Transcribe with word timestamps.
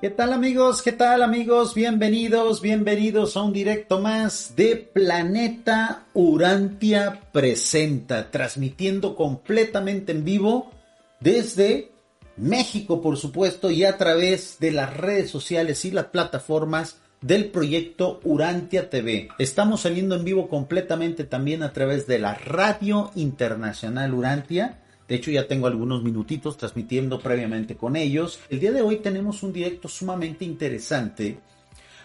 ¿Qué 0.00 0.10
tal 0.10 0.32
amigos? 0.32 0.80
¿Qué 0.80 0.92
tal 0.92 1.24
amigos? 1.24 1.74
Bienvenidos, 1.74 2.60
bienvenidos 2.60 3.36
a 3.36 3.42
un 3.42 3.52
directo 3.52 3.98
más 3.98 4.54
de 4.54 4.76
Planeta 4.76 6.04
Urantia 6.14 7.20
Presenta, 7.32 8.30
transmitiendo 8.30 9.16
completamente 9.16 10.12
en 10.12 10.24
vivo 10.24 10.70
desde 11.18 11.90
México, 12.36 13.02
por 13.02 13.16
supuesto, 13.16 13.72
y 13.72 13.84
a 13.84 13.98
través 13.98 14.60
de 14.60 14.70
las 14.70 14.96
redes 14.96 15.30
sociales 15.30 15.84
y 15.84 15.90
las 15.90 16.06
plataformas 16.06 17.00
del 17.20 17.46
proyecto 17.46 18.20
Urantia 18.22 18.90
TV. 18.90 19.30
Estamos 19.40 19.80
saliendo 19.80 20.14
en 20.14 20.24
vivo 20.24 20.48
completamente 20.48 21.24
también 21.24 21.64
a 21.64 21.72
través 21.72 22.06
de 22.06 22.20
la 22.20 22.34
Radio 22.34 23.10
Internacional 23.16 24.14
Urantia 24.14 24.78
de 25.08 25.14
hecho, 25.14 25.30
ya 25.30 25.48
tengo 25.48 25.66
algunos 25.66 26.02
minutitos 26.02 26.58
transmitiendo 26.58 27.18
previamente 27.18 27.76
con 27.76 27.96
ellos. 27.96 28.40
El 28.50 28.60
día 28.60 28.72
de 28.72 28.82
hoy 28.82 28.96
tenemos 28.96 29.42
un 29.42 29.54
directo 29.54 29.88
sumamente 29.88 30.44
interesante 30.44 31.40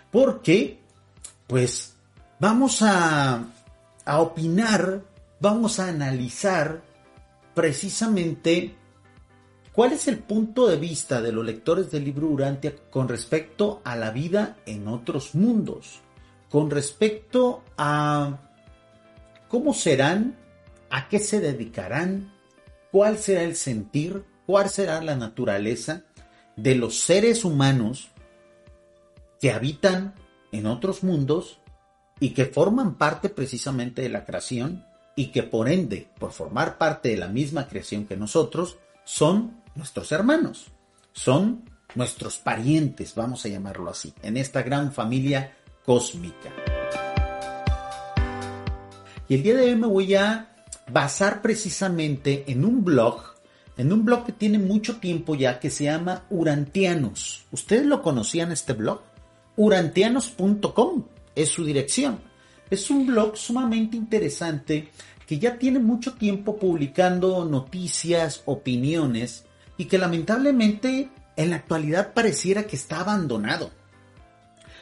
porque, 0.09 0.79
pues, 1.45 1.97
vamos 2.39 2.81
a, 2.81 3.43
a 4.05 4.21
opinar, 4.21 5.01
vamos 5.41 5.81
a 5.81 5.89
analizar 5.89 6.81
precisamente 7.53 8.73
cuál 9.73 9.91
es 9.91 10.07
el 10.07 10.19
punto 10.19 10.67
de 10.67 10.77
vista 10.77 11.21
de 11.21 11.33
los 11.33 11.45
lectores 11.45 11.91
del 11.91 12.05
libro 12.05 12.27
Urantia 12.27 12.73
con 12.89 13.09
respecto 13.09 13.81
a 13.83 13.97
la 13.97 14.11
vida 14.11 14.55
en 14.65 14.87
otros 14.87 15.35
mundos, 15.35 15.99
con 16.49 16.69
respecto 16.69 17.63
a 17.77 18.39
cómo 19.49 19.73
serán, 19.73 20.37
a 20.89 21.09
qué 21.09 21.19
se 21.19 21.41
dedicarán, 21.41 22.32
cuál 22.93 23.17
será 23.17 23.41
el 23.41 23.55
sentir, 23.55 24.23
cuál 24.45 24.69
será 24.69 25.01
la 25.01 25.15
naturaleza 25.15 26.03
de 26.55 26.75
los 26.75 26.99
seres 26.99 27.43
humanos 27.43 28.11
que 29.41 29.51
habitan 29.51 30.13
en 30.51 30.67
otros 30.67 31.01
mundos 31.01 31.57
y 32.19 32.35
que 32.35 32.45
forman 32.45 32.99
parte 32.99 33.29
precisamente 33.29 34.03
de 34.03 34.09
la 34.09 34.25
creación 34.25 34.85
y 35.15 35.31
que 35.31 35.41
por 35.41 35.69
ende, 35.69 36.07
por 36.19 36.33
formar 36.33 36.77
parte 36.77 37.09
de 37.09 37.17
la 37.17 37.27
misma 37.29 37.67
creación 37.67 38.05
que 38.05 38.15
nosotros, 38.15 38.77
son 39.05 39.63
nuestros 39.73 40.11
hermanos, 40.11 40.67
son 41.13 41.67
nuestros 41.95 42.37
parientes, 42.37 43.15
vamos 43.15 43.43
a 43.43 43.49
llamarlo 43.49 43.89
así, 43.89 44.13
en 44.21 44.37
esta 44.37 44.61
gran 44.61 44.93
familia 44.93 45.57
cósmica. 45.83 46.51
Y 49.27 49.33
el 49.33 49.41
día 49.41 49.55
de 49.55 49.63
hoy 49.63 49.75
me 49.77 49.87
voy 49.87 50.13
a 50.13 50.52
basar 50.93 51.41
precisamente 51.41 52.45
en 52.47 52.63
un 52.63 52.85
blog, 52.85 53.33
en 53.77 53.91
un 53.91 54.05
blog 54.05 54.27
que 54.27 54.31
tiene 54.31 54.59
mucho 54.59 54.97
tiempo 54.97 55.33
ya 55.33 55.59
que 55.59 55.71
se 55.71 55.85
llama 55.85 56.23
Urantianos. 56.29 57.45
¿Ustedes 57.51 57.87
lo 57.87 58.03
conocían 58.03 58.51
este 58.51 58.73
blog? 58.73 59.01
Urantianos.com 59.57 61.05
es 61.35 61.49
su 61.49 61.65
dirección. 61.65 62.19
Es 62.69 62.91
un 62.91 63.07
blog 63.07 63.35
sumamente 63.35 63.97
interesante 63.97 64.89
que 65.25 65.39
ya 65.39 65.57
tiene 65.57 65.79
mucho 65.79 66.13
tiempo 66.13 66.57
publicando 66.57 67.43
noticias, 67.43 68.43
opiniones 68.45 69.45
y 69.77 69.85
que 69.85 69.97
lamentablemente 69.97 71.09
en 71.35 71.49
la 71.49 71.55
actualidad 71.55 72.13
pareciera 72.13 72.67
que 72.67 72.75
está 72.75 72.99
abandonado. 72.99 73.71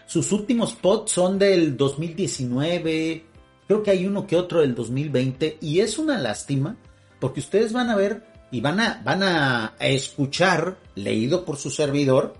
Sus 0.05 0.33
últimos 0.33 0.73
posts 0.73 1.13
son 1.13 1.39
del 1.39 1.77
2019, 1.77 3.30
Creo 3.71 3.83
que 3.83 3.91
hay 3.91 4.05
uno 4.05 4.27
que 4.27 4.35
otro 4.35 4.59
del 4.59 4.75
2020 4.75 5.59
y 5.61 5.79
es 5.79 5.97
una 5.97 6.19
lástima 6.19 6.75
porque 7.21 7.39
ustedes 7.39 7.71
van 7.71 7.89
a 7.89 7.95
ver 7.95 8.21
y 8.51 8.59
van 8.59 8.81
a, 8.81 9.01
van 9.01 9.23
a 9.23 9.75
escuchar, 9.79 10.77
leído 10.93 11.45
por 11.45 11.55
su 11.55 11.69
servidor, 11.69 12.33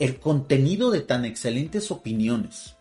el 0.00 0.18
contenido 0.18 0.90
de 0.90 1.02
tan 1.02 1.24
excelentes 1.24 1.92
opiniones. 1.92 2.74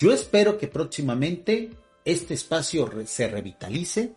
Yo 0.00 0.12
espero 0.12 0.58
que 0.58 0.66
próximamente 0.66 1.70
este 2.04 2.34
espacio 2.34 2.90
se 3.06 3.28
revitalice, 3.28 4.14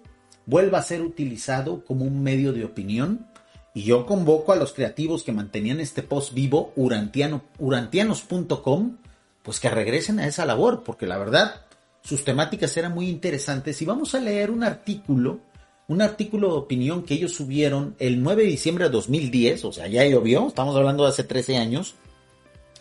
vuelva 0.47 0.79
a 0.79 0.83
ser 0.83 1.03
utilizado 1.03 1.85
como 1.85 2.05
un 2.05 2.23
medio 2.23 2.53
de 2.53 2.65
opinión 2.65 3.27
y 3.75 3.83
yo 3.83 4.07
convoco 4.07 4.51
a 4.51 4.55
los 4.55 4.73
creativos 4.73 5.21
que 5.21 5.31
mantenían 5.31 5.79
este 5.79 6.01
post 6.01 6.33
vivo, 6.33 6.73
urantiano, 6.75 7.43
urantianos.com, 7.59 8.97
pues 9.43 9.59
que 9.59 9.69
regresen 9.69 10.19
a 10.19 10.25
esa 10.25 10.47
labor, 10.47 10.81
porque 10.83 11.05
la 11.05 11.19
verdad, 11.19 11.67
sus 12.01 12.23
temáticas 12.23 12.75
eran 12.77 12.93
muy 12.93 13.09
interesantes 13.09 13.81
y 13.81 13.85
vamos 13.85 14.15
a 14.15 14.19
leer 14.19 14.51
un 14.51 14.63
artículo, 14.63 15.39
un 15.87 16.01
artículo 16.01 16.49
de 16.49 16.59
opinión 16.59 17.03
que 17.03 17.13
ellos 17.13 17.33
subieron 17.33 17.95
el 17.99 18.21
9 18.21 18.43
de 18.43 18.49
diciembre 18.49 18.85
de 18.85 18.91
2010, 18.91 19.65
o 19.65 19.71
sea, 19.71 19.87
ya 19.87 20.05
llovió, 20.05 20.47
estamos 20.47 20.75
hablando 20.75 21.03
de 21.03 21.09
hace 21.09 21.23
13 21.23 21.57
años, 21.57 21.95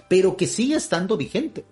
pero 0.09 0.37
que 0.37 0.47
sigue 0.47 0.75
estando 0.75 1.17
vigente. 1.17 1.65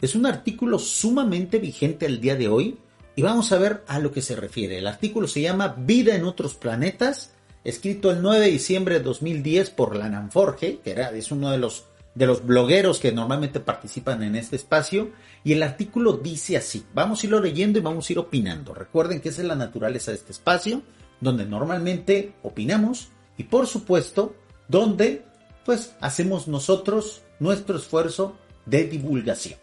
Es 0.00 0.14
un 0.14 0.26
artículo 0.26 0.78
sumamente 0.78 1.58
vigente 1.58 2.06
al 2.06 2.20
día 2.20 2.36
de 2.36 2.48
hoy 2.48 2.78
y 3.14 3.22
vamos 3.22 3.52
a 3.52 3.58
ver 3.58 3.82
a 3.86 3.98
lo 3.98 4.12
que 4.12 4.22
se 4.22 4.36
refiere. 4.36 4.78
El 4.78 4.86
artículo 4.86 5.26
se 5.26 5.40
llama 5.40 5.74
Vida 5.78 6.14
en 6.14 6.24
otros 6.24 6.54
planetas, 6.54 7.32
escrito 7.64 8.10
el 8.10 8.22
9 8.22 8.44
de 8.44 8.50
diciembre 8.50 8.98
de 8.98 9.04
2010 9.04 9.70
por 9.70 9.96
Lanan 9.96 10.30
Forge, 10.30 10.80
que 10.84 10.90
era, 10.90 11.10
es 11.10 11.30
uno 11.30 11.50
de 11.50 11.58
los 11.58 11.84
de 12.16 12.26
los 12.26 12.44
blogueros 12.44 12.98
que 12.98 13.12
normalmente 13.12 13.60
participan 13.60 14.22
en 14.22 14.36
este 14.36 14.56
espacio. 14.56 15.10
Y 15.44 15.52
el 15.52 15.62
artículo 15.62 16.14
dice 16.14 16.56
así, 16.56 16.84
vamos 16.94 17.22
a 17.22 17.26
irlo 17.26 17.40
leyendo 17.40 17.78
y 17.78 17.82
vamos 17.82 18.08
a 18.08 18.12
ir 18.14 18.18
opinando. 18.18 18.74
Recuerden 18.74 19.20
que 19.20 19.28
esa 19.28 19.42
es 19.42 19.48
la 19.48 19.54
naturaleza 19.54 20.10
de 20.10 20.16
este 20.16 20.32
espacio, 20.32 20.82
donde 21.20 21.44
normalmente 21.44 22.34
opinamos 22.42 23.10
y 23.36 23.44
por 23.44 23.66
supuesto, 23.66 24.34
donde 24.66 25.24
pues 25.66 25.94
hacemos 26.00 26.48
nosotros 26.48 27.22
nuestro 27.38 27.76
esfuerzo 27.76 28.36
de 28.64 28.84
divulgación. 28.84 29.58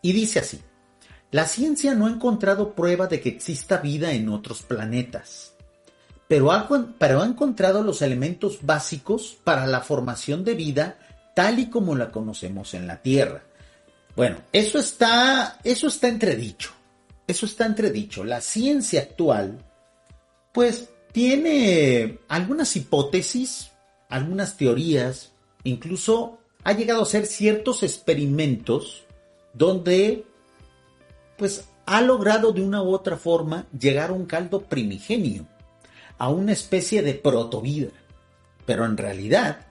Y 0.00 0.12
dice 0.12 0.38
así, 0.38 0.60
la 1.30 1.44
ciencia 1.44 1.94
no 1.94 2.06
ha 2.06 2.10
encontrado 2.10 2.72
prueba 2.72 3.06
de 3.06 3.20
que 3.20 3.28
exista 3.28 3.78
vida 3.78 4.12
en 4.12 4.30
otros 4.30 4.62
planetas, 4.62 5.52
pero 6.26 6.52
ha, 6.52 6.68
pero 6.98 7.20
ha 7.20 7.26
encontrado 7.26 7.82
los 7.82 8.00
elementos 8.00 8.60
básicos 8.62 9.36
para 9.44 9.66
la 9.66 9.82
formación 9.82 10.42
de 10.42 10.54
vida 10.54 10.98
tal 11.36 11.58
y 11.58 11.68
como 11.68 11.94
la 11.94 12.10
conocemos 12.10 12.72
en 12.72 12.86
la 12.86 13.02
Tierra. 13.02 13.42
Bueno, 14.16 14.38
eso 14.54 14.78
está, 14.78 15.60
eso 15.62 15.88
está 15.88 16.08
entredicho. 16.08 16.70
Eso 17.26 17.44
está 17.44 17.66
entredicho. 17.66 18.24
La 18.24 18.40
ciencia 18.40 19.02
actual, 19.02 19.62
pues, 20.52 20.88
tiene 21.12 22.20
algunas 22.28 22.74
hipótesis, 22.74 23.70
algunas 24.08 24.56
teorías, 24.56 25.32
incluso 25.62 26.38
ha 26.64 26.72
llegado 26.72 27.00
a 27.00 27.02
hacer 27.02 27.26
ciertos 27.26 27.82
experimentos 27.82 29.04
donde, 29.52 30.24
pues, 31.36 31.68
ha 31.84 32.00
logrado 32.00 32.52
de 32.52 32.62
una 32.62 32.82
u 32.82 32.94
otra 32.94 33.18
forma 33.18 33.66
llegar 33.78 34.08
a 34.08 34.14
un 34.14 34.24
caldo 34.24 34.62
primigenio, 34.62 35.46
a 36.16 36.30
una 36.30 36.52
especie 36.52 37.02
de 37.02 37.12
protovida. 37.12 37.90
Pero 38.64 38.86
en 38.86 38.96
realidad, 38.96 39.65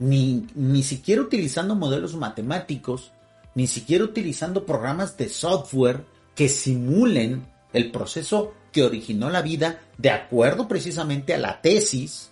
ni, 0.00 0.46
ni 0.56 0.82
siquiera 0.82 1.22
utilizando 1.22 1.76
modelos 1.76 2.16
matemáticos, 2.16 3.12
ni 3.54 3.68
siquiera 3.68 4.02
utilizando 4.02 4.66
programas 4.66 5.16
de 5.16 5.28
software 5.28 6.04
que 6.34 6.48
simulen 6.48 7.46
el 7.72 7.92
proceso 7.92 8.54
que 8.72 8.82
originó 8.82 9.30
la 9.30 9.42
vida 9.42 9.80
de 9.98 10.10
acuerdo 10.10 10.66
precisamente 10.66 11.34
a 11.34 11.38
la 11.38 11.60
tesis, 11.60 12.30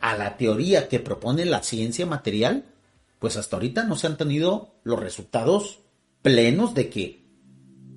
a 0.00 0.16
la 0.16 0.36
teoría 0.36 0.88
que 0.88 0.98
propone 0.98 1.44
la 1.44 1.62
ciencia 1.62 2.06
material, 2.06 2.64
pues 3.18 3.36
hasta 3.36 3.56
ahorita 3.56 3.84
no 3.84 3.96
se 3.96 4.06
han 4.06 4.16
tenido 4.16 4.74
los 4.82 4.98
resultados 4.98 5.80
plenos 6.22 6.74
de 6.74 6.88
que 6.88 7.24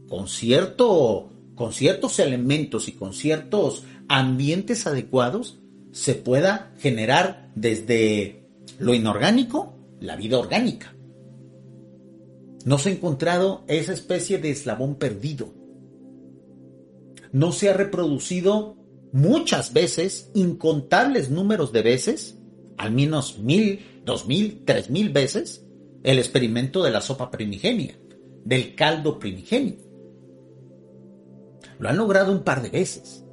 con 0.10 0.28
cierto 0.28 1.30
con 1.56 1.72
ciertos 1.72 2.20
elementos 2.20 2.88
y 2.88 2.94
con 2.94 3.14
ciertos 3.14 3.84
ambientes 4.08 4.88
adecuados 4.88 5.60
se 5.92 6.16
pueda 6.16 6.74
generar 6.80 7.52
desde 7.56 8.43
lo 8.80 8.94
inorgánico, 8.94 9.74
la 10.00 10.16
vida 10.16 10.38
orgánica. 10.40 10.96
No 12.66 12.78
se 12.78 12.90
ha 12.90 12.94
encontrado 12.94 13.64
esa 13.68 13.94
especie 13.94 14.38
de 14.38 14.52
eslabón 14.52 14.96
perdido. 14.96 15.54
no 17.34 17.52
se 17.52 17.70
ha 17.70 17.74
reproducido 17.74 18.78
muchas 19.12 19.74
veces, 19.74 20.30
incontables 20.34 21.30
números 21.30 21.74
de 21.74 21.82
veces, 21.82 22.38
al 22.78 22.92
menos 22.92 23.40
mil, 23.40 23.86
dos 24.06 24.28
mil, 24.28 24.64
tres 24.66 24.90
mil 24.90 25.10
veces, 25.10 25.66
el 26.04 26.20
experimento 26.20 26.84
de 26.84 26.92
la 26.92 27.02
sopa 27.02 27.32
primigenia, 27.32 27.98
del 28.46 28.76
caldo 28.76 29.20
primigenio. 29.20 29.78
Lo 31.80 31.90
han 31.90 31.98
logrado 31.98 32.32
un 32.32 32.44
par 32.44 32.62
de 32.62 32.70
veces 32.70 33.26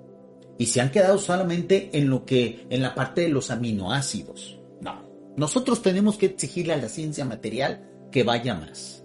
y 0.58 0.66
se 0.66 0.80
han 0.80 0.90
quedado 0.90 1.18
solamente 1.18 1.90
en 1.92 2.08
lo 2.08 2.24
que 2.24 2.66
en 2.70 2.82
la 2.82 2.94
parte 2.94 3.20
de 3.22 3.28
los 3.28 3.50
aminoácidos. 3.50 4.59
No, 5.36 5.40
nosotros 5.40 5.82
tenemos 5.82 6.16
que 6.16 6.26
exigirle 6.26 6.74
a 6.74 6.78
la 6.78 6.88
ciencia 6.88 7.24
material 7.24 7.88
que 8.10 8.22
vaya 8.24 8.54
más. 8.54 9.04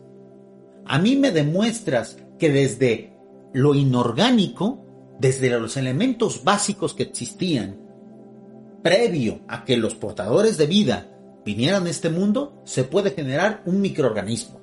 A 0.86 1.00
mí 1.00 1.16
me 1.16 1.32
demuestras 1.32 2.18
que 2.38 2.52
desde 2.52 3.14
lo 3.54 3.74
inorgánico, 3.74 4.86
desde 5.20 5.50
los 5.60 5.78
elementos 5.78 6.44
básicos 6.44 6.94
que 6.94 7.04
existían, 7.04 7.80
previo 8.84 9.40
a 9.48 9.64
que 9.64 9.78
los 9.78 9.96
portadores 9.96 10.58
de 10.58 10.68
vida 10.68 11.12
vinieran 11.44 11.88
a 11.88 11.90
este 11.90 12.10
mundo, 12.10 12.62
se 12.66 12.84
puede 12.84 13.12
generar 13.12 13.64
un 13.66 13.82
microorganismo. 13.82 14.60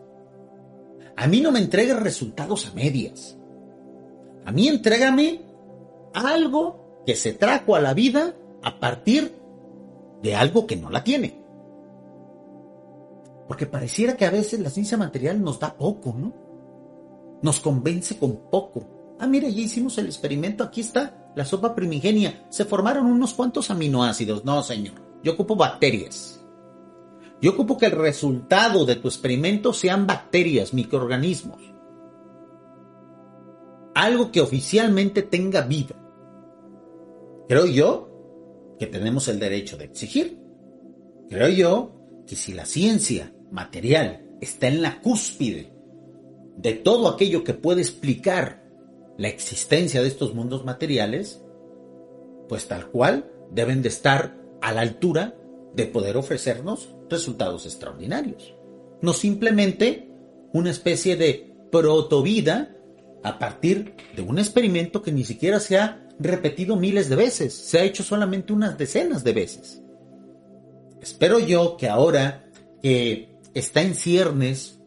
A 1.16 1.26
mí 1.26 1.40
no 1.40 1.52
me 1.52 1.58
entregues 1.58 1.98
resultados 1.98 2.66
a 2.66 2.74
medias. 2.74 3.36
A 4.44 4.52
mí 4.52 4.68
entrégame 4.68 5.42
algo 6.14 7.02
que 7.06 7.16
se 7.16 7.32
trajo 7.32 7.76
a 7.76 7.80
la 7.80 7.94
vida 7.94 8.34
a 8.62 8.78
partir 8.78 9.34
de 10.22 10.34
algo 10.34 10.66
que 10.66 10.76
no 10.76 10.90
la 10.90 11.02
tiene. 11.02 11.41
Porque 13.48 13.66
pareciera 13.66 14.16
que 14.16 14.24
a 14.24 14.30
veces 14.30 14.60
la 14.60 14.70
ciencia 14.70 14.96
material 14.96 15.42
nos 15.42 15.58
da 15.58 15.76
poco, 15.76 16.14
¿no? 16.16 16.32
Nos 17.42 17.60
convence 17.60 18.18
con 18.18 18.50
poco. 18.50 19.16
Ah, 19.18 19.26
mira, 19.26 19.48
ya 19.48 19.60
hicimos 19.60 19.98
el 19.98 20.06
experimento, 20.06 20.64
aquí 20.64 20.80
está, 20.80 21.32
la 21.34 21.44
sopa 21.44 21.74
primigenia. 21.74 22.46
Se 22.50 22.64
formaron 22.64 23.06
unos 23.06 23.34
cuantos 23.34 23.70
aminoácidos. 23.70 24.44
No, 24.44 24.62
señor, 24.62 24.94
yo 25.22 25.32
ocupo 25.32 25.56
bacterias. 25.56 26.40
Yo 27.40 27.50
ocupo 27.52 27.76
que 27.76 27.86
el 27.86 27.92
resultado 27.92 28.84
de 28.86 28.96
tu 28.96 29.08
experimento 29.08 29.72
sean 29.72 30.06
bacterias, 30.06 30.72
microorganismos. 30.72 31.60
Algo 33.94 34.30
que 34.30 34.40
oficialmente 34.40 35.22
tenga 35.22 35.62
vida. 35.62 35.96
Creo 37.48 37.66
yo 37.66 38.76
que 38.78 38.86
tenemos 38.86 39.26
el 39.28 39.40
derecho 39.40 39.76
de 39.76 39.84
exigir. 39.84 40.40
Creo 41.28 41.48
yo 41.48 42.01
que 42.26 42.36
si 42.36 42.52
la 42.52 42.66
ciencia 42.66 43.32
material 43.50 44.26
está 44.40 44.68
en 44.68 44.82
la 44.82 45.00
cúspide 45.00 45.72
de 46.56 46.72
todo 46.74 47.08
aquello 47.08 47.44
que 47.44 47.54
puede 47.54 47.80
explicar 47.80 48.62
la 49.18 49.28
existencia 49.28 50.02
de 50.02 50.08
estos 50.08 50.34
mundos 50.34 50.64
materiales, 50.64 51.42
pues 52.48 52.66
tal 52.66 52.88
cual 52.88 53.30
deben 53.50 53.82
de 53.82 53.88
estar 53.88 54.36
a 54.60 54.72
la 54.72 54.80
altura 54.80 55.36
de 55.74 55.86
poder 55.86 56.16
ofrecernos 56.16 56.94
resultados 57.08 57.66
extraordinarios. 57.66 58.54
No 59.00 59.12
simplemente 59.12 60.10
una 60.52 60.70
especie 60.70 61.16
de 61.16 61.54
protovida 61.70 62.76
a 63.22 63.38
partir 63.38 63.94
de 64.14 64.22
un 64.22 64.38
experimento 64.38 65.02
que 65.02 65.12
ni 65.12 65.24
siquiera 65.24 65.60
se 65.60 65.78
ha 65.78 66.06
repetido 66.18 66.76
miles 66.76 67.08
de 67.08 67.16
veces, 67.16 67.54
se 67.54 67.78
ha 67.78 67.84
hecho 67.84 68.02
solamente 68.02 68.52
unas 68.52 68.76
decenas 68.78 69.24
de 69.24 69.32
veces. 69.32 69.81
Espero 71.02 71.40
yo 71.40 71.76
que 71.76 71.88
ahora 71.88 72.48
que 72.80 73.36
está 73.54 73.82
en 73.82 73.96
ciernes 73.96 74.78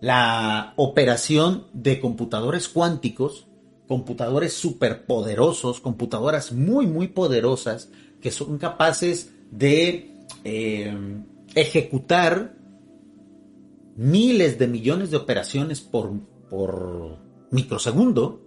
la 0.00 0.74
operación 0.74 1.68
de 1.72 2.00
computadores 2.00 2.68
cuánticos, 2.68 3.46
computadores 3.86 4.54
superpoderosos, 4.54 5.78
computadoras 5.80 6.50
muy, 6.50 6.88
muy 6.88 7.06
poderosas, 7.06 7.90
que 8.20 8.32
son 8.32 8.58
capaces 8.58 9.32
de 9.52 10.16
eh, 10.42 10.96
ejecutar 11.54 12.56
miles 13.94 14.58
de 14.58 14.66
millones 14.66 15.12
de 15.12 15.16
operaciones 15.16 15.80
por, 15.80 16.12
por 16.50 17.18
microsegundo, 17.52 18.42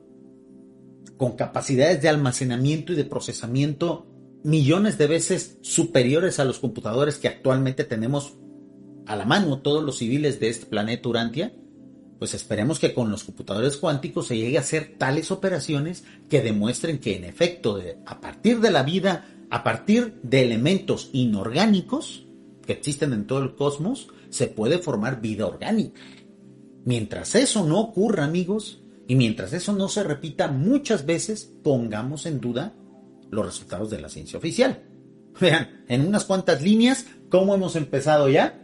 con 1.16 1.38
capacidades 1.38 2.02
de 2.02 2.10
almacenamiento 2.10 2.92
y 2.92 2.98
de 2.98 3.06
procesamiento 3.06 4.06
millones 4.46 5.00
de 5.00 5.08
veces 5.08 5.58
superiores 5.62 6.40
a 6.40 6.46
los 6.46 6.60
computadores 6.60 7.18
que 7.18 7.28
actualmente 7.28 7.84
tenemos 7.84 8.36
a 9.08 9.16
la 9.16 9.26
mano 9.26 9.58
todos 9.58 9.84
los 9.84 9.98
civiles 9.98 10.40
de 10.40 10.50
este 10.50 10.68
planeta 10.68 11.10
Urantia, 11.10 11.52
pues 12.20 12.36
esperemos 12.36 12.78
que 12.78 12.94
con 12.94 13.10
los 13.10 13.24
computadores 13.24 13.78
cuánticos 13.78 14.28
se 14.28 14.38
llegue 14.38 14.58
a 14.58 14.62
hacer 14.62 14.98
tales 15.00 15.32
operaciones 15.32 16.04
que 16.30 16.44
demuestren 16.44 17.00
que 17.00 17.16
en 17.16 17.24
efecto, 17.24 17.82
a 18.06 18.22
partir 18.22 18.60
de 18.60 18.70
la 18.70 18.84
vida, 18.84 19.26
a 19.50 19.64
partir 19.64 20.20
de 20.22 20.44
elementos 20.44 21.10
inorgánicos 21.12 22.28
que 22.68 22.74
existen 22.74 23.14
en 23.14 23.26
todo 23.26 23.40
el 23.40 23.56
cosmos, 23.56 24.10
se 24.30 24.46
puede 24.46 24.78
formar 24.78 25.22
vida 25.22 25.48
orgánica. 25.48 26.02
Mientras 26.84 27.34
eso 27.34 27.66
no 27.66 27.80
ocurra, 27.80 28.26
amigos, 28.26 28.84
y 29.08 29.16
mientras 29.16 29.54
eso 29.54 29.74
no 29.74 29.90
se 29.90 30.04
repita 30.04 30.50
muchas 30.50 31.08
veces, 31.08 31.52
pongamos 31.64 32.28
en 32.28 32.40
duda 32.40 32.76
los 33.32 33.46
resultados 33.46 33.90
de 33.90 34.02
la 34.02 34.10
ciencia 34.10 34.38
oficial. 34.38 34.84
Vean, 35.40 35.84
en 35.88 36.08
unas 36.08 36.26
cuantas 36.26 36.62
líneas, 36.62 37.06
cómo 37.30 37.56
hemos 37.56 37.76
empezado 37.76 38.30
ya 38.30 38.62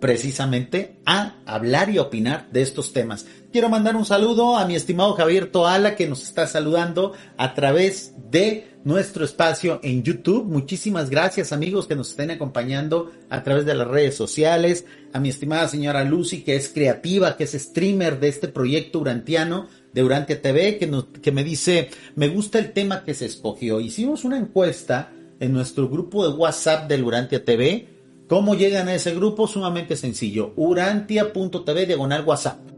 precisamente 0.00 1.00
a 1.04 1.36
hablar 1.44 1.90
y 1.90 1.98
opinar 1.98 2.48
de 2.52 2.62
estos 2.62 2.92
temas. 2.92 3.26
Quiero 3.50 3.70
mandar 3.70 3.96
un 3.96 4.04
saludo 4.04 4.58
a 4.58 4.66
mi 4.66 4.74
estimado 4.74 5.14
Javier 5.14 5.50
Toala 5.50 5.96
que 5.96 6.06
nos 6.06 6.22
está 6.22 6.46
saludando 6.46 7.14
a 7.38 7.54
través 7.54 8.12
de 8.30 8.66
nuestro 8.84 9.24
espacio 9.24 9.80
en 9.82 10.02
YouTube. 10.02 10.44
Muchísimas 10.44 11.08
gracias 11.08 11.50
amigos 11.50 11.86
que 11.86 11.96
nos 11.96 12.10
estén 12.10 12.30
acompañando 12.30 13.10
a 13.30 13.42
través 13.42 13.64
de 13.64 13.74
las 13.74 13.88
redes 13.88 14.14
sociales. 14.14 14.84
A 15.14 15.20
mi 15.20 15.30
estimada 15.30 15.66
señora 15.66 16.04
Lucy 16.04 16.42
que 16.42 16.56
es 16.56 16.68
creativa, 16.68 17.38
que 17.38 17.44
es 17.44 17.52
streamer 17.52 18.20
de 18.20 18.28
este 18.28 18.48
proyecto 18.48 18.98
urantiano 18.98 19.66
de 19.94 20.04
Urantia 20.04 20.42
TV, 20.42 20.76
que, 20.76 21.04
que 21.22 21.32
me 21.32 21.42
dice, 21.42 21.88
me 22.16 22.28
gusta 22.28 22.58
el 22.58 22.74
tema 22.74 23.02
que 23.02 23.14
se 23.14 23.24
escogió. 23.24 23.80
Hicimos 23.80 24.26
una 24.26 24.36
encuesta 24.36 25.10
en 25.40 25.54
nuestro 25.54 25.88
grupo 25.88 26.28
de 26.28 26.36
WhatsApp 26.36 26.86
del 26.86 27.02
Urantia 27.02 27.42
TV. 27.42 27.88
¿Cómo 28.28 28.54
llegan 28.54 28.88
a 28.88 28.94
ese 28.94 29.14
grupo? 29.14 29.46
Sumamente 29.48 29.96
sencillo. 29.96 30.52
Urantia.tv 30.56 31.86
diagonal 31.86 32.26
WhatsApp. 32.26 32.77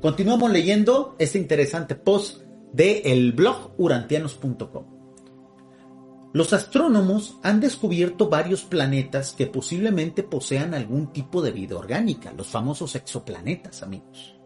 Continuamos 0.00 0.50
leyendo 0.50 1.16
este 1.18 1.38
interesante 1.38 1.94
post 1.94 2.42
de 2.72 3.00
el 3.06 3.32
blog 3.32 3.72
urantianos.com. 3.78 4.96
Los 6.34 6.52
astrónomos 6.52 7.38
han 7.42 7.60
descubierto 7.60 8.28
varios 8.28 8.62
planetas 8.64 9.32
que 9.32 9.46
posiblemente 9.46 10.22
posean 10.22 10.74
algún 10.74 11.12
tipo 11.14 11.40
de 11.40 11.50
vida 11.50 11.76
orgánica, 11.76 12.34
los 12.36 12.48
famosos 12.48 12.94
exoplanetas, 12.94 13.82
amigos. 13.82 14.36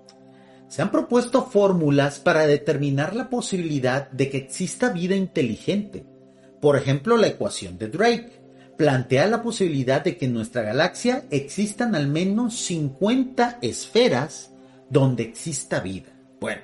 Se 0.69 0.83
han 0.83 0.93
propuesto 0.93 1.47
fórmulas 1.47 2.21
para 2.21 2.47
determinar 2.47 3.17
la 3.17 3.29
posibilidad 3.29 4.09
de 4.13 4.31
que 4.31 4.37
exista 4.37 4.91
vida 4.91 5.17
inteligente. 5.17 6.07
Por 6.61 6.77
ejemplo, 6.77 7.17
la 7.17 7.27
ecuación 7.27 7.77
de 7.77 7.89
Drake 7.89 8.41
plantea 8.79 9.27
la 9.27 9.43
posibilidad 9.43 10.05
de 10.05 10.17
que 10.17 10.27
en 10.27 10.35
nuestra 10.35 10.63
galaxia 10.63 11.25
existan 11.31 11.97
al 11.97 12.07
menos 12.07 12.55
50 12.55 13.59
esferas 13.63 14.50
donde 14.91 15.23
exista 15.23 15.81
vida. 15.81 16.13
Bueno, 16.41 16.63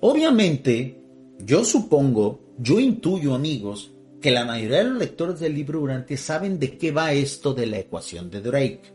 obviamente, 0.00 1.02
yo 1.40 1.64
supongo, 1.64 2.40
yo 2.58 2.80
intuyo, 2.80 3.34
amigos, 3.34 3.92
que 4.20 4.30
la 4.30 4.44
mayoría 4.44 4.78
de 4.78 4.84
los 4.84 4.98
lectores 4.98 5.40
del 5.40 5.54
libro 5.54 5.80
Durante 5.80 6.16
saben 6.16 6.58
de 6.58 6.78
qué 6.78 6.92
va 6.92 7.12
esto 7.12 7.52
de 7.52 7.66
la 7.66 7.78
ecuación 7.78 8.30
de 8.30 8.40
Drake. 8.40 8.94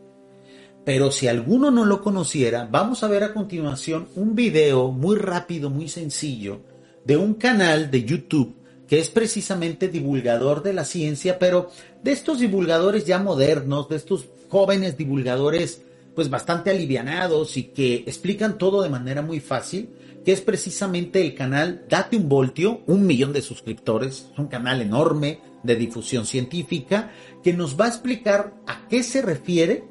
Pero 0.85 1.11
si 1.11 1.27
alguno 1.27 1.69
no 1.69 1.83
lo 1.83 2.01
conociera, 2.01 2.67
vamos 2.71 3.03
a 3.03 3.09
ver 3.09 3.23
a 3.23 3.33
continuación 3.33 4.07
un 4.15 4.35
video 4.35 4.89
muy 4.89 5.17
rápido, 5.17 5.69
muy 5.69 5.89
sencillo, 5.89 6.61
de 7.03 7.17
un 7.17 7.33
canal 7.33 7.91
de 7.91 8.05
YouTube 8.05 8.55
que 8.87 8.99
es 8.99 9.09
precisamente 9.09 9.89
divulgador 9.89 10.63
de 10.63 10.71
la 10.71 10.85
ciencia, 10.85 11.37
pero 11.39 11.69
de 12.03 12.13
estos 12.13 12.39
divulgadores 12.39 13.05
ya 13.05 13.19
modernos, 13.19 13.89
de 13.89 13.97
estos 13.97 14.29
jóvenes 14.47 14.97
divulgadores 14.97 15.81
pues 16.17 16.31
bastante 16.31 16.71
alivianados 16.71 17.57
y 17.57 17.65
que 17.65 17.97
explican 17.97 18.57
todo 18.57 18.81
de 18.81 18.89
manera 18.89 19.21
muy 19.21 19.39
fácil 19.39 19.91
que 20.25 20.31
es 20.31 20.41
precisamente 20.41 21.21
el 21.21 21.35
canal 21.35 21.85
Date 21.87 22.17
un 22.17 22.27
Voltio, 22.27 22.81
un 22.87 23.05
millón 23.05 23.33
de 23.33 23.43
suscriptores, 23.43 24.29
es 24.33 24.39
un 24.39 24.47
canal 24.47 24.81
enorme 24.81 25.39
de 25.61 25.75
difusión 25.75 26.25
científica, 26.25 27.11
que 27.43 27.53
nos 27.53 27.79
va 27.79 27.85
a 27.85 27.89
explicar 27.89 28.55
a 28.65 28.87
qué 28.87 29.03
se 29.03 29.21
refiere, 29.21 29.83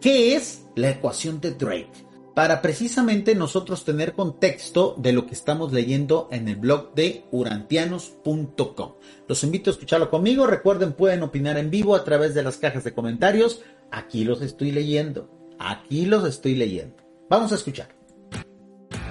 qué 0.00 0.36
es 0.36 0.66
la 0.76 0.90
ecuación 0.90 1.40
de 1.40 1.50
Drake, 1.50 2.06
para 2.32 2.62
precisamente 2.62 3.34
nosotros 3.34 3.84
tener 3.84 4.12
contexto 4.12 4.94
de 4.98 5.12
lo 5.12 5.26
que 5.26 5.34
estamos 5.34 5.72
leyendo 5.72 6.28
en 6.30 6.46
el 6.46 6.56
blog 6.56 6.94
de 6.94 7.24
urantianos.com. 7.32 8.92
Los 9.26 9.42
invito 9.42 9.68
a 9.68 9.72
escucharlo 9.72 10.10
conmigo, 10.10 10.46
recuerden 10.46 10.92
pueden 10.92 11.24
opinar 11.24 11.58
en 11.58 11.70
vivo 11.70 11.96
a 11.96 12.04
través 12.04 12.34
de 12.34 12.44
las 12.44 12.56
cajas 12.56 12.84
de 12.84 12.94
comentarios, 12.94 13.62
aquí 13.90 14.24
los 14.24 14.42
estoy 14.42 14.70
leyendo, 14.70 15.41
aquí 15.64 16.06
los 16.06 16.24
estoy 16.24 16.54
leyendo. 16.54 16.96
Vamos 17.28 17.52
a 17.52 17.54
escuchar. 17.54 17.88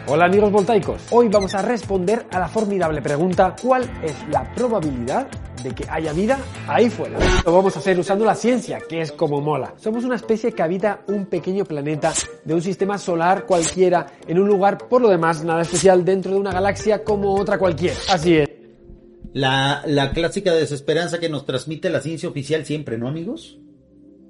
Hola 0.07 0.25
amigos 0.25 0.51
voltaicos, 0.51 1.03
hoy 1.11 1.29
vamos 1.29 1.53
a 1.53 1.61
responder 1.61 2.25
a 2.31 2.39
la 2.39 2.47
formidable 2.47 3.01
pregunta 3.03 3.55
¿cuál 3.61 3.83
es 4.03 4.15
la 4.29 4.51
probabilidad 4.55 5.27
de 5.63 5.75
que 5.75 5.85
haya 5.87 6.11
vida 6.11 6.39
ahí 6.67 6.89
fuera? 6.89 7.19
Lo 7.45 7.53
vamos 7.53 7.75
a 7.75 7.79
hacer 7.79 7.99
usando 7.99 8.25
la 8.25 8.33
ciencia, 8.33 8.79
que 8.89 9.01
es 9.01 9.11
como 9.11 9.39
mola. 9.41 9.75
Somos 9.77 10.03
una 10.03 10.15
especie 10.15 10.53
que 10.53 10.63
habita 10.63 11.03
un 11.07 11.27
pequeño 11.27 11.65
planeta 11.65 12.11
de 12.43 12.53
un 12.53 12.61
sistema 12.61 12.97
solar 12.97 13.45
cualquiera 13.45 14.07
en 14.27 14.39
un 14.39 14.47
lugar 14.47 14.79
por 14.89 15.01
lo 15.01 15.09
demás 15.09 15.43
nada 15.43 15.61
especial 15.61 16.03
dentro 16.03 16.31
de 16.31 16.39
una 16.39 16.51
galaxia 16.51 17.03
como 17.03 17.35
otra 17.35 17.59
cualquiera. 17.59 17.95
Así 18.09 18.37
es. 18.37 18.49
La, 19.33 19.83
la 19.85 20.11
clásica 20.11 20.51
desesperanza 20.51 21.19
que 21.19 21.29
nos 21.29 21.45
transmite 21.45 21.89
la 21.89 22.01
ciencia 22.01 22.27
oficial 22.27 22.65
siempre, 22.65 22.97
¿no 22.97 23.07
amigos? 23.07 23.59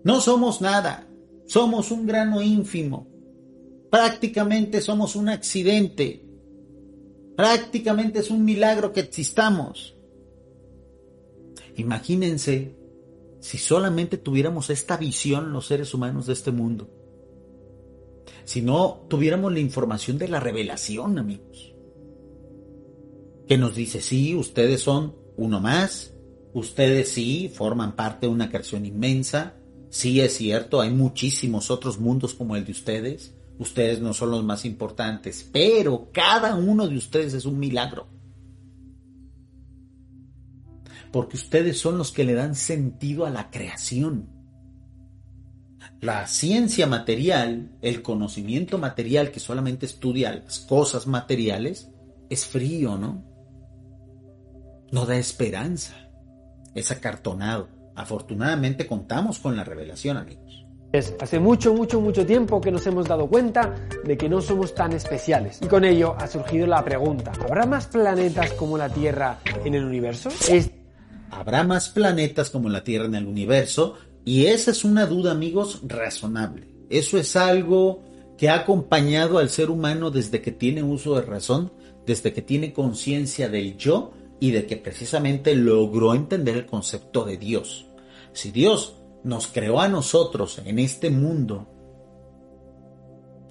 No 0.04 0.20
somos 0.20 0.62
nada, 0.62 1.08
somos 1.52 1.92
un 1.92 2.06
grano 2.06 2.42
ínfimo 2.42 3.12
Prácticamente 3.92 4.80
somos 4.80 5.18
un 5.18 5.28
accidente. 5.28 6.26
Prácticamente 7.36 8.20
es 8.20 8.32
un 8.32 8.46
milagro 8.46 8.94
que 8.94 9.02
existamos. 9.02 9.98
Imagínense 11.76 12.78
si 13.42 13.58
solamente 13.58 14.18
tuviéramos 14.18 14.70
esta 14.70 14.96
visión 14.96 15.52
los 15.52 15.68
seres 15.68 15.94
humanos 15.94 16.28
de 16.28 16.34
este 16.34 16.52
mundo. 16.52 16.90
Si 18.46 18.62
no 18.62 19.06
tuviéramos 19.10 19.52
la 19.52 19.60
información 19.60 20.18
de 20.18 20.30
la 20.30 20.40
revelación, 20.40 21.20
amigos. 21.20 21.76
Que 23.48 23.58
nos 23.58 23.76
dice, 23.76 24.00
sí, 24.00 24.36
ustedes 24.36 24.82
son 24.82 25.18
uno 25.36 25.60
más, 25.60 26.14
ustedes 26.54 27.10
sí 27.10 27.52
forman 27.54 27.98
parte 27.98 28.28
de 28.28 28.32
una 28.32 28.50
creación 28.50 28.86
inmensa, 28.86 29.61
sí 29.92 30.22
es 30.22 30.38
cierto, 30.38 30.82
hay 30.82 30.90
muchísimos 30.90 31.70
otros 31.70 32.00
mundos 32.00 32.34
como 32.34 32.56
el 32.56 32.66
de 32.66 32.72
ustedes, 32.72 33.36
Ustedes 33.62 34.02
no 34.02 34.12
son 34.16 34.32
los 34.32 34.44
más 34.44 34.66
importantes, 34.66 35.48
pero 35.54 36.10
cada 36.12 36.56
uno 36.56 36.88
de 36.88 36.98
ustedes 36.98 37.36
es 37.36 37.46
un 37.46 37.60
milagro. 37.60 38.08
Porque 41.12 41.38
ustedes 41.38 41.78
son 41.78 42.00
los 42.00 42.12
que 42.12 42.24
le 42.24 42.34
dan 42.34 42.56
sentido 42.56 43.24
a 43.24 43.30
la 43.30 43.52
creación. 43.52 44.30
La 46.00 46.26
ciencia 46.26 46.88
material, 46.88 47.78
el 47.84 48.02
conocimiento 48.02 48.80
material 48.80 49.30
que 49.30 49.40
solamente 49.40 49.86
estudia 49.86 50.34
las 50.34 50.62
cosas 50.62 51.06
materiales, 51.06 51.92
es 52.32 52.48
frío, 52.48 52.98
¿no? 52.98 53.24
No 54.92 55.06
da 55.06 55.18
esperanza. 55.18 55.94
Es 56.74 56.90
acartonado. 56.90 57.70
Afortunadamente 58.02 58.88
contamos 58.88 59.38
con 59.38 59.56
la 59.56 59.64
revelación, 59.64 60.18
amigos. 60.18 60.66
Hace 61.22 61.40
mucho, 61.40 61.76
mucho, 61.76 62.02
mucho 62.02 62.26
tiempo 62.26 62.60
que 62.60 62.72
nos 62.72 62.86
hemos 62.88 63.08
dado 63.08 63.28
cuenta 63.28 63.76
de 64.04 64.18
que 64.18 64.28
no 64.28 64.42
somos 64.42 64.74
tan 64.74 64.92
especiales. 64.94 65.60
Y 65.62 65.68
con 65.68 65.86
ello 65.86 66.16
ha 66.18 66.26
surgido 66.26 66.66
la 66.66 66.84
pregunta, 66.84 67.32
¿habrá 67.40 67.68
más 67.68 67.86
planetas 67.86 68.54
como 68.54 68.76
la 68.76 68.90
Tierra 68.90 69.38
en 69.64 69.76
el 69.76 69.86
universo? 69.86 70.30
¿Habrá 71.30 71.64
más 71.64 71.90
planetas 71.90 72.50
como 72.50 72.70
la 72.70 72.84
Tierra 72.84 73.06
en 73.06 73.14
el 73.14 73.28
universo? 73.28 73.96
Y 74.26 74.48
esa 74.48 74.72
es 74.72 74.84
una 74.84 75.06
duda, 75.06 75.32
amigos, 75.32 75.82
razonable. 75.84 76.68
Eso 76.90 77.20
es 77.20 77.36
algo 77.36 78.02
que 78.36 78.50
ha 78.50 78.56
acompañado 78.56 79.38
al 79.38 79.50
ser 79.50 79.70
humano 79.70 80.10
desde 80.10 80.42
que 80.42 80.52
tiene 80.52 80.82
uso 80.82 81.16
de 81.16 81.22
razón, 81.22 81.72
desde 82.08 82.34
que 82.34 82.42
tiene 82.42 82.74
conciencia 82.74 83.48
del 83.48 83.78
yo 83.78 84.14
y 84.40 84.50
de 84.50 84.66
que 84.66 84.76
precisamente 84.76 85.56
logró 85.56 86.16
entender 86.16 86.58
el 86.58 86.66
concepto 86.66 87.24
de 87.24 87.38
Dios. 87.38 87.86
Si 88.34 88.52
Dios 88.52 88.96
nos 89.24 89.48
creó 89.48 89.80
a 89.80 89.88
nosotros 89.88 90.60
en 90.66 90.80
este 90.80 91.10
mundo, 91.10 91.68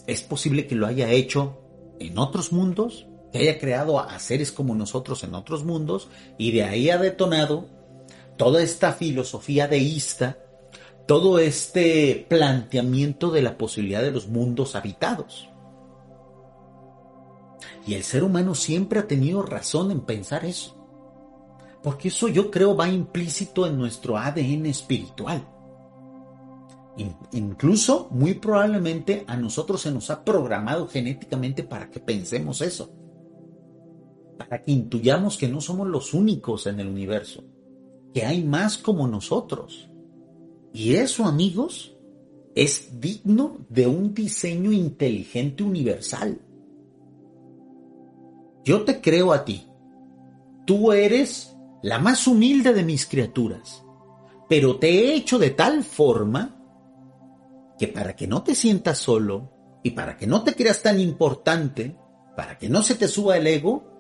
es 0.07 0.23
posible 0.23 0.67
que 0.67 0.75
lo 0.75 0.87
haya 0.87 1.11
hecho 1.11 1.61
en 1.99 2.19
otros 2.19 2.53
mundos, 2.53 3.07
que 3.33 3.39
haya 3.39 3.59
creado 3.59 4.01
a 4.01 4.19
seres 4.19 4.51
como 4.51 4.75
nosotros 4.75 5.23
en 5.23 5.35
otros 5.35 5.65
mundos, 5.65 6.09
y 6.39 6.53
de 6.53 6.65
ahí 6.65 6.91
ha 6.91 6.99
detonado 6.99 7.67
toda 8.37 8.63
esta 8.63 8.93
filosofía 8.93 9.69
deísta, 9.69 10.39
todo 11.07 11.39
este 11.39 12.27
planteamiento 12.29 13.31
de 13.31 13.43
la 13.43 13.59
posibilidad 13.59 14.03
de 14.03 14.13
los 14.13 14.29
mundos 14.29 14.75
habitados. 14.75 15.49
Y 17.87 17.95
el 17.95 18.03
ser 18.03 18.25
humano 18.25 18.55
siempre 18.55 19.01
ha 19.01 19.07
tenido 19.07 19.43
razón 19.43 19.91
en 19.91 20.01
pensar 20.01 20.45
eso. 20.45 20.80
Porque 21.83 22.09
eso 22.09 22.29
yo 22.29 22.51
creo 22.51 22.77
va 22.77 22.89
implícito 22.89 23.67
en 23.67 23.79
nuestro 23.79 24.19
ADN 24.19 24.67
espiritual. 24.67 25.47
Incluso, 27.33 28.09
muy 28.11 28.35
probablemente 28.35 29.25
a 29.27 29.37
nosotros 29.37 29.81
se 29.81 29.91
nos 29.91 30.11
ha 30.11 30.23
programado 30.25 30.87
genéticamente 30.87 31.63
para 31.63 31.91
que 31.91 32.01
pensemos 32.01 32.61
eso. 32.61 32.93
Para 34.37 34.63
que 34.63 34.73
intuyamos 34.73 35.39
que 35.39 35.49
no 35.49 35.61
somos 35.61 35.89
los 35.89 36.13
únicos 36.13 36.67
en 36.67 36.81
el 36.81 36.89
universo. 36.89 37.45
Que 38.13 38.27
hay 38.27 38.43
más 38.43 38.77
como 38.77 39.09
nosotros. 39.09 39.89
Y 40.75 40.95
eso, 40.95 41.25
amigos, 41.25 41.97
es 42.55 43.01
digno 43.01 43.59
de 43.69 43.87
un 43.87 44.13
diseño 44.13 44.73
inteligente 44.73 45.63
universal. 45.63 46.39
Yo 48.65 48.85
te 48.85 49.01
creo 49.01 49.33
a 49.33 49.45
ti. 49.45 49.67
Tú 50.67 50.93
eres 50.93 51.57
la 51.83 51.99
más 51.99 52.27
humilde 52.27 52.73
de 52.73 52.83
mis 52.83 53.07
criaturas. 53.07 53.85
Pero 54.49 54.79
te 54.79 54.89
he 54.89 55.15
hecho 55.15 55.39
de 55.39 55.51
tal 55.51 55.85
forma 55.85 56.57
que 57.79 57.89
para 57.89 58.15
que 58.17 58.27
no 58.27 58.43
te 58.43 58.55
sientas 58.55 58.99
solo 58.99 59.53
y 59.83 59.93
para 59.93 60.17
que 60.17 60.27
no 60.27 60.43
te 60.43 60.55
creas 60.55 60.83
tan 60.83 61.01
importante, 61.01 61.97
para 62.37 62.59
que 62.59 62.69
no 62.69 62.83
se 62.83 62.95
te 62.95 63.09
suba 63.09 63.37
el 63.37 63.47
ego, 63.47 63.91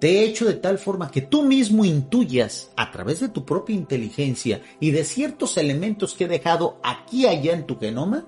te 0.00 0.20
he 0.20 0.24
hecho 0.24 0.44
de 0.44 0.54
tal 0.54 0.78
forma 0.78 1.10
que 1.10 1.22
tú 1.22 1.42
mismo 1.42 1.84
intuyas 1.84 2.70
a 2.76 2.90
través 2.90 3.20
de 3.20 3.28
tu 3.28 3.44
propia 3.44 3.74
inteligencia 3.74 4.62
y 4.80 4.92
de 4.92 5.04
ciertos 5.04 5.56
elementos 5.56 6.14
que 6.14 6.24
he 6.24 6.28
dejado 6.28 6.80
aquí 6.84 7.26
allá 7.26 7.52
en 7.52 7.66
tu 7.66 7.78
genoma, 7.78 8.26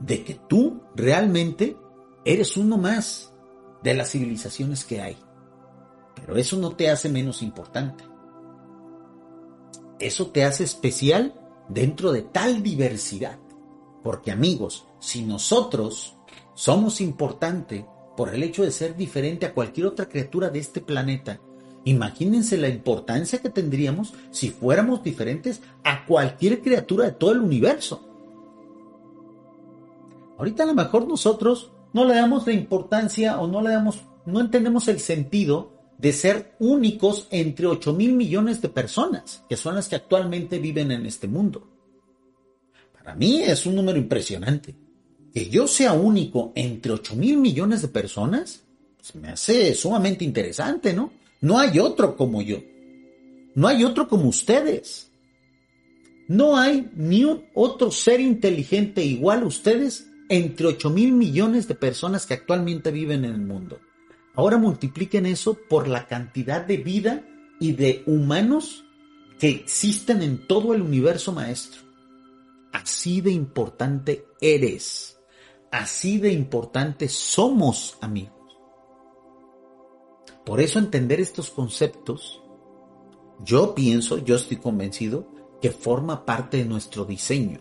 de 0.00 0.24
que 0.24 0.34
tú 0.34 0.82
realmente 0.94 1.76
eres 2.24 2.56
uno 2.56 2.78
más 2.78 3.34
de 3.82 3.94
las 3.94 4.10
civilizaciones 4.10 4.84
que 4.84 5.00
hay. 5.00 5.16
Pero 6.24 6.38
eso 6.38 6.56
no 6.56 6.72
te 6.72 6.90
hace 6.90 7.08
menos 7.08 7.42
importante. 7.42 8.04
Eso 9.98 10.28
te 10.28 10.44
hace 10.44 10.64
especial 10.64 11.34
dentro 11.68 12.12
de 12.12 12.22
tal 12.22 12.62
diversidad. 12.62 13.38
Porque 14.02 14.30
amigos, 14.30 14.86
si 15.00 15.22
nosotros 15.22 16.16
somos 16.54 17.00
importantes 17.00 17.84
por 18.16 18.34
el 18.34 18.42
hecho 18.42 18.62
de 18.62 18.70
ser 18.70 18.96
diferente 18.96 19.46
a 19.46 19.54
cualquier 19.54 19.86
otra 19.86 20.08
criatura 20.08 20.50
de 20.50 20.58
este 20.58 20.80
planeta, 20.80 21.40
imagínense 21.84 22.56
la 22.56 22.68
importancia 22.68 23.40
que 23.40 23.50
tendríamos 23.50 24.14
si 24.30 24.50
fuéramos 24.50 25.02
diferentes 25.02 25.60
a 25.84 26.04
cualquier 26.04 26.62
criatura 26.62 27.06
de 27.06 27.12
todo 27.12 27.32
el 27.32 27.40
universo. 27.40 28.04
Ahorita 30.36 30.62
a 30.62 30.66
lo 30.66 30.74
mejor 30.74 31.08
nosotros 31.08 31.72
no 31.92 32.04
le 32.04 32.14
damos 32.14 32.46
la 32.46 32.52
importancia 32.52 33.40
o 33.40 33.48
no 33.48 33.60
le 33.60 33.70
damos, 33.70 34.00
no 34.24 34.40
entendemos 34.40 34.86
el 34.88 35.00
sentido 35.00 35.77
de 35.98 36.12
ser 36.12 36.54
únicos 36.60 37.26
entre 37.30 37.66
8 37.66 37.92
mil 37.92 38.12
millones 38.12 38.62
de 38.62 38.68
personas, 38.68 39.42
que 39.48 39.56
son 39.56 39.74
las 39.74 39.88
que 39.88 39.96
actualmente 39.96 40.58
viven 40.58 40.92
en 40.92 41.04
este 41.04 41.26
mundo. 41.26 41.68
Para 42.92 43.14
mí 43.14 43.42
es 43.42 43.66
un 43.66 43.74
número 43.74 43.98
impresionante. 43.98 44.74
Que 45.34 45.48
yo 45.48 45.66
sea 45.66 45.92
único 45.92 46.52
entre 46.54 46.92
8 46.92 47.16
mil 47.16 47.36
millones 47.36 47.82
de 47.82 47.88
personas, 47.88 48.62
pues 48.96 49.14
me 49.16 49.28
hace 49.28 49.74
sumamente 49.74 50.24
interesante, 50.24 50.94
¿no? 50.94 51.12
No 51.40 51.58
hay 51.58 51.78
otro 51.78 52.16
como 52.16 52.42
yo. 52.42 52.58
No 53.54 53.66
hay 53.66 53.84
otro 53.84 54.08
como 54.08 54.28
ustedes. 54.28 55.10
No 56.28 56.56
hay 56.56 56.90
ni 56.94 57.24
un 57.24 57.44
otro 57.54 57.90
ser 57.90 58.20
inteligente 58.20 59.04
igual 59.04 59.42
a 59.42 59.46
ustedes 59.46 60.06
entre 60.28 60.66
8 60.66 60.90
mil 60.90 61.12
millones 61.12 61.66
de 61.66 61.74
personas 61.74 62.26
que 62.26 62.34
actualmente 62.34 62.90
viven 62.90 63.24
en 63.24 63.32
el 63.32 63.40
mundo. 63.40 63.80
Ahora 64.38 64.56
multipliquen 64.56 65.26
eso 65.26 65.58
por 65.68 65.88
la 65.88 66.06
cantidad 66.06 66.64
de 66.64 66.76
vida 66.76 67.24
y 67.58 67.72
de 67.72 68.04
humanos 68.06 68.84
que 69.40 69.48
existen 69.48 70.22
en 70.22 70.46
todo 70.46 70.74
el 70.74 70.82
universo 70.82 71.32
maestro. 71.32 71.82
Así 72.72 73.20
de 73.20 73.32
importante 73.32 74.26
eres. 74.40 75.18
Así 75.72 76.18
de 76.18 76.32
importante 76.32 77.08
somos 77.08 77.98
amigos. 78.00 78.38
Por 80.46 80.60
eso 80.60 80.78
entender 80.78 81.18
estos 81.18 81.50
conceptos, 81.50 82.40
yo 83.40 83.74
pienso, 83.74 84.18
yo 84.18 84.36
estoy 84.36 84.58
convencido, 84.58 85.26
que 85.60 85.72
forma 85.72 86.24
parte 86.24 86.58
de 86.58 86.64
nuestro 86.64 87.04
diseño. 87.04 87.58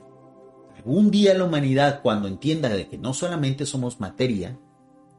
Algún 0.75 1.09
día 1.09 1.33
la 1.33 1.45
humanidad, 1.45 2.01
cuando 2.03 2.27
entienda 2.27 2.69
de 2.69 2.87
que 2.87 2.99
no 2.99 3.15
solamente 3.15 3.65
somos 3.65 3.99
materia, 3.99 4.59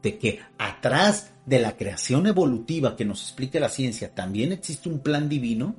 de 0.01 0.17
que 0.17 0.39
atrás 0.57 1.33
de 1.49 1.59
la 1.59 1.75
creación 1.75 2.27
evolutiva 2.27 2.95
que 2.95 3.05
nos 3.05 3.23
explica 3.23 3.59
la 3.59 3.69
ciencia 3.69 4.13
también 4.13 4.51
existe 4.51 4.87
un 4.87 4.99
plan 4.99 5.27
divino, 5.27 5.75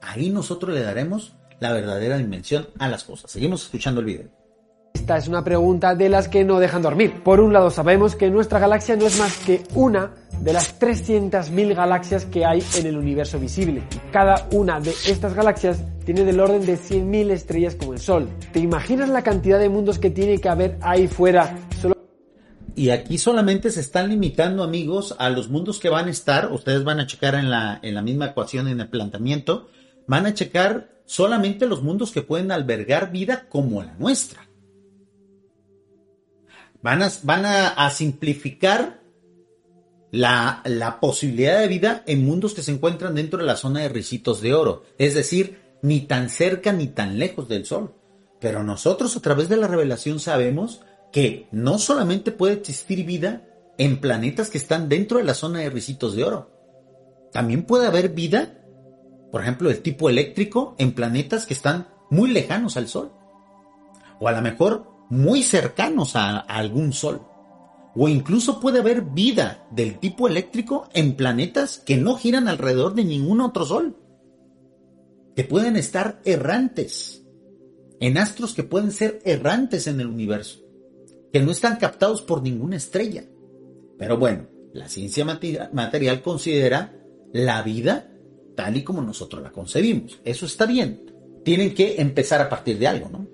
ahí 0.00 0.30
nosotros 0.30 0.74
le 0.74 0.82
daremos 0.82 1.36
la 1.60 1.72
verdadera 1.72 2.18
dimensión 2.18 2.66
a 2.80 2.88
las 2.88 3.04
cosas. 3.04 3.30
Seguimos 3.30 3.62
escuchando 3.62 4.00
el 4.00 4.06
video. 4.06 4.26
Esta 4.92 5.16
es 5.16 5.28
una 5.28 5.44
pregunta 5.44 5.94
de 5.94 6.08
las 6.08 6.26
que 6.26 6.44
no 6.44 6.58
dejan 6.58 6.82
dormir. 6.82 7.22
Por 7.22 7.40
un 7.40 7.52
lado 7.52 7.70
sabemos 7.70 8.16
que 8.16 8.30
nuestra 8.30 8.58
galaxia 8.58 8.96
no 8.96 9.06
es 9.06 9.18
más 9.20 9.36
que 9.38 9.62
una 9.74 10.10
de 10.40 10.52
las 10.52 10.80
300.000 10.80 11.74
galaxias 11.74 12.24
que 12.26 12.44
hay 12.44 12.62
en 12.76 12.86
el 12.86 12.98
universo 12.98 13.38
visible. 13.38 13.84
Cada 14.10 14.48
una 14.50 14.80
de 14.80 14.90
estas 15.06 15.34
galaxias 15.34 15.78
tiene 16.04 16.24
del 16.24 16.40
orden 16.40 16.66
de 16.66 16.76
100.000 16.76 17.30
estrellas 17.30 17.76
como 17.76 17.92
el 17.92 18.00
Sol. 18.00 18.28
¿Te 18.52 18.58
imaginas 18.58 19.08
la 19.08 19.22
cantidad 19.22 19.60
de 19.60 19.68
mundos 19.68 20.00
que 20.00 20.10
tiene 20.10 20.38
que 20.38 20.48
haber 20.48 20.78
ahí 20.80 21.06
fuera 21.06 21.56
y 22.74 22.90
aquí 22.90 23.18
solamente 23.18 23.70
se 23.70 23.80
están 23.80 24.08
limitando, 24.08 24.62
amigos, 24.62 25.14
a 25.18 25.30
los 25.30 25.48
mundos 25.48 25.78
que 25.78 25.88
van 25.88 26.08
a 26.08 26.10
estar. 26.10 26.52
Ustedes 26.52 26.84
van 26.84 27.00
a 27.00 27.06
checar 27.06 27.34
en 27.34 27.50
la, 27.50 27.78
en 27.82 27.94
la 27.94 28.02
misma 28.02 28.26
ecuación, 28.26 28.68
en 28.68 28.80
el 28.80 28.88
planteamiento. 28.88 29.68
Van 30.06 30.26
a 30.26 30.34
checar 30.34 31.02
solamente 31.04 31.66
los 31.66 31.82
mundos 31.82 32.12
que 32.12 32.22
pueden 32.22 32.50
albergar 32.50 33.12
vida 33.12 33.48
como 33.48 33.82
la 33.82 33.94
nuestra. 33.94 34.48
Van 36.82 37.02
a, 37.02 37.10
van 37.22 37.44
a, 37.46 37.90
simplificar 37.90 39.00
la, 40.10 40.62
la, 40.64 40.98
posibilidad 40.98 41.60
de 41.60 41.68
vida 41.68 42.02
en 42.06 42.24
mundos 42.24 42.54
que 42.54 42.62
se 42.62 42.72
encuentran 42.72 43.14
dentro 43.14 43.38
de 43.38 43.46
la 43.46 43.56
zona 43.56 43.80
de 43.80 43.88
ricitos 43.88 44.40
de 44.40 44.54
oro. 44.54 44.84
Es 44.98 45.14
decir, 45.14 45.60
ni 45.82 46.00
tan 46.00 46.30
cerca 46.30 46.72
ni 46.72 46.88
tan 46.88 47.18
lejos 47.18 47.48
del 47.48 47.66
Sol. 47.66 47.94
Pero 48.40 48.64
nosotros 48.64 49.16
a 49.16 49.20
través 49.20 49.48
de 49.48 49.56
la 49.56 49.68
revelación 49.68 50.18
sabemos 50.18 50.80
que 51.12 51.46
no 51.52 51.78
solamente 51.78 52.32
puede 52.32 52.54
existir 52.54 53.04
vida 53.04 53.46
en 53.78 54.00
planetas 54.00 54.50
que 54.50 54.58
están 54.58 54.88
dentro 54.88 55.18
de 55.18 55.24
la 55.24 55.34
zona 55.34 55.60
de 55.60 55.70
ricitos 55.70 56.16
de 56.16 56.24
oro. 56.24 56.50
También 57.32 57.64
puede 57.64 57.86
haber 57.86 58.08
vida, 58.08 58.64
por 59.30 59.42
ejemplo, 59.42 59.68
del 59.68 59.82
tipo 59.82 60.08
eléctrico 60.08 60.74
en 60.78 60.92
planetas 60.92 61.46
que 61.46 61.54
están 61.54 61.88
muy 62.10 62.30
lejanos 62.30 62.76
al 62.76 62.88
Sol. 62.88 63.12
O 64.20 64.28
a 64.28 64.32
lo 64.32 64.42
mejor 64.42 64.90
muy 65.10 65.42
cercanos 65.42 66.16
a, 66.16 66.38
a 66.38 66.40
algún 66.40 66.92
Sol. 66.92 67.22
O 67.94 68.08
incluso 68.08 68.58
puede 68.58 68.80
haber 68.80 69.02
vida 69.02 69.66
del 69.70 69.98
tipo 69.98 70.26
eléctrico 70.28 70.88
en 70.94 71.14
planetas 71.14 71.78
que 71.78 71.98
no 71.98 72.16
giran 72.16 72.48
alrededor 72.48 72.94
de 72.94 73.04
ningún 73.04 73.42
otro 73.42 73.66
Sol. 73.66 73.96
Que 75.36 75.44
pueden 75.44 75.76
estar 75.76 76.20
errantes. 76.24 77.22
En 78.00 78.16
astros 78.18 78.54
que 78.54 78.64
pueden 78.64 78.92
ser 78.92 79.20
errantes 79.24 79.86
en 79.86 80.00
el 80.00 80.06
universo 80.06 80.61
que 81.32 81.40
no 81.40 81.50
están 81.50 81.76
captados 81.76 82.22
por 82.22 82.42
ninguna 82.42 82.76
estrella. 82.76 83.24
Pero 83.98 84.18
bueno, 84.18 84.46
la 84.72 84.88
ciencia 84.88 85.24
material 85.24 86.22
considera 86.22 86.94
la 87.32 87.62
vida 87.62 88.08
tal 88.54 88.76
y 88.76 88.84
como 88.84 89.00
nosotros 89.02 89.42
la 89.42 89.50
concebimos. 89.50 90.20
Eso 90.24 90.46
está 90.46 90.66
bien. 90.66 91.10
Tienen 91.44 91.74
que 91.74 92.00
empezar 92.00 92.40
a 92.40 92.48
partir 92.48 92.78
de 92.78 92.86
algo, 92.86 93.08
¿no? 93.08 93.26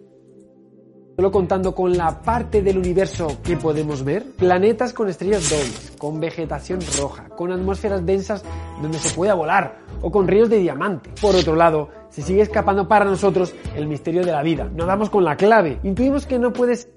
Solo 1.16 1.32
contando 1.32 1.74
con 1.74 1.96
la 1.96 2.22
parte 2.22 2.62
del 2.62 2.78
universo 2.78 3.38
que 3.42 3.56
podemos 3.56 4.04
ver, 4.04 4.22
planetas 4.22 4.92
con 4.92 5.08
estrellas 5.08 5.50
dobles, 5.50 5.92
con 5.98 6.20
vegetación 6.20 6.78
roja, 6.96 7.28
con 7.30 7.50
atmósferas 7.50 8.06
densas 8.06 8.44
donde 8.80 8.98
se 8.98 9.12
pueda 9.16 9.34
volar 9.34 9.80
o 10.00 10.12
con 10.12 10.28
ríos 10.28 10.48
de 10.48 10.58
diamante. 10.58 11.10
Por 11.20 11.34
otro 11.34 11.56
lado, 11.56 11.88
se 12.08 12.22
sigue 12.22 12.42
escapando 12.42 12.86
para 12.86 13.04
nosotros 13.04 13.52
el 13.74 13.88
misterio 13.88 14.24
de 14.24 14.30
la 14.30 14.44
vida. 14.44 14.70
No 14.72 14.86
damos 14.86 15.10
con 15.10 15.24
la 15.24 15.36
clave. 15.36 15.80
Intuimos 15.82 16.24
que 16.24 16.38
no 16.38 16.52
puedes 16.52 16.88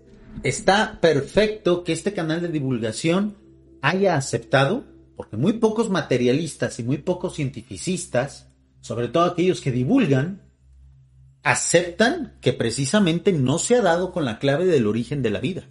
está 0.44 1.00
perfecto 1.02 1.84
que 1.84 1.94
este 1.94 2.14
canal 2.14 2.42
de 2.42 2.48
divulgación 2.48 3.38
haya 3.82 4.16
aceptado, 4.16 4.86
porque 5.16 5.38
muy 5.38 5.54
pocos 5.54 5.90
materialistas 5.90 6.80
y 6.80 6.84
muy 6.84 6.98
pocos 6.98 7.36
cientificistas, 7.36 8.48
sobre 8.82 9.08
todo 9.08 9.26
aquellos 9.26 9.62
que 9.62 9.72
divulgan, 9.72 10.42
aceptan 11.44 12.38
que 12.42 12.54
precisamente 12.54 13.34
no 13.34 13.60
se 13.60 13.76
ha 13.76 13.82
dado 13.82 14.12
con 14.12 14.26
la 14.26 14.40
clave 14.40 14.66
del 14.66 14.88
origen 14.88 15.22
de 15.22 15.30
la 15.32 15.40
vida. 15.40 15.68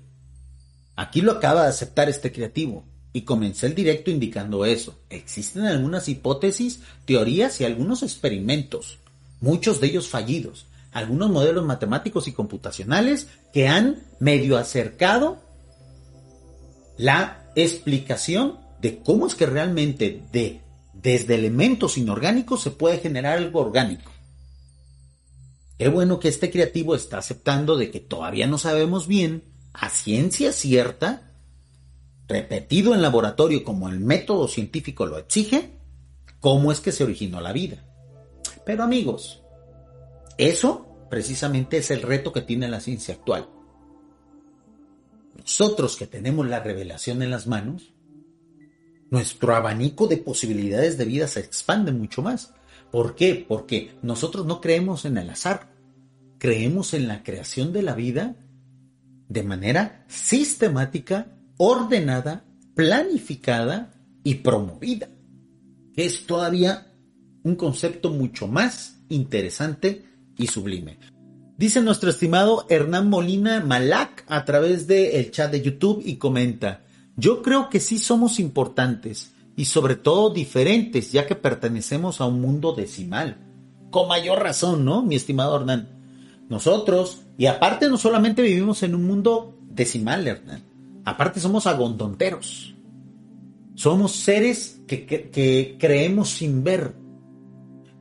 Aquí 0.96 1.20
lo 1.20 1.32
acaba 1.32 1.62
de 1.62 1.68
aceptar 1.68 2.08
este 2.08 2.32
creativo 2.32 2.84
y 3.12 3.22
comencé 3.22 3.66
el 3.66 3.74
directo 3.74 4.10
indicando 4.10 4.64
eso. 4.64 5.00
Existen 5.08 5.64
algunas 5.64 6.08
hipótesis, 6.08 6.80
teorías 7.04 7.60
y 7.60 7.64
algunos 7.64 8.02
experimentos, 8.02 8.98
muchos 9.40 9.80
de 9.80 9.88
ellos 9.88 10.08
fallidos, 10.08 10.66
algunos 10.92 11.30
modelos 11.30 11.64
matemáticos 11.64 12.26
y 12.28 12.32
computacionales 12.32 13.28
que 13.52 13.68
han 13.68 14.02
medio 14.18 14.58
acercado 14.58 15.38
la 16.96 17.50
explicación 17.54 18.58
de 18.80 18.98
cómo 18.98 19.26
es 19.26 19.34
que 19.34 19.46
realmente 19.46 20.22
de, 20.32 20.60
desde 20.92 21.34
elementos 21.34 21.96
inorgánicos 21.96 22.62
se 22.62 22.70
puede 22.70 22.98
generar 22.98 23.38
algo 23.38 23.60
orgánico. 23.60 24.10
Qué 25.78 25.88
bueno 25.88 26.20
que 26.20 26.28
este 26.28 26.50
creativo 26.50 26.94
está 26.94 27.18
aceptando 27.18 27.76
de 27.76 27.90
que 27.90 28.00
todavía 28.00 28.46
no 28.46 28.58
sabemos 28.58 29.06
bien, 29.06 29.44
a 29.72 29.88
ciencia 29.88 30.52
cierta, 30.52 31.32
repetido 32.28 32.94
en 32.94 33.02
laboratorio 33.02 33.64
como 33.64 33.88
el 33.88 34.00
método 34.00 34.46
científico 34.46 35.06
lo 35.06 35.18
exige, 35.18 35.70
cómo 36.38 36.70
es 36.70 36.80
que 36.80 36.92
se 36.92 37.04
originó 37.04 37.40
la 37.40 37.52
vida. 37.52 37.84
Pero 38.66 38.82
amigos, 38.82 39.42
eso 40.48 41.06
precisamente 41.10 41.78
es 41.78 41.90
el 41.90 42.02
reto 42.02 42.32
que 42.32 42.42
tiene 42.42 42.68
la 42.68 42.80
ciencia 42.80 43.14
actual. 43.14 43.48
Nosotros 45.36 45.96
que 45.96 46.06
tenemos 46.06 46.46
la 46.46 46.60
revelación 46.60 47.22
en 47.22 47.30
las 47.30 47.46
manos, 47.46 47.92
nuestro 49.10 49.54
abanico 49.54 50.06
de 50.06 50.18
posibilidades 50.18 50.96
de 50.98 51.04
vida 51.04 51.26
se 51.26 51.40
expande 51.40 51.92
mucho 51.92 52.22
más. 52.22 52.54
¿Por 52.90 53.14
qué? 53.14 53.44
Porque 53.46 53.96
nosotros 54.02 54.46
no 54.46 54.60
creemos 54.60 55.04
en 55.04 55.18
el 55.18 55.30
azar, 55.30 55.74
creemos 56.38 56.94
en 56.94 57.08
la 57.08 57.22
creación 57.22 57.72
de 57.72 57.82
la 57.82 57.94
vida 57.94 58.36
de 59.28 59.42
manera 59.42 60.04
sistemática, 60.08 61.36
ordenada, 61.56 62.44
planificada 62.74 63.92
y 64.24 64.36
promovida, 64.36 65.08
es 65.96 66.26
todavía 66.26 66.92
un 67.42 67.56
concepto 67.56 68.10
mucho 68.10 68.46
más 68.46 69.00
interesante 69.08 70.04
y 70.40 70.46
sublime. 70.46 70.98
Dice 71.56 71.82
nuestro 71.82 72.08
estimado 72.08 72.64
Hernán 72.70 73.10
Molina 73.10 73.60
Malac 73.60 74.24
a 74.28 74.44
través 74.46 74.86
del 74.86 75.30
chat 75.30 75.52
de 75.52 75.60
YouTube 75.60 76.02
y 76.04 76.16
comenta, 76.16 76.84
yo 77.16 77.42
creo 77.42 77.68
que 77.68 77.80
sí 77.80 77.98
somos 77.98 78.40
importantes 78.40 79.34
y 79.56 79.66
sobre 79.66 79.96
todo 79.96 80.30
diferentes 80.30 81.12
ya 81.12 81.26
que 81.26 81.34
pertenecemos 81.34 82.20
a 82.20 82.26
un 82.26 82.40
mundo 82.40 82.72
decimal. 82.72 83.36
Con 83.90 84.08
mayor 84.08 84.42
razón, 84.42 84.86
¿no? 84.86 85.02
Mi 85.02 85.16
estimado 85.16 85.56
Hernán. 85.56 85.88
Nosotros, 86.48 87.22
y 87.36 87.46
aparte 87.46 87.90
no 87.90 87.98
solamente 87.98 88.40
vivimos 88.40 88.82
en 88.82 88.94
un 88.94 89.06
mundo 89.06 89.58
decimal, 89.68 90.26
Hernán, 90.26 90.62
aparte 91.04 91.40
somos 91.40 91.66
agondonteros. 91.66 92.74
Somos 93.74 94.12
seres 94.12 94.80
que, 94.86 95.04
que 95.04 95.76
creemos 95.78 96.30
sin 96.30 96.64
ver, 96.64 96.94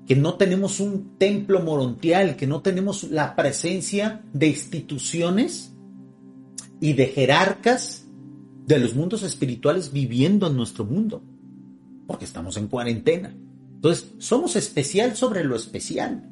que 0.10 0.16
no 0.16 0.34
tenemos 0.34 0.80
un 0.80 1.20
templo 1.20 1.60
morontial, 1.62 2.36
que 2.36 2.48
no 2.48 2.64
tenemos 2.64 3.04
la 3.04 3.36
presencia 3.36 4.24
de 4.34 4.48
instituciones 4.48 5.76
y 6.82 6.94
de 6.94 7.06
jerarcas 7.06 8.08
de 8.66 8.80
los 8.80 8.96
mundos 8.96 9.22
espirituales 9.22 9.94
viviendo 9.94 10.48
en 10.48 10.58
nuestro 10.58 10.84
mundo, 10.84 11.22
porque 12.08 12.26
estamos 12.26 12.58
en 12.58 12.70
cuarentena. 12.70 13.36
Entonces, 13.76 14.08
somos 14.18 14.56
especial 14.56 15.16
sobre 15.16 15.44
lo 15.44 15.56
especial. 15.56 16.28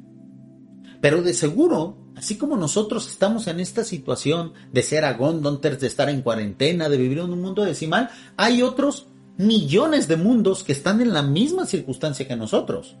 Pero 1.00 1.22
de 1.22 1.32
seguro, 1.32 2.10
así 2.16 2.34
como 2.36 2.56
nosotros 2.56 3.06
estamos 3.06 3.46
en 3.46 3.60
esta 3.60 3.84
situación 3.84 4.54
de 4.72 4.82
ser 4.82 5.04
agondonters, 5.04 5.78
de 5.78 5.86
estar 5.86 6.08
en 6.08 6.22
cuarentena, 6.22 6.88
de 6.88 6.96
vivir 6.96 7.18
en 7.18 7.30
un 7.30 7.40
mundo 7.40 7.64
decimal, 7.64 8.10
hay 8.36 8.60
otros 8.60 9.06
millones 9.36 10.08
de 10.08 10.16
mundos 10.16 10.64
que 10.64 10.72
están 10.72 11.00
en 11.00 11.12
la 11.12 11.22
misma 11.22 11.64
circunstancia 11.64 12.26
que 12.26 12.34
nosotros. 12.34 12.96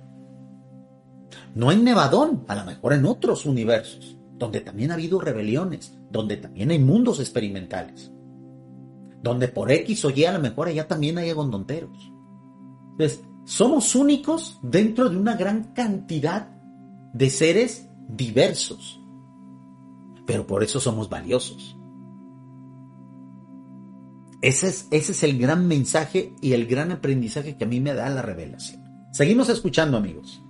No 1.54 1.72
en 1.72 1.84
Nevadón, 1.84 2.44
a 2.48 2.54
lo 2.54 2.64
mejor 2.64 2.92
en 2.92 3.06
otros 3.06 3.46
universos, 3.46 4.16
donde 4.38 4.60
también 4.60 4.90
ha 4.90 4.94
habido 4.94 5.20
rebeliones, 5.20 5.98
donde 6.10 6.36
también 6.36 6.70
hay 6.70 6.78
mundos 6.78 7.20
experimentales, 7.20 8.12
donde 9.22 9.48
por 9.48 9.70
X 9.70 10.04
o 10.04 10.10
Y 10.10 10.24
a 10.24 10.32
lo 10.32 10.38
mejor 10.38 10.68
allá 10.68 10.86
también 10.86 11.18
hay 11.18 11.30
agondonteros. 11.30 12.12
Entonces, 12.92 13.22
somos 13.44 13.94
únicos 13.94 14.58
dentro 14.62 15.08
de 15.08 15.16
una 15.16 15.34
gran 15.34 15.72
cantidad 15.72 16.48
de 17.12 17.30
seres 17.30 17.88
diversos, 18.08 19.00
pero 20.26 20.46
por 20.46 20.62
eso 20.62 20.80
somos 20.80 21.08
valiosos. 21.08 21.76
Ese 24.40 24.68
es, 24.68 24.86
ese 24.92 25.12
es 25.12 25.22
el 25.24 25.38
gran 25.38 25.66
mensaje 25.66 26.32
y 26.40 26.52
el 26.52 26.66
gran 26.66 26.92
aprendizaje 26.92 27.56
que 27.56 27.64
a 27.64 27.68
mí 27.68 27.80
me 27.80 27.94
da 27.94 28.08
la 28.08 28.22
revelación. 28.22 28.84
Seguimos 29.10 29.48
escuchando 29.48 29.96
amigos 29.96 30.42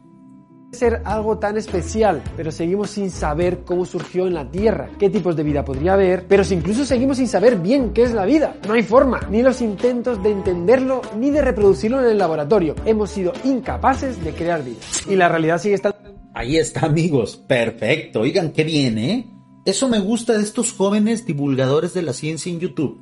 ser 0.72 1.00
algo 1.04 1.38
tan 1.38 1.56
especial, 1.56 2.22
pero 2.36 2.52
seguimos 2.52 2.90
sin 2.90 3.10
saber 3.10 3.64
cómo 3.64 3.86
surgió 3.86 4.26
en 4.26 4.34
la 4.34 4.50
Tierra, 4.50 4.90
qué 4.98 5.08
tipos 5.08 5.34
de 5.34 5.42
vida 5.42 5.64
podría 5.64 5.94
haber, 5.94 6.26
pero 6.26 6.44
si 6.44 6.54
incluso 6.54 6.84
seguimos 6.84 7.16
sin 7.16 7.28
saber 7.28 7.58
bien 7.58 7.92
qué 7.92 8.02
es 8.02 8.12
la 8.12 8.26
vida. 8.26 8.56
No 8.66 8.74
hay 8.74 8.82
forma, 8.82 9.20
ni 9.30 9.42
los 9.42 9.62
intentos 9.62 10.22
de 10.22 10.30
entenderlo, 10.30 11.00
ni 11.16 11.30
de 11.30 11.42
reproducirlo 11.42 12.00
en 12.00 12.10
el 12.10 12.18
laboratorio. 12.18 12.74
Hemos 12.84 13.10
sido 13.10 13.32
incapaces 13.44 14.22
de 14.22 14.32
crear 14.32 14.62
vida. 14.62 14.78
Y 15.08 15.16
la 15.16 15.28
realidad 15.28 15.60
sigue 15.60 15.74
estando... 15.74 15.98
Ahí 16.34 16.56
está, 16.56 16.86
amigos. 16.86 17.36
Perfecto. 17.36 18.20
Oigan, 18.20 18.52
qué 18.52 18.64
bien, 18.64 18.98
¿eh? 18.98 19.26
Eso 19.64 19.88
me 19.88 19.98
gusta 19.98 20.34
de 20.34 20.42
estos 20.42 20.72
jóvenes 20.72 21.26
divulgadores 21.26 21.94
de 21.94 22.02
la 22.02 22.12
ciencia 22.12 22.52
en 22.52 22.60
YouTube 22.60 23.00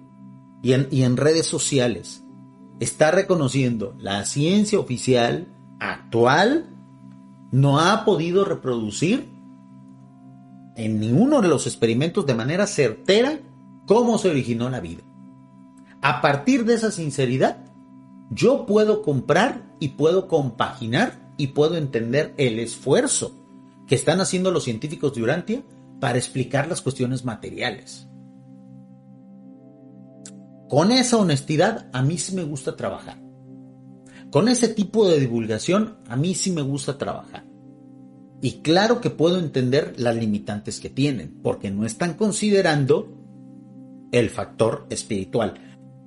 y 0.62 0.72
en, 0.72 0.88
y 0.90 1.02
en 1.02 1.16
redes 1.16 1.46
sociales. 1.46 2.22
Está 2.80 3.10
reconociendo 3.10 3.94
la 3.98 4.24
ciencia 4.24 4.78
oficial 4.78 5.48
actual 5.80 6.75
no 7.52 7.80
ha 7.80 8.04
podido 8.04 8.44
reproducir 8.44 9.28
en 10.76 11.00
ninguno 11.00 11.40
de 11.40 11.48
los 11.48 11.66
experimentos 11.66 12.26
de 12.26 12.34
manera 12.34 12.66
certera 12.66 13.40
cómo 13.86 14.18
se 14.18 14.28
originó 14.30 14.68
la 14.68 14.80
vida. 14.80 15.02
A 16.02 16.20
partir 16.20 16.64
de 16.64 16.74
esa 16.74 16.90
sinceridad, 16.90 17.64
yo 18.30 18.66
puedo 18.66 19.02
comprar 19.02 19.74
y 19.80 19.88
puedo 19.88 20.28
compaginar 20.28 21.32
y 21.36 21.48
puedo 21.48 21.76
entender 21.76 22.34
el 22.36 22.58
esfuerzo 22.58 23.32
que 23.86 23.94
están 23.94 24.20
haciendo 24.20 24.50
los 24.50 24.64
científicos 24.64 25.14
de 25.14 25.22
Urantia 25.22 25.62
para 26.00 26.18
explicar 26.18 26.68
las 26.68 26.82
cuestiones 26.82 27.24
materiales. 27.24 28.08
Con 30.68 30.90
esa 30.90 31.16
honestidad 31.16 31.88
a 31.92 32.02
mí 32.02 32.18
sí 32.18 32.34
me 32.34 32.42
gusta 32.42 32.76
trabajar. 32.76 33.25
Con 34.36 34.48
ese 34.48 34.68
tipo 34.68 35.08
de 35.08 35.18
divulgación 35.18 35.96
a 36.08 36.14
mí 36.14 36.34
sí 36.34 36.50
me 36.50 36.60
gusta 36.60 36.98
trabajar. 36.98 37.46
Y 38.42 38.60
claro 38.60 39.00
que 39.00 39.08
puedo 39.08 39.38
entender 39.38 39.94
las 39.96 40.14
limitantes 40.14 40.78
que 40.78 40.90
tienen, 40.90 41.40
porque 41.42 41.70
no 41.70 41.86
están 41.86 42.12
considerando 42.18 43.16
el 44.12 44.28
factor 44.28 44.84
espiritual. 44.90 45.54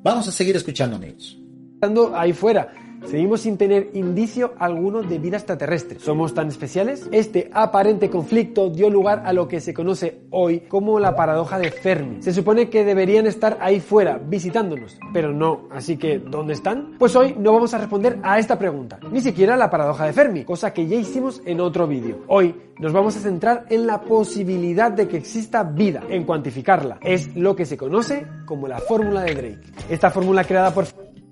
Vamos 0.04 0.28
a 0.28 0.32
seguir 0.32 0.56
escuchando 0.56 0.98
amigos. 0.98 1.39
Estando 1.74 2.15
ahí 2.15 2.32
fuera, 2.32 2.72
Seguimos 3.06 3.42
sin 3.42 3.58
tener 3.58 3.90
indicio 3.94 4.54
alguno 4.60 5.02
de 5.02 5.18
vida 5.18 5.38
extraterrestre. 5.38 6.00
¿Somos 6.00 6.34
tan 6.34 6.48
especiales? 6.48 7.08
Este 7.12 7.50
aparente 7.54 8.10
conflicto 8.10 8.70
dio 8.70 8.90
lugar 8.90 9.24
a 9.26 9.34
lo 9.34 9.48
que 9.48 9.62
se 9.62 9.74
conoce 9.74 10.22
hoy 10.30 10.62
como 10.62 11.00
la 11.00 11.16
paradoja 11.16 11.58
de 11.58 11.72
Fermi. 11.72 12.22
Se 12.22 12.34
supone 12.34 12.70
que 12.70 12.86
deberían 12.86 13.26
estar 13.26 13.58
ahí 13.62 13.80
fuera, 13.80 14.18
visitándonos, 14.18 14.98
pero 15.14 15.34
no. 15.34 15.68
Así 15.72 15.98
que, 15.98 16.20
¿dónde 16.20 16.54
están? 16.54 16.96
Pues 17.00 17.16
hoy 17.16 17.36
no 17.38 17.54
vamos 17.54 17.74
a 17.74 17.78
responder 17.78 18.20
a 18.22 18.38
esta 18.38 18.60
pregunta, 18.60 19.00
ni 19.12 19.22
siquiera 19.22 19.58
la 19.58 19.70
paradoja 19.70 20.06
de 20.06 20.14
Fermi, 20.14 20.44
cosa 20.44 20.74
que 20.74 20.88
ya 20.88 20.96
hicimos 20.96 21.42
en 21.46 21.62
otro 21.62 21.88
vídeo. 21.88 22.20
Hoy 22.28 22.56
nos 22.80 22.94
vamos 22.94 23.18
a 23.18 23.20
centrar 23.20 23.66
en 23.70 23.88
la 23.88 24.02
posibilidad 24.02 24.92
de 24.92 25.08
que 25.08 25.18
exista 25.18 25.64
vida, 25.64 26.04
en 26.10 26.24
cuantificarla. 26.24 27.00
Es 27.02 27.36
lo 27.36 27.56
que 27.56 27.66
se 27.66 27.78
conoce 27.78 28.26
como 28.46 28.68
la 28.68 28.80
fórmula 28.80 29.24
de 29.24 29.36
Drake. 29.36 29.60
Esta 29.90 30.10
fórmula 30.12 30.44
creada 30.44 30.74
por 30.74 30.86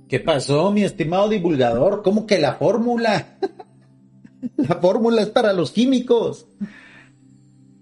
¿Qué 0.07 0.21
pasó, 0.21 0.71
mi 0.71 0.83
estimado 0.83 1.27
divulgador? 1.27 2.01
¿Cómo 2.01 2.25
que 2.25 2.39
la 2.39 2.55
fórmula? 2.55 3.37
la 4.55 4.75
fórmula 4.75 5.21
es 5.21 5.29
para 5.29 5.51
los 5.51 5.71
químicos, 5.71 6.47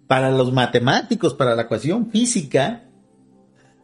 para 0.07 0.31
los 0.31 0.51
matemáticos, 0.51 1.35
para 1.35 1.55
la 1.55 1.63
ecuación 1.63 2.09
física, 2.09 2.85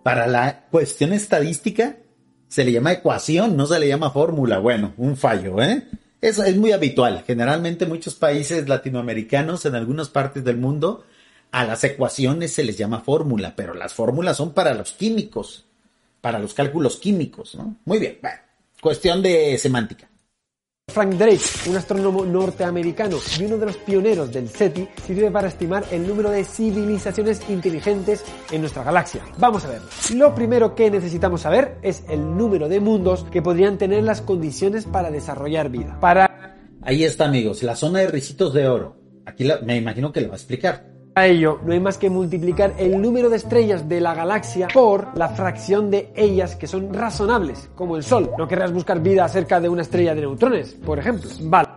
para 0.03 0.25
la 0.25 0.65
cuestión 0.71 1.13
estadística. 1.13 1.97
Se 2.47 2.65
le 2.65 2.71
llama 2.71 2.93
ecuación, 2.93 3.55
no 3.55 3.67
se 3.67 3.79
le 3.79 3.87
llama 3.87 4.09
fórmula. 4.09 4.57
Bueno, 4.57 4.93
un 4.97 5.15
fallo, 5.17 5.61
¿eh? 5.61 5.87
Eso 6.19 6.43
es 6.43 6.57
muy 6.57 6.71
habitual. 6.71 7.23
Generalmente 7.25 7.85
muchos 7.85 8.15
países 8.15 8.67
latinoamericanos, 8.67 9.65
en 9.65 9.75
algunas 9.75 10.09
partes 10.09 10.43
del 10.43 10.57
mundo, 10.57 11.03
a 11.51 11.63
las 11.63 11.83
ecuaciones 11.83 12.53
se 12.53 12.63
les 12.63 12.77
llama 12.77 13.01
fórmula, 13.01 13.53
pero 13.55 13.75
las 13.75 13.93
fórmulas 13.93 14.37
son 14.37 14.53
para 14.53 14.73
los 14.73 14.93
químicos 14.93 15.65
para 16.21 16.39
los 16.39 16.53
cálculos 16.53 16.97
químicos, 16.97 17.55
¿no? 17.55 17.77
Muy 17.85 17.99
bien, 17.99 18.19
bueno, 18.21 18.37
cuestión 18.79 19.21
de 19.21 19.57
semántica. 19.57 20.07
Frank 20.91 21.13
Drake, 21.13 21.69
un 21.69 21.77
astrónomo 21.77 22.25
norteamericano 22.25 23.17
y 23.39 23.45
uno 23.45 23.57
de 23.57 23.65
los 23.65 23.77
pioneros 23.77 24.31
del 24.31 24.49
SETI, 24.49 24.89
sirve 25.05 25.31
para 25.31 25.47
estimar 25.47 25.85
el 25.89 26.05
número 26.05 26.29
de 26.29 26.43
civilizaciones 26.43 27.41
inteligentes 27.49 28.25
en 28.51 28.61
nuestra 28.61 28.83
galaxia. 28.83 29.25
Vamos 29.37 29.63
a 29.63 29.69
ver. 29.69 29.81
Lo 30.13 30.35
primero 30.35 30.75
que 30.75 30.91
necesitamos 30.91 31.41
saber 31.41 31.77
es 31.81 32.03
el 32.09 32.37
número 32.37 32.67
de 32.67 32.81
mundos 32.81 33.25
que 33.31 33.41
podrían 33.41 33.77
tener 33.77 34.03
las 34.03 34.21
condiciones 34.21 34.85
para 34.85 35.09
desarrollar 35.09 35.69
vida. 35.69 35.97
Para... 36.01 36.57
Ahí 36.81 37.05
está, 37.05 37.25
amigos, 37.25 37.63
la 37.63 37.75
zona 37.75 37.99
de 37.99 38.07
ricitos 38.07 38.53
de 38.53 38.67
oro. 38.67 38.97
Aquí 39.25 39.47
me 39.63 39.77
imagino 39.77 40.11
que 40.11 40.19
lo 40.19 40.27
va 40.27 40.33
a 40.33 40.37
explicar. 40.37 40.90
Para 41.13 41.27
ello, 41.27 41.59
no 41.65 41.73
hay 41.73 41.79
más 41.81 41.97
que 41.97 42.09
multiplicar 42.09 42.73
el 42.77 43.01
número 43.01 43.29
de 43.29 43.35
estrellas 43.35 43.89
de 43.89 43.99
la 43.99 44.13
galaxia 44.13 44.69
por 44.73 45.17
la 45.17 45.27
fracción 45.27 45.91
de 45.91 46.13
ellas 46.15 46.55
que 46.55 46.67
son 46.67 46.93
razonables, 46.93 47.69
como 47.75 47.97
el 47.97 48.03
Sol. 48.03 48.31
No 48.37 48.47
querrás 48.47 48.71
buscar 48.71 49.01
vida 49.01 49.27
cerca 49.27 49.59
de 49.59 49.67
una 49.67 49.81
estrella 49.81 50.15
de 50.15 50.21
neutrones, 50.21 50.73
por 50.73 50.99
ejemplo. 50.99 51.29
Vale. 51.41 51.67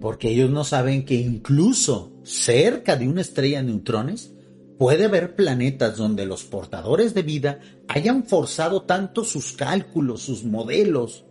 Porque 0.00 0.30
ellos 0.30 0.50
no 0.50 0.64
saben 0.64 1.04
que 1.04 1.14
incluso 1.14 2.14
cerca 2.24 2.96
de 2.96 3.08
una 3.08 3.20
estrella 3.20 3.58
de 3.58 3.68
neutrones 3.68 4.32
puede 4.78 5.04
haber 5.04 5.36
planetas 5.36 5.98
donde 5.98 6.24
los 6.24 6.44
portadores 6.44 7.12
de 7.12 7.22
vida 7.22 7.60
hayan 7.88 8.24
forzado 8.24 8.82
tanto 8.82 9.22
sus 9.22 9.52
cálculos, 9.52 10.22
sus 10.22 10.44
modelos, 10.44 11.26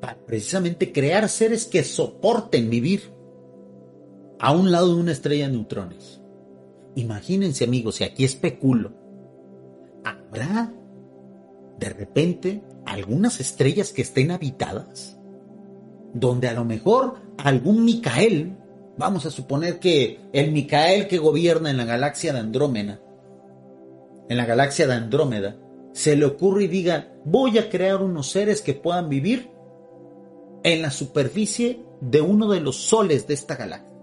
para 0.00 0.16
precisamente 0.24 0.92
crear 0.92 1.28
seres 1.28 1.66
que 1.66 1.82
soporten 1.82 2.70
vivir 2.70 3.13
a 4.44 4.52
un 4.52 4.70
lado 4.70 4.94
de 4.94 5.00
una 5.00 5.12
estrella 5.12 5.46
de 5.46 5.52
neutrones. 5.54 6.20
Imagínense 6.96 7.64
amigos, 7.64 8.02
y 8.02 8.04
aquí 8.04 8.24
especulo, 8.24 8.92
¿habrá 10.04 10.70
de 11.78 11.88
repente 11.88 12.62
algunas 12.84 13.40
estrellas 13.40 13.90
que 13.90 14.02
estén 14.02 14.30
habitadas? 14.30 15.18
Donde 16.12 16.48
a 16.48 16.52
lo 16.52 16.66
mejor 16.66 17.14
algún 17.38 17.86
Micael, 17.86 18.54
vamos 18.98 19.24
a 19.24 19.30
suponer 19.30 19.78
que 19.78 20.20
el 20.34 20.52
Micael 20.52 21.08
que 21.08 21.16
gobierna 21.16 21.70
en 21.70 21.78
la 21.78 21.86
galaxia 21.86 22.34
de 22.34 22.40
Andrómeda, 22.40 23.00
en 24.28 24.36
la 24.36 24.44
galaxia 24.44 24.86
de 24.86 24.92
Andrómeda, 24.92 25.56
se 25.92 26.16
le 26.16 26.26
ocurre 26.26 26.64
y 26.64 26.68
diga, 26.68 27.14
voy 27.24 27.56
a 27.56 27.70
crear 27.70 28.02
unos 28.02 28.28
seres 28.28 28.60
que 28.60 28.74
puedan 28.74 29.08
vivir 29.08 29.48
en 30.64 30.82
la 30.82 30.90
superficie 30.90 31.80
de 32.02 32.20
uno 32.20 32.50
de 32.50 32.60
los 32.60 32.76
soles 32.76 33.26
de 33.26 33.32
esta 33.32 33.56
galaxia 33.56 33.93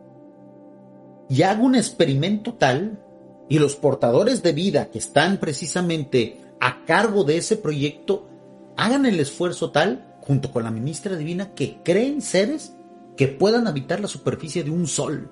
y 1.32 1.44
hago 1.44 1.64
un 1.64 1.76
experimento 1.76 2.56
tal 2.56 3.00
y 3.48 3.58
los 3.58 3.78
portadores 3.78 4.44
de 4.44 4.52
vida 4.52 4.92
que 4.92 4.98
están 4.98 5.38
precisamente 5.38 6.42
a 6.60 6.84
cargo 6.84 7.24
de 7.24 7.38
ese 7.38 7.56
proyecto 7.56 8.28
hagan 8.76 9.06
el 9.06 9.18
esfuerzo 9.18 9.72
tal, 9.72 10.18
junto 10.20 10.52
con 10.52 10.64
la 10.64 10.72
ministra 10.72 11.16
divina, 11.16 11.54
que 11.54 11.82
creen 11.86 12.22
seres 12.22 12.74
que 13.16 13.30
puedan 13.30 13.68
habitar 13.68 14.02
la 14.02 14.10
superficie 14.10 14.66
de 14.66 14.72
un 14.72 14.88
sol. 14.88 15.32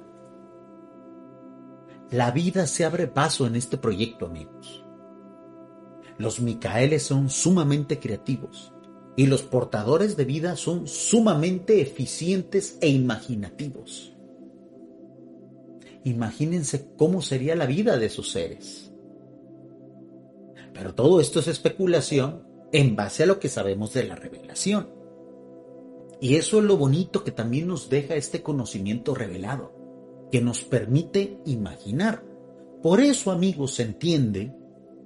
La 2.12 2.32
vida 2.32 2.66
se 2.66 2.86
abre 2.86 3.08
paso 3.08 3.46
en 3.46 3.58
este 3.58 3.78
proyecto, 3.78 4.26
amigos. 4.26 4.86
Los 6.18 6.40
Micaeles 6.40 7.04
son 7.04 7.30
sumamente 7.30 8.00
creativos 8.00 8.72
y 9.18 9.28
los 9.28 9.44
portadores 9.44 10.16
de 10.16 10.24
vida 10.24 10.56
son 10.56 10.88
sumamente 10.88 11.82
eficientes 11.82 12.78
e 12.80 12.88
imaginativos. 12.88 14.14
Imagínense 16.10 16.88
cómo 16.98 17.22
sería 17.22 17.56
la 17.56 17.68
vida 17.68 17.98
de 17.98 18.08
esos 18.08 18.32
seres. 18.32 18.92
Pero 20.74 20.96
todo 20.96 21.22
esto 21.22 21.40
es 21.40 21.48
especulación 21.48 22.44
en 22.72 22.96
base 22.96 23.24
a 23.24 23.26
lo 23.28 23.40
que 23.40 23.48
sabemos 23.48 23.94
de 23.94 24.06
la 24.06 24.16
revelación. 24.16 24.90
Y 26.20 26.36
eso 26.36 26.58
es 26.58 26.66
lo 26.66 26.78
bonito 26.78 27.24
que 27.24 27.32
también 27.32 27.68
nos 27.68 27.90
deja 27.90 28.16
este 28.16 28.42
conocimiento 28.42 29.14
revelado, 29.14 29.72
que 30.32 30.42
nos 30.42 30.64
permite 30.64 31.40
imaginar. 31.46 32.24
Por 32.82 33.02
eso, 33.02 33.32
amigos, 33.32 33.76
se 33.76 33.84
entiende 33.84 34.54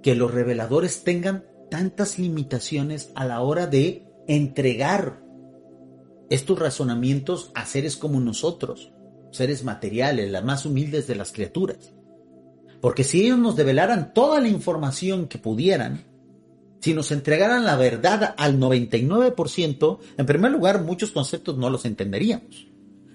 que 0.02 0.16
los 0.16 0.34
reveladores 0.34 1.04
tengan 1.04 1.46
tantas 1.70 2.18
limitaciones 2.18 3.12
a 3.16 3.26
la 3.26 3.42
hora 3.42 3.68
de 3.68 4.06
entregar 4.28 5.22
estos 6.30 6.58
razonamientos 6.58 7.52
a 7.56 7.66
seres 7.66 7.98
como 7.98 8.22
nosotros, 8.22 8.94
seres 9.34 9.64
materiales, 9.64 10.32
las 10.32 10.44
más 10.44 10.66
humildes 10.66 11.08
de 11.08 11.16
las 11.16 11.32
criaturas. 11.32 11.92
Porque 12.80 13.04
si 13.04 13.24
ellos 13.24 13.40
nos 13.40 13.56
develaran 13.56 14.14
toda 14.14 14.40
la 14.40 14.48
información 14.48 15.28
que 15.28 15.38
pudieran, 15.38 16.04
si 16.80 16.94
nos 16.94 17.12
entregaran 17.12 17.64
la 17.64 17.78
verdad 17.78 18.36
al 18.38 18.60
99%, 18.60 20.00
en 20.18 20.26
primer 20.26 20.52
lugar 20.52 20.84
muchos 20.84 21.12
conceptos 21.12 21.58
no 21.58 21.70
los 21.70 21.86
entenderíamos. 21.86 22.68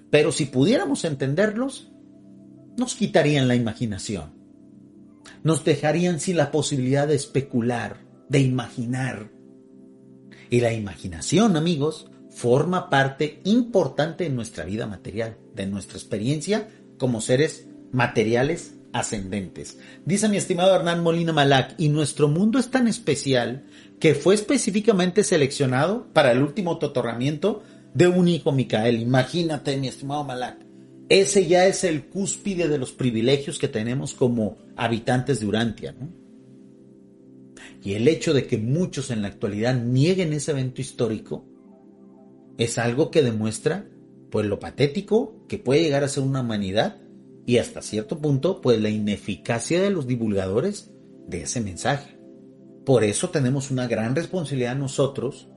Pero 0.09 0.31
si 0.31 0.45
pudiéramos 0.45 1.05
entenderlos, 1.05 1.91
nos 2.77 2.95
quitarían 2.95 3.47
la 3.47 3.55
imaginación. 3.55 4.33
Nos 5.43 5.63
dejarían 5.63 6.19
sin 6.19 6.37
la 6.37 6.49
posibilidad 6.51 7.07
de 7.07 7.15
especular, 7.15 7.97
de 8.27 8.39
imaginar. 8.39 9.29
Y 10.49 10.61
la 10.61 10.73
imaginación, 10.73 11.55
amigos, 11.55 12.09
forma 12.39 12.89
parte 12.89 13.41
importante 13.43 14.23
de 14.23 14.29
nuestra 14.29 14.63
vida 14.63 14.87
material, 14.87 15.35
de 15.55 15.65
nuestra 15.65 15.97
experiencia 15.97 16.69
como 16.97 17.19
seres 17.19 17.67
materiales 17.91 18.75
ascendentes. 18.93 19.77
Dice 20.05 20.29
mi 20.29 20.37
estimado 20.37 20.73
Hernán 20.73 21.03
Molina 21.03 21.33
Malac, 21.33 21.75
y 21.77 21.89
nuestro 21.89 22.29
mundo 22.29 22.57
es 22.57 22.71
tan 22.71 22.87
especial 22.87 23.65
que 23.99 24.15
fue 24.15 24.35
específicamente 24.35 25.25
seleccionado 25.25 26.07
para 26.13 26.31
el 26.31 26.41
último 26.41 26.71
otorgamiento 26.71 27.61
de 27.93 28.07
un 28.07 28.29
hijo 28.29 28.53
Micael. 28.53 29.01
Imagínate, 29.01 29.75
mi 29.75 29.89
estimado 29.89 30.23
Malac. 30.23 30.59
Ese 31.09 31.45
ya 31.45 31.67
es 31.67 31.83
el 31.83 32.05
cúspide 32.05 32.69
de 32.69 32.77
los 32.77 32.93
privilegios 32.93 33.59
que 33.59 33.67
tenemos 33.67 34.13
como 34.13 34.59
habitantes 34.77 35.41
de 35.41 35.45
Urantia, 35.45 35.91
¿no? 35.91 36.07
Y 37.83 37.95
el 37.95 38.07
hecho 38.07 38.33
de 38.33 38.47
que 38.47 38.57
muchos 38.57 39.11
en 39.11 39.23
la 39.23 39.27
actualidad 39.27 39.75
nieguen 39.75 40.31
ese 40.31 40.51
evento 40.51 40.79
histórico 40.79 41.48
es 42.59 42.77
algo 42.77 43.09
que 43.09 43.23
demuestra 43.23 43.89
pues 44.29 44.45
lo 44.45 44.59
patético 44.59 45.45
que 45.47 45.57
puede 45.57 45.81
llegar 45.81 46.03
a 46.03 46.09
ser 46.09 46.23
una 46.23 46.41
humanidad 46.41 46.97
y 47.47 47.57
hasta 47.57 47.81
cierto 47.81 48.19
punto 48.19 48.61
pues 48.61 48.79
la 48.79 48.89
ineficacia 48.89 49.81
de 49.81 49.89
los 49.89 50.05
divulgadores 50.05 50.91
de 51.25 51.43
ese 51.43 51.61
mensaje. 51.61 52.19
Por 52.85 53.03
eso 53.03 53.29
tenemos 53.29 53.71
una 53.71 53.87
gran 53.87 54.15
responsabilidad 54.15 54.75
nosotros, 54.75 55.47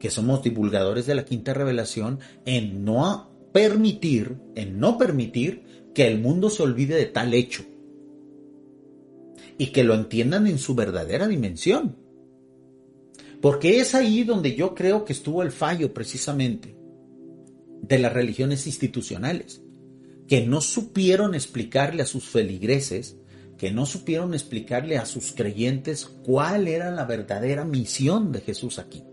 que 0.00 0.10
somos 0.10 0.42
divulgadores 0.42 1.06
de 1.06 1.14
la 1.14 1.24
quinta 1.24 1.52
revelación, 1.52 2.20
en 2.46 2.84
no 2.84 3.30
permitir, 3.52 4.36
en 4.54 4.80
no 4.80 4.98
permitir 4.98 5.90
que 5.94 6.06
el 6.06 6.18
mundo 6.18 6.48
se 6.48 6.62
olvide 6.62 6.96
de 6.96 7.06
tal 7.06 7.34
hecho 7.34 7.64
y 9.58 9.68
que 9.68 9.84
lo 9.84 9.94
entiendan 9.94 10.46
en 10.46 10.58
su 10.58 10.74
verdadera 10.74 11.28
dimensión. 11.28 11.96
Porque 13.40 13.80
es 13.80 13.94
ahí 13.94 14.24
donde 14.24 14.54
yo 14.54 14.74
creo 14.74 15.04
que 15.04 15.12
estuvo 15.12 15.42
el 15.42 15.52
fallo 15.52 15.92
precisamente 15.92 16.76
de 17.82 17.98
las 17.98 18.12
religiones 18.12 18.66
institucionales, 18.66 19.62
que 20.26 20.44
no 20.44 20.60
supieron 20.60 21.34
explicarle 21.34 22.02
a 22.02 22.06
sus 22.06 22.24
feligreses, 22.24 23.16
que 23.58 23.70
no 23.70 23.86
supieron 23.86 24.34
explicarle 24.34 24.98
a 24.98 25.06
sus 25.06 25.32
creyentes 25.32 26.04
cuál 26.04 26.68
era 26.68 26.90
la 26.90 27.04
verdadera 27.04 27.64
misión 27.64 28.32
de 28.32 28.40
Jesús 28.40 28.78
aquí. 28.78 29.04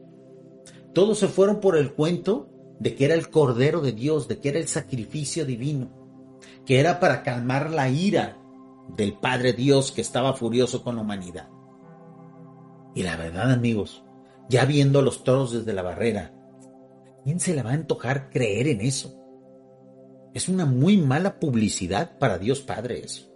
Todos 0.94 1.20
se 1.20 1.28
fueron 1.28 1.60
por 1.60 1.78
el 1.78 1.94
cuento 1.94 2.50
de 2.80 2.96
que 2.96 3.06
era 3.06 3.14
el 3.14 3.30
Cordero 3.30 3.82
de 3.82 3.94
Dios, 3.94 4.28
de 4.28 4.40
que 4.40 4.50
era 4.50 4.60
el 4.60 4.68
sacrificio 4.68 5.46
divino, 5.46 5.90
que 6.66 6.80
era 6.80 7.00
para 7.00 7.24
calmar 7.24 7.70
la 7.70 7.90
ira 7.90 8.38
del 8.96 9.14
Padre 9.14 9.54
Dios 9.54 9.92
que 9.92 10.02
estaba 10.02 10.34
furioso 10.34 10.84
con 10.84 10.96
la 10.96 11.02
humanidad. 11.02 11.50
Y 12.96 13.04
la 13.04 13.16
verdad, 13.16 13.52
amigos, 13.52 14.04
ya 14.50 14.66
viendo 14.66 15.02
los 15.02 15.24
toros 15.24 15.54
desde 15.54 15.74
la 15.74 15.82
barrera, 15.82 16.34
quién 17.24 17.40
se 17.40 17.56
le 17.56 17.64
va 17.64 17.72
a 17.72 17.76
antojar 17.76 18.30
creer 18.30 18.68
en 18.68 18.82
eso? 18.82 19.20
Es 20.34 20.50
una 20.50 20.66
muy 20.66 20.98
mala 20.98 21.40
publicidad 21.40 22.18
para 22.18 22.38
Dios 22.38 22.62
Padre 22.62 23.02
eso. 23.04 23.32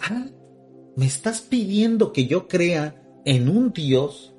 Ah, 0.00 0.26
me 0.96 1.06
estás 1.06 1.40
pidiendo 1.40 2.12
que 2.12 2.26
yo 2.26 2.48
crea 2.48 3.02
en 3.24 3.48
un 3.48 3.72
Dios 3.72 4.34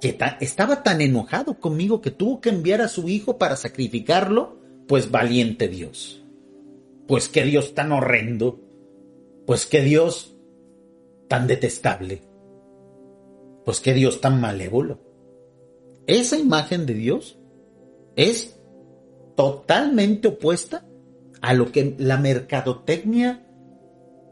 que 0.00 0.18
estaba 0.40 0.82
tan 0.82 1.00
enojado 1.00 1.58
conmigo 1.58 2.00
que 2.00 2.10
tuvo 2.10 2.40
que 2.40 2.50
enviar 2.50 2.80
a 2.80 2.88
su 2.88 3.08
hijo 3.08 3.38
para 3.38 3.56
sacrificarlo, 3.56 4.60
pues 4.88 5.10
valiente 5.10 5.68
Dios. 5.68 6.22
Pues 7.06 7.28
qué 7.28 7.44
Dios 7.44 7.74
tan 7.74 7.92
horrendo. 7.92 8.60
Pues 9.46 9.66
qué 9.66 9.80
Dios 9.82 10.36
tan 11.28 11.46
detestable. 11.46 12.22
Pues 13.66 13.80
qué 13.80 13.94
Dios 13.94 14.20
tan 14.20 14.40
malévolo. 14.40 15.00
Esa 16.06 16.38
imagen 16.38 16.86
de 16.86 16.94
Dios 16.94 17.36
es 18.14 18.60
totalmente 19.34 20.28
opuesta 20.28 20.86
a 21.42 21.52
lo 21.52 21.72
que 21.72 21.96
la 21.98 22.16
mercadotecnia 22.16 23.44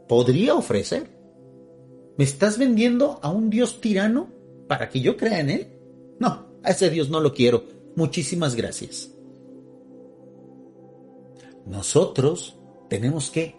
podría 0.07 0.55
ofrecer. 0.55 1.09
¿Me 2.17 2.23
estás 2.23 2.57
vendiendo 2.57 3.19
a 3.21 3.29
un 3.29 3.49
Dios 3.49 3.81
tirano 3.81 4.29
para 4.69 4.87
que 4.87 5.01
yo 5.01 5.17
crea 5.17 5.41
en 5.41 5.49
él? 5.49 5.67
No, 6.17 6.47
a 6.63 6.71
ese 6.71 6.89
Dios 6.89 7.09
no 7.09 7.19
lo 7.19 7.33
quiero. 7.33 7.65
Muchísimas 7.97 8.55
gracias. 8.55 9.11
Nosotros 11.65 12.57
tenemos 12.87 13.31
que 13.31 13.57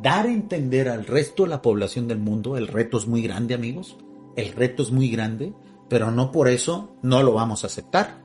dar 0.00 0.24
a 0.24 0.32
entender 0.32 0.88
al 0.88 1.04
resto 1.04 1.42
de 1.42 1.50
la 1.50 1.60
población 1.60 2.08
del 2.08 2.18
mundo, 2.18 2.56
el 2.56 2.66
reto 2.66 2.96
es 2.96 3.06
muy 3.06 3.20
grande 3.20 3.52
amigos, 3.52 3.98
el 4.38 4.52
reto 4.52 4.84
es 4.84 4.92
muy 4.92 5.10
grande, 5.10 5.52
pero 5.88 6.12
no 6.12 6.30
por 6.30 6.48
eso 6.48 6.90
no 7.02 7.24
lo 7.24 7.32
vamos 7.32 7.64
a 7.64 7.66
aceptar, 7.66 8.22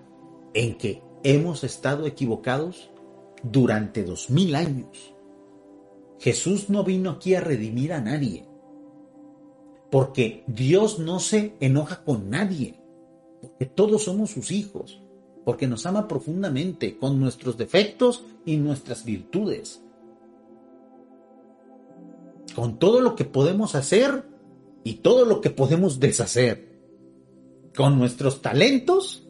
en 0.54 0.78
que 0.78 1.02
hemos 1.24 1.64
estado 1.64 2.06
equivocados 2.06 2.92
durante 3.42 4.04
dos 4.04 4.30
mil 4.30 4.54
años. 4.54 5.16
Jesús 6.20 6.70
no 6.70 6.84
vino 6.84 7.10
aquí 7.10 7.34
a 7.34 7.42
redimir 7.42 7.94
a 7.94 8.00
nadie, 8.00 8.46
porque 9.90 10.44
Dios 10.46 11.00
no 11.00 11.20
se 11.20 11.56
enoja 11.60 12.04
con 12.04 12.30
nadie, 12.30 12.80
porque 13.42 13.66
todos 13.66 14.04
somos 14.04 14.30
sus 14.30 14.52
hijos, 14.52 15.02
porque 15.44 15.68
nos 15.68 15.88
ama 15.88 16.08
profundamente 16.08 16.96
con 16.96 17.20
nuestros 17.20 17.58
defectos 17.58 18.24
y 18.46 18.58
nuestras 18.58 19.04
virtudes, 19.04 19.82
con 22.56 22.78
todo 22.78 23.02
lo 23.02 23.16
que 23.16 23.26
podemos 23.26 23.74
hacer 23.74 24.32
y 24.84 24.96
todo 24.96 25.26
lo 25.26 25.42
que 25.42 25.50
podemos 25.50 26.00
deshacer, 26.00 26.74
con 27.76 27.98
nuestros 27.98 28.42
talentos 28.42 29.28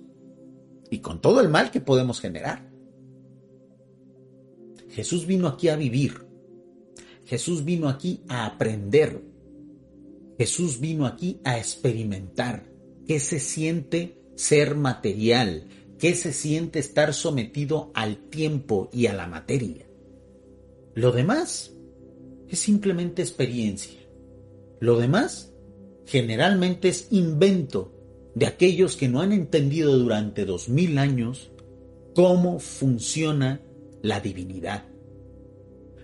y 0.89 0.99
con 0.99 1.21
todo 1.21 1.39
el 1.41 1.49
mal 1.49 1.71
que 1.71 1.79
podemos 1.79 2.19
generar. 2.19 2.69
Jesús 4.89 5.25
vino 5.25 5.47
aquí 5.47 5.69
a 5.69 5.75
vivir. 5.75 6.27
Jesús 7.25 7.63
vino 7.63 7.89
aquí 7.89 8.21
a 8.27 8.45
aprender. 8.45 9.23
Jesús 10.37 10.79
vino 10.79 11.05
aquí 11.05 11.39
a 11.43 11.57
experimentar 11.57 12.69
qué 13.07 13.19
se 13.19 13.39
siente 13.39 14.21
ser 14.35 14.75
material, 14.75 15.67
qué 15.97 16.15
se 16.15 16.33
siente 16.33 16.79
estar 16.79 17.13
sometido 17.13 17.91
al 17.93 18.17
tiempo 18.29 18.89
y 18.91 19.07
a 19.07 19.13
la 19.13 19.27
materia. 19.27 19.87
Lo 20.95 21.11
demás 21.11 21.73
es 22.47 22.59
simplemente 22.59 23.21
experiencia. 23.21 24.02
Lo 24.83 24.97
demás 24.97 25.53
generalmente 26.05 26.89
es 26.89 27.07
invento 27.11 27.93
de 28.35 28.47
aquellos 28.47 28.97
que 28.97 29.07
no 29.07 29.21
han 29.21 29.31
entendido 29.31 29.97
durante 29.97 30.43
dos 30.43 30.67
mil 30.67 30.97
años 30.97 31.51
cómo 32.13 32.59
funciona 32.59 33.61
la 34.01 34.19
divinidad. 34.19 34.83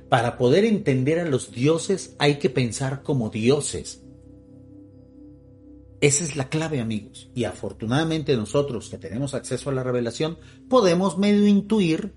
Para 0.07 0.37
poder 0.37 0.63
entender 0.63 1.19
a 1.19 1.25
los 1.25 1.51
dioses 1.51 2.15
hay 2.19 2.35
que 2.35 2.49
pensar 2.49 3.03
como 3.03 3.29
dioses. 3.29 4.01
Esa 5.99 6.23
es 6.23 6.37
la 6.37 6.47
clave, 6.47 6.79
amigos. 6.79 7.29
Y 7.35 7.43
afortunadamente 7.43 8.37
nosotros 8.37 8.87
que 8.87 8.97
tenemos 8.97 9.33
acceso 9.33 9.69
a 9.69 9.73
la 9.73 9.83
revelación 9.83 10.37
podemos 10.69 11.17
medio 11.17 11.45
intuir 11.47 12.13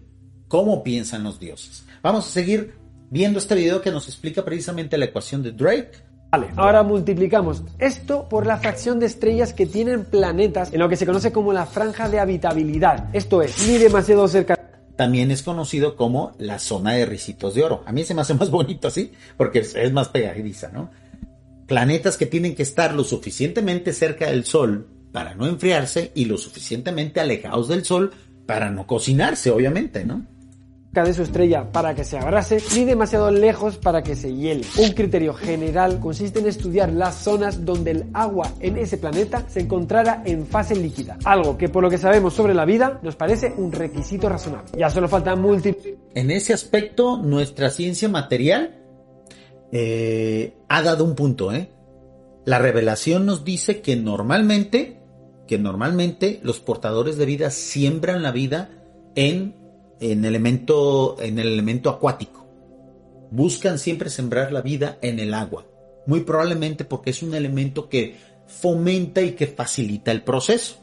cómo 0.46 0.85
piensan 0.85 1.25
los 1.25 1.40
dioses. 1.40 1.85
Vamos 2.05 2.25
a 2.29 2.31
seguir 2.31 2.75
viendo 3.11 3.40
este 3.40 3.57
video 3.57 3.83
que 3.83 3.90
nos 3.90 4.07
explica 4.07 4.44
precisamente 4.44 4.96
la 4.96 5.07
ecuación 5.07 5.42
de 5.42 5.51
Drake 5.51 6.12
Ahora 6.57 6.83
multiplicamos 6.83 7.62
esto 7.79 8.27
por 8.27 8.47
la 8.47 8.57
fracción 8.57 8.99
de 8.99 9.05
estrellas 9.05 9.53
que 9.53 9.66
tienen 9.66 10.07
planetas 10.07 10.73
en 10.73 10.81
lo 10.81 10.88
que 10.88 10.97
se 10.97 11.05
conoce 11.05 11.31
como 11.31 11.53
la 11.53 11.66
franja 11.66 12.09
de 12.09 12.21
habitabilidad. 12.21 13.11
Esto 13.12 13.42
es, 13.42 13.68
ni 13.68 13.77
demasiado 13.77 14.27
cerca. 14.29 14.59
También 14.97 15.31
es 15.31 15.42
conocido 15.42 15.95
como 15.95 16.33
la 16.38 16.59
zona 16.59 16.92
de 16.92 17.05
ricitos 17.05 17.55
de 17.55 17.64
oro. 17.64 17.83
A 17.85 17.92
mí 17.92 18.05
se 18.05 18.14
me 18.14 18.23
hace 18.23 18.33
más 18.33 18.51
bonito 18.51 18.88
así, 18.88 19.12
porque 19.37 19.59
es 19.59 19.92
más 19.92 20.09
pegadiza, 20.09 20.71
¿no? 20.73 20.90
Planetas 21.66 22.16
que 22.16 22.25
tienen 22.25 22.55
que 22.55 22.62
estar 22.62 22.95
lo 22.95 23.05
suficientemente 23.05 23.92
cerca 23.92 24.27
del 24.27 24.47
Sol 24.47 24.88
para 25.12 25.35
no 25.35 25.47
enfriarse 25.47 26.12
y 26.14 26.25
lo 26.25 26.38
suficientemente 26.38 27.21
alejados 27.21 27.68
del 27.68 27.85
Sol 27.85 28.11
para 28.47 28.71
no 28.71 28.87
cocinarse, 28.87 29.51
obviamente, 29.51 30.07
¿no? 30.07 30.25
De 30.92 31.14
su 31.14 31.22
estrella 31.22 31.72
para 31.72 31.94
que 31.94 32.05
se 32.05 32.18
abrase 32.18 32.59
ni 32.76 32.85
demasiado 32.85 33.31
lejos 33.31 33.78
para 33.78 34.02
que 34.02 34.14
se 34.14 34.35
hiele. 34.35 34.66
Un 34.76 34.90
criterio 34.90 35.33
general 35.33 35.98
consiste 36.00 36.40
en 36.40 36.48
estudiar 36.48 36.92
las 36.92 37.14
zonas 37.14 37.64
donde 37.64 37.92
el 37.92 38.05
agua 38.12 38.52
en 38.61 38.76
ese 38.76 38.98
planeta 38.98 39.46
se 39.48 39.61
encontrara 39.61 40.22
en 40.26 40.46
fase 40.46 40.76
líquida, 40.76 41.18
algo 41.24 41.57
que 41.57 41.70
por 41.70 41.83
lo 41.83 41.88
que 41.88 41.96
sabemos 41.96 42.35
sobre 42.35 42.52
la 42.52 42.66
vida 42.66 43.00
nos 43.02 43.16
parece 43.16 43.55
un 43.57 43.72
requisito 43.72 44.28
razonable. 44.28 44.70
Ya 44.76 44.90
solo 44.90 45.09
falta 45.09 45.35
múltiples... 45.35 45.94
En 46.14 46.31
ese 46.31 46.52
aspecto, 46.52 47.16
nuestra 47.16 47.70
ciencia 47.70 48.11
material 48.11 48.78
eh, 49.72 50.59
ha 50.68 50.83
dado 50.83 51.05
un 51.05 51.14
punto, 51.14 51.52
¿eh? 51.52 51.70
La 52.44 52.59
revelación 52.59 53.24
nos 53.24 53.44
dice 53.44 53.81
que 53.81 53.96
normalmente, 53.96 55.00
que 55.46 55.59
normalmente 55.59 56.40
los 56.42 56.61
portadores 56.61 57.16
de 57.16 57.24
vida 57.24 57.50
siembran 57.50 58.22
la 58.22 58.33
vida 58.33 58.68
en 59.14 59.62
en, 60.02 60.24
elemento, 60.24 61.16
en 61.20 61.38
el 61.38 61.48
elemento 61.48 61.88
acuático. 61.88 62.46
Buscan 63.30 63.78
siempre 63.78 64.10
sembrar 64.10 64.52
la 64.52 64.60
vida 64.60 64.98
en 65.00 65.18
el 65.18 65.32
agua, 65.32 65.66
muy 66.06 66.20
probablemente 66.20 66.84
porque 66.84 67.10
es 67.10 67.22
un 67.22 67.34
elemento 67.34 67.88
que 67.88 68.16
fomenta 68.46 69.22
y 69.22 69.32
que 69.32 69.46
facilita 69.46 70.10
el 70.10 70.22
proceso. 70.22 70.76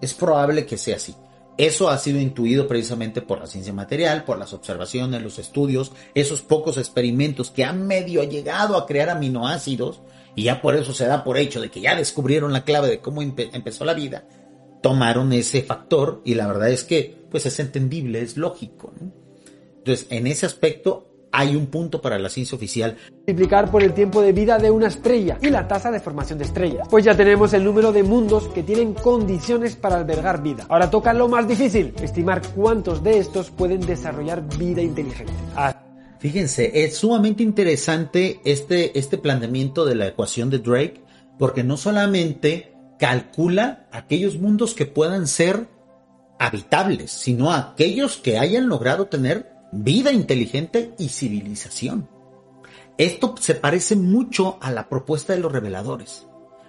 Es 0.00 0.14
probable 0.14 0.66
que 0.66 0.76
sea 0.76 0.96
así. 0.96 1.14
Eso 1.56 1.88
ha 1.88 1.96
sido 1.96 2.20
intuido 2.20 2.68
precisamente 2.68 3.22
por 3.22 3.40
la 3.40 3.46
ciencia 3.46 3.72
material, 3.72 4.24
por 4.24 4.38
las 4.38 4.52
observaciones, 4.52 5.22
los 5.22 5.38
estudios, 5.38 5.92
esos 6.14 6.42
pocos 6.42 6.76
experimentos 6.76 7.50
que 7.50 7.64
han 7.64 7.86
medio 7.86 8.22
llegado 8.24 8.76
a 8.76 8.86
crear 8.86 9.08
aminoácidos 9.08 10.02
y 10.34 10.44
ya 10.44 10.60
por 10.60 10.76
eso 10.76 10.92
se 10.92 11.06
da 11.06 11.24
por 11.24 11.38
hecho 11.38 11.62
de 11.62 11.70
que 11.70 11.80
ya 11.80 11.96
descubrieron 11.96 12.52
la 12.52 12.64
clave 12.64 12.88
de 12.88 13.00
cómo 13.00 13.22
empezó 13.22 13.86
la 13.86 13.94
vida, 13.94 14.24
tomaron 14.82 15.32
ese 15.32 15.62
factor 15.62 16.20
y 16.26 16.34
la 16.34 16.46
verdad 16.46 16.68
es 16.68 16.84
que 16.84 17.15
pues 17.36 17.44
es 17.44 17.60
entendible, 17.60 18.22
es 18.22 18.38
lógico. 18.38 18.94
Entonces, 19.76 20.06
en 20.08 20.26
ese 20.26 20.46
aspecto 20.46 21.28
hay 21.30 21.54
un 21.54 21.66
punto 21.66 22.00
para 22.00 22.18
la 22.18 22.30
ciencia 22.30 22.56
oficial. 22.56 22.96
Multiplicar 23.10 23.70
por 23.70 23.82
el 23.82 23.92
tiempo 23.92 24.22
de 24.22 24.32
vida 24.32 24.56
de 24.56 24.70
una 24.70 24.86
estrella 24.86 25.36
y 25.42 25.50
la 25.50 25.68
tasa 25.68 25.90
de 25.90 26.00
formación 26.00 26.38
de 26.38 26.46
estrellas. 26.46 26.88
Pues 26.90 27.04
ya 27.04 27.14
tenemos 27.14 27.52
el 27.52 27.62
número 27.62 27.92
de 27.92 28.02
mundos 28.02 28.48
que 28.54 28.62
tienen 28.62 28.94
condiciones 28.94 29.76
para 29.76 29.96
albergar 29.96 30.42
vida. 30.42 30.64
Ahora 30.70 30.88
toca 30.88 31.12
lo 31.12 31.28
más 31.28 31.46
difícil, 31.46 31.92
estimar 32.00 32.40
cuántos 32.54 33.04
de 33.04 33.18
estos 33.18 33.50
pueden 33.50 33.82
desarrollar 33.82 34.42
vida 34.56 34.80
inteligente. 34.80 35.34
Ah. 35.54 35.82
Fíjense, 36.18 36.84
es 36.86 36.96
sumamente 36.96 37.42
interesante 37.42 38.40
este, 38.46 38.98
este 38.98 39.18
planteamiento 39.18 39.84
de 39.84 39.94
la 39.94 40.06
ecuación 40.06 40.48
de 40.48 40.60
Drake, 40.60 41.02
porque 41.38 41.62
no 41.62 41.76
solamente 41.76 42.72
calcula 42.98 43.88
aquellos 43.92 44.38
mundos 44.38 44.72
que 44.72 44.86
puedan 44.86 45.26
ser 45.26 45.75
habitables, 46.38 47.10
sino 47.10 47.52
aquellos 47.52 48.16
que 48.16 48.38
hayan 48.38 48.68
logrado 48.68 49.06
tener 49.06 49.52
vida 49.72 50.12
inteligente 50.12 50.94
y 50.98 51.08
civilización. 51.08 52.08
Esto 52.98 53.34
se 53.38 53.54
parece 53.54 53.96
mucho 53.96 54.58
a 54.60 54.70
la 54.70 54.88
propuesta 54.88 55.34
de 55.34 55.40
los 55.40 55.52
reveladores. 55.52 56.26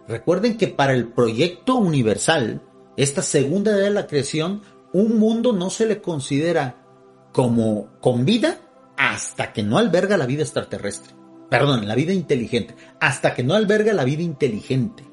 Recuerden 0.07 0.57
que 0.57 0.67
para 0.67 0.93
el 0.93 1.09
proyecto 1.09 1.75
universal, 1.75 2.61
esta 2.97 3.21
segunda 3.21 3.71
edad 3.71 3.83
de 3.83 3.91
la 3.91 4.07
creación, 4.07 4.61
un 4.93 5.19
mundo 5.19 5.53
no 5.53 5.69
se 5.69 5.85
le 5.85 6.01
considera 6.01 6.83
como 7.31 7.99
con 8.01 8.25
vida 8.25 8.57
hasta 8.97 9.53
que 9.53 9.63
no 9.63 9.77
alberga 9.77 10.17
la 10.17 10.25
vida 10.25 10.43
extraterrestre. 10.43 11.13
Perdón, 11.49 11.87
la 11.87 11.95
vida 11.95 12.13
inteligente. 12.13 12.75
Hasta 12.99 13.33
que 13.33 13.43
no 13.43 13.53
alberga 13.53 13.93
la 13.93 14.03
vida 14.03 14.21
inteligente. 14.21 15.05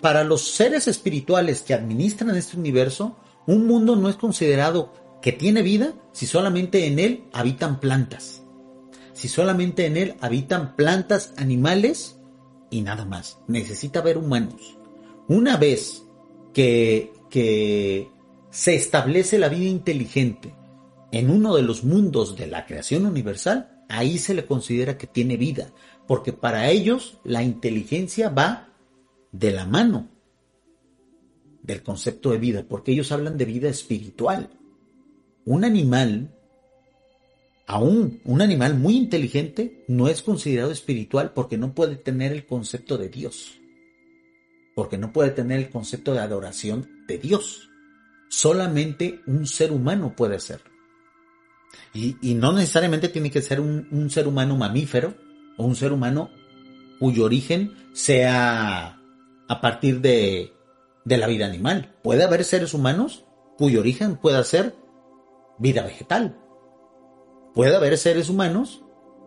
Para 0.00 0.24
los 0.24 0.54
seres 0.54 0.88
espirituales 0.88 1.62
que 1.62 1.74
administran 1.74 2.34
este 2.36 2.56
universo, 2.56 3.16
un 3.46 3.66
mundo 3.66 3.96
no 3.96 4.08
es 4.08 4.16
considerado 4.16 4.92
que 5.22 5.32
tiene 5.32 5.62
vida 5.62 5.94
si 6.12 6.26
solamente 6.26 6.86
en 6.86 6.98
él 6.98 7.24
habitan 7.32 7.80
plantas. 7.80 8.42
Si 9.12 9.28
solamente 9.28 9.86
en 9.86 9.96
él 9.96 10.14
habitan 10.20 10.76
plantas, 10.76 11.34
animales 11.36 12.18
y 12.70 12.82
nada 12.82 13.04
más. 13.04 13.38
Necesita 13.48 14.00
ver 14.00 14.18
humanos. 14.18 14.78
Una 15.28 15.56
vez 15.56 16.04
que, 16.54 17.12
que 17.28 18.08
se 18.50 18.74
establece 18.74 19.38
la 19.38 19.48
vida 19.48 19.68
inteligente 19.68 20.54
en 21.12 21.30
uno 21.30 21.54
de 21.54 21.62
los 21.62 21.84
mundos 21.84 22.36
de 22.36 22.46
la 22.46 22.66
creación 22.66 23.04
universal, 23.04 23.84
ahí 23.88 24.18
se 24.18 24.34
le 24.34 24.46
considera 24.46 24.96
que 24.96 25.06
tiene 25.06 25.36
vida, 25.36 25.72
porque 26.06 26.32
para 26.32 26.70
ellos 26.70 27.18
la 27.24 27.42
inteligencia 27.42 28.28
va 28.28 28.68
de 29.32 29.50
la 29.50 29.66
mano 29.66 30.08
del 31.70 31.82
concepto 31.82 32.30
de 32.30 32.38
vida, 32.38 32.64
porque 32.68 32.92
ellos 32.92 33.12
hablan 33.12 33.36
de 33.36 33.44
vida 33.44 33.68
espiritual. 33.68 34.50
Un 35.44 35.64
animal, 35.64 36.34
aún 37.66 38.20
un 38.24 38.42
animal 38.42 38.76
muy 38.76 38.96
inteligente, 38.96 39.84
no 39.88 40.08
es 40.08 40.22
considerado 40.22 40.70
espiritual 40.70 41.32
porque 41.32 41.58
no 41.58 41.74
puede 41.74 41.96
tener 41.96 42.32
el 42.32 42.46
concepto 42.46 42.98
de 42.98 43.08
Dios, 43.08 43.58
porque 44.74 44.98
no 44.98 45.12
puede 45.12 45.30
tener 45.30 45.58
el 45.58 45.70
concepto 45.70 46.12
de 46.12 46.20
adoración 46.20 46.88
de 47.06 47.18
Dios. 47.18 47.68
Solamente 48.28 49.20
un 49.26 49.46
ser 49.46 49.72
humano 49.72 50.14
puede 50.14 50.36
hacerlo. 50.36 50.70
Y, 51.94 52.34
no 52.34 52.52
necesariamente 52.52 53.08
tiene 53.08 53.30
que 53.30 53.42
ser 53.42 53.60
un 53.60 54.10
ser 54.10 54.26
humano 54.28 54.56
mamífero 54.56 55.14
o 55.56 55.64
un 55.64 55.76
ser 55.76 55.92
humano 55.92 56.30
cuyo 56.98 57.24
origen 57.24 57.72
sea 57.92 59.00
a 59.48 59.60
partir 59.60 60.00
de 60.00 60.52
de 61.04 61.18
la 61.18 61.26
vida 61.26 61.46
animal. 61.46 61.94
Puede 62.02 62.24
haber 62.24 62.44
seres 62.44 62.74
humanos 62.74 63.24
cuyo 63.56 63.80
origen 63.80 64.16
pueda 64.16 64.42
ser 64.44 64.74
vida 65.58 65.82
vegetal. 65.82 66.36
Puede 67.54 67.76
haber 67.76 67.98
seres 67.98 68.28
humanos 68.28 68.82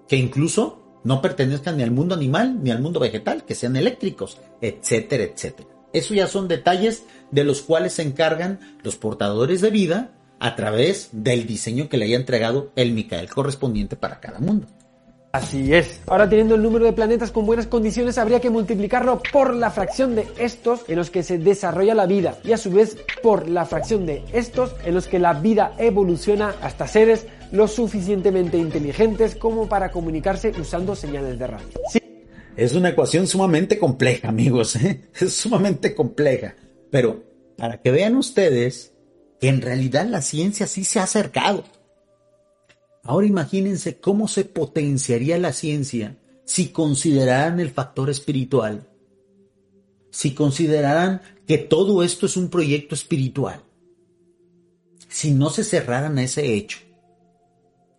que 0.07 0.15
incluso 0.15 0.83
no 1.03 1.21
pertenezcan 1.21 1.77
ni 1.77 1.83
al 1.83 1.91
mundo 1.91 2.15
animal 2.15 2.63
ni 2.63 2.71
al 2.71 2.81
mundo 2.81 2.99
vegetal, 2.99 3.43
que 3.45 3.55
sean 3.55 3.75
eléctricos, 3.75 4.39
etcétera, 4.62 5.23
etcétera. 5.23 5.69
Eso 5.91 6.13
ya 6.13 6.27
son 6.27 6.47
detalles 6.47 7.03
de 7.31 7.43
los 7.43 7.62
cuales 7.62 7.93
se 7.93 8.01
encargan 8.01 8.79
los 8.83 8.95
portadores 8.95 9.62
de 9.62 9.69
vida 9.69 10.12
a 10.39 10.55
través 10.55 11.09
del 11.12 11.45
diseño 11.45 11.88
que 11.88 11.97
le 11.97 12.05
haya 12.05 12.15
entregado 12.15 12.71
el 12.75 12.91
Micael 12.91 13.29
correspondiente 13.29 13.95
para 13.95 14.19
cada 14.19 14.39
mundo. 14.39 14.67
Así 15.34 15.74
es. 15.74 16.00
Ahora 16.06 16.30
teniendo 16.30 16.54
el 16.54 16.62
número 16.62 16.86
de 16.86 16.93
planetas 16.93 17.32
con 17.32 17.48
buenas 17.48 17.65
condiciones 17.65 18.19
habría 18.19 18.39
que 18.39 18.52
multiplicarlo 18.52 19.19
por 19.32 19.56
la 19.56 19.72
fracción 19.72 20.13
de 20.13 20.28
estos 20.38 20.88
en 20.88 20.96
los 20.96 21.10
que 21.10 21.24
se 21.24 21.39
desarrolla 21.39 21.96
la 21.96 22.06
vida 22.06 22.38
y 22.43 22.52
a 22.52 22.58
su 22.58 22.69
vez 22.69 22.98
por 23.24 23.50
la 23.50 23.65
fracción 23.65 24.06
de 24.06 24.24
estos 24.32 24.76
en 24.86 24.93
los 24.93 25.08
que 25.08 25.17
la 25.17 25.34
vida 25.34 25.74
evoluciona 25.80 26.54
hasta 26.62 26.88
seres 26.88 27.26
lo 27.52 27.67
suficientemente 27.67 28.60
inteligentes 28.60 29.36
como 29.36 29.67
para 29.67 29.89
comunicarse 29.91 30.52
usando 30.60 30.96
señales 30.96 31.39
de 31.39 31.48
radio. 31.48 31.67
Sí. 31.91 32.00
Es 32.56 32.76
una 32.76 32.89
ecuación 32.89 33.26
sumamente 33.26 33.80
compleja, 33.80 34.30
amigos. 34.30 34.76
¿eh? 34.76 35.10
Es 35.19 35.34
sumamente 35.34 35.96
compleja. 35.96 36.56
Pero 36.91 37.24
para 37.58 37.82
que 37.82 37.89
vean 37.89 38.17
ustedes 38.17 38.93
que 39.41 39.50
en 39.50 39.63
realidad 39.63 40.06
la 40.06 40.22
ciencia 40.22 40.67
sí 40.67 40.84
se 40.84 41.00
ha 41.00 41.04
acercado. 41.04 41.63
Ahora 43.03 43.27
imagínense 43.27 43.99
cómo 43.99 44.29
se 44.29 44.45
potenciaría 44.45 45.37
la 45.37 45.51
ciencia 45.51 46.17
si 46.45 46.69
consideraran 46.69 47.59
el 47.59 47.69
factor 47.69 48.09
espiritual, 48.09 48.87
si 50.09 50.33
consideraran 50.33 51.21
que 51.45 51.57
todo 51.57 52.01
esto 52.01 52.25
es 52.25 52.37
un 52.37 52.49
proyecto 52.49 52.95
espiritual, 52.95 53.61
si 55.09 55.31
no 55.31 55.49
se 55.49 55.65
cerraran 55.65 56.17
a 56.17 56.23
ese 56.23 56.53
hecho, 56.53 56.79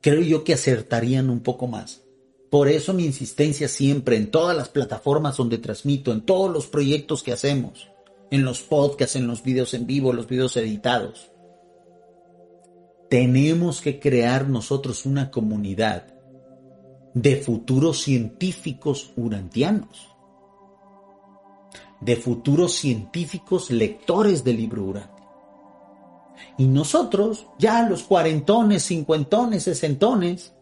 creo 0.01 0.23
yo 0.23 0.43
que 0.43 0.55
acertarían 0.55 1.29
un 1.29 1.41
poco 1.41 1.67
más. 1.67 2.01
Por 2.51 2.69
eso 2.69 2.95
mi 2.95 3.05
insistencia 3.05 3.69
siempre 3.69 4.17
en 4.17 4.31
todas 4.31 4.57
las 4.57 4.71
plataformas 4.71 5.37
donde 5.37 5.59
transmito, 5.59 6.13
en 6.13 6.23
todos 6.23 6.51
los 6.51 6.67
proyectos 6.67 7.23
que 7.23 7.33
hacemos, 7.33 7.89
en 8.31 8.45
los 8.45 8.63
podcasts, 8.63 9.17
en 9.17 9.27
los 9.27 9.43
videos 9.43 9.75
en 9.75 9.87
vivo, 9.87 10.15
los 10.15 10.29
videos 10.29 10.57
editados 10.57 11.31
tenemos 13.15 13.81
que 13.81 14.01
crear 14.01 14.49
nosotros 14.49 15.07
una 15.07 15.31
comunidad 15.31 16.09
de 17.15 17.37
futuros 17.37 18.03
científicos 18.03 19.13
urantianos, 19.15 20.17
de 22.01 22.17
futuros 22.17 22.73
científicos 22.73 23.71
lectores 23.71 24.43
del 24.43 24.57
libro 24.57 24.83
Urantia. 24.83 25.29
Y 26.59 26.67
nosotros, 26.67 27.47
ya 27.57 27.89
los 27.89 28.03
cuarentones, 28.03 28.83
cincuentones, 28.83 29.63
sesentones, 29.63 30.53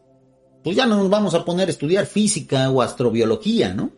pues 0.62 0.77
ya 0.77 0.85
no 0.85 0.99
nos 0.99 1.09
vamos 1.09 1.33
a 1.33 1.47
poner 1.47 1.69
a 1.69 1.71
estudiar 1.71 2.05
física 2.05 2.71
o 2.71 2.83
astrobiología, 2.83 3.73
¿no? 3.73 3.93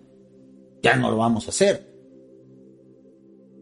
Ya 0.81 0.95
no 0.95 1.11
lo 1.11 1.17
vamos 1.17 1.49
a 1.49 1.51
hacer. 1.51 1.93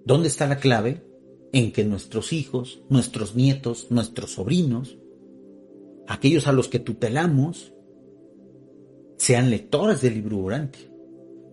¿Dónde 0.05 0.29
está 0.29 0.47
la 0.47 0.59
clave? 0.59 1.12
En 1.53 1.71
que 1.71 1.85
nuestros 1.85 2.33
hijos, 2.33 2.83
nuestros 2.89 3.35
nietos, 3.35 3.89
nuestros 3.91 4.33
sobrinos, 4.33 4.99
aquellos 6.09 6.47
a 6.47 6.53
los 6.53 6.69
que 6.69 6.79
tutelamos, 6.79 7.73
sean 9.19 9.51
lectores 9.51 10.01
del 10.01 10.15
libro 10.15 10.39
durante. 10.39 10.91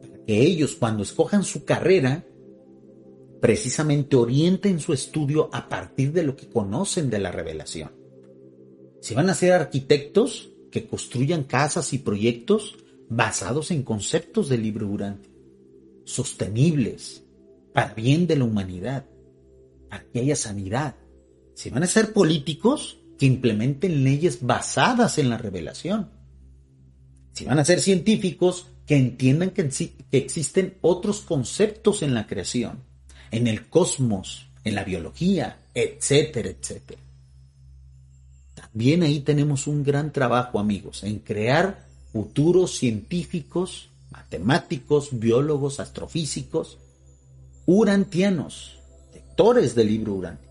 Para 0.01 0.25
que 0.25 0.41
ellos 0.41 0.75
cuando 0.75 1.03
escojan 1.03 1.43
su 1.43 1.65
carrera, 1.65 2.25
precisamente 3.41 4.15
orienten 4.15 4.79
su 4.79 4.93
estudio 4.93 5.49
a 5.51 5.67
partir 5.67 6.13
de 6.13 6.23
lo 6.23 6.35
que 6.35 6.49
conocen 6.49 7.09
de 7.09 7.19
la 7.19 7.31
revelación. 7.31 7.91
Si 9.01 9.13
van 9.13 9.29
a 9.29 9.33
ser 9.33 9.51
arquitectos, 9.51 10.51
que 10.71 10.88
construyan 10.88 11.43
casas 11.43 11.93
y 11.93 11.99
proyectos 11.99 12.77
basados 13.09 13.71
en 13.71 13.83
conceptos 13.83 14.49
del 14.49 14.62
libro 14.63 14.88
durante, 14.88 15.29
sostenibles, 16.05 17.23
para 17.73 17.93
bien 17.93 18.27
de 18.27 18.35
la 18.35 18.43
humanidad 18.43 19.05
que 20.12 20.19
haya 20.19 20.36
sanidad. 20.36 20.95
Si 21.56 21.69
van 21.69 21.84
a 21.84 21.88
ser 21.88 22.13
políticos, 22.13 22.99
que 23.17 23.25
implementen 23.25 24.04
leyes 24.04 24.39
basadas 24.41 25.18
en 25.18 25.30
la 25.30 25.38
revelación. 25.38 26.09
Si 27.34 27.45
van 27.45 27.59
a 27.59 27.66
ser 27.66 27.82
científicos, 27.82 28.68
que 28.86 28.95
entiendan 28.95 29.51
que, 29.51 29.68
que 29.68 30.18
existen 30.18 30.78
otros 30.82 31.20
conceptos 31.20 32.01
en 32.01 32.13
la 32.13 32.28
creación, 32.28 32.80
en 33.30 33.47
el 33.47 33.68
cosmos, 33.68 34.47
en 34.63 34.74
la 34.74 34.84
biología, 34.84 35.59
etcétera, 35.74 36.49
etcétera. 36.49 37.01
También 38.55 39.03
ahí 39.03 39.20
tenemos 39.20 39.68
un 39.68 39.84
gran 39.84 40.11
trabajo, 40.11 40.59
amigos, 40.59 41.03
en 41.03 41.20
crear 41.20 41.88
futuros 42.11 42.78
científicos, 42.78 43.89
matemáticos, 44.11 45.09
biólogos, 45.11 45.80
astrofísicos, 45.80 46.78
urantianos 47.66 48.78
del 49.73 49.87
libro 49.87 50.15
Urantia. 50.15 50.49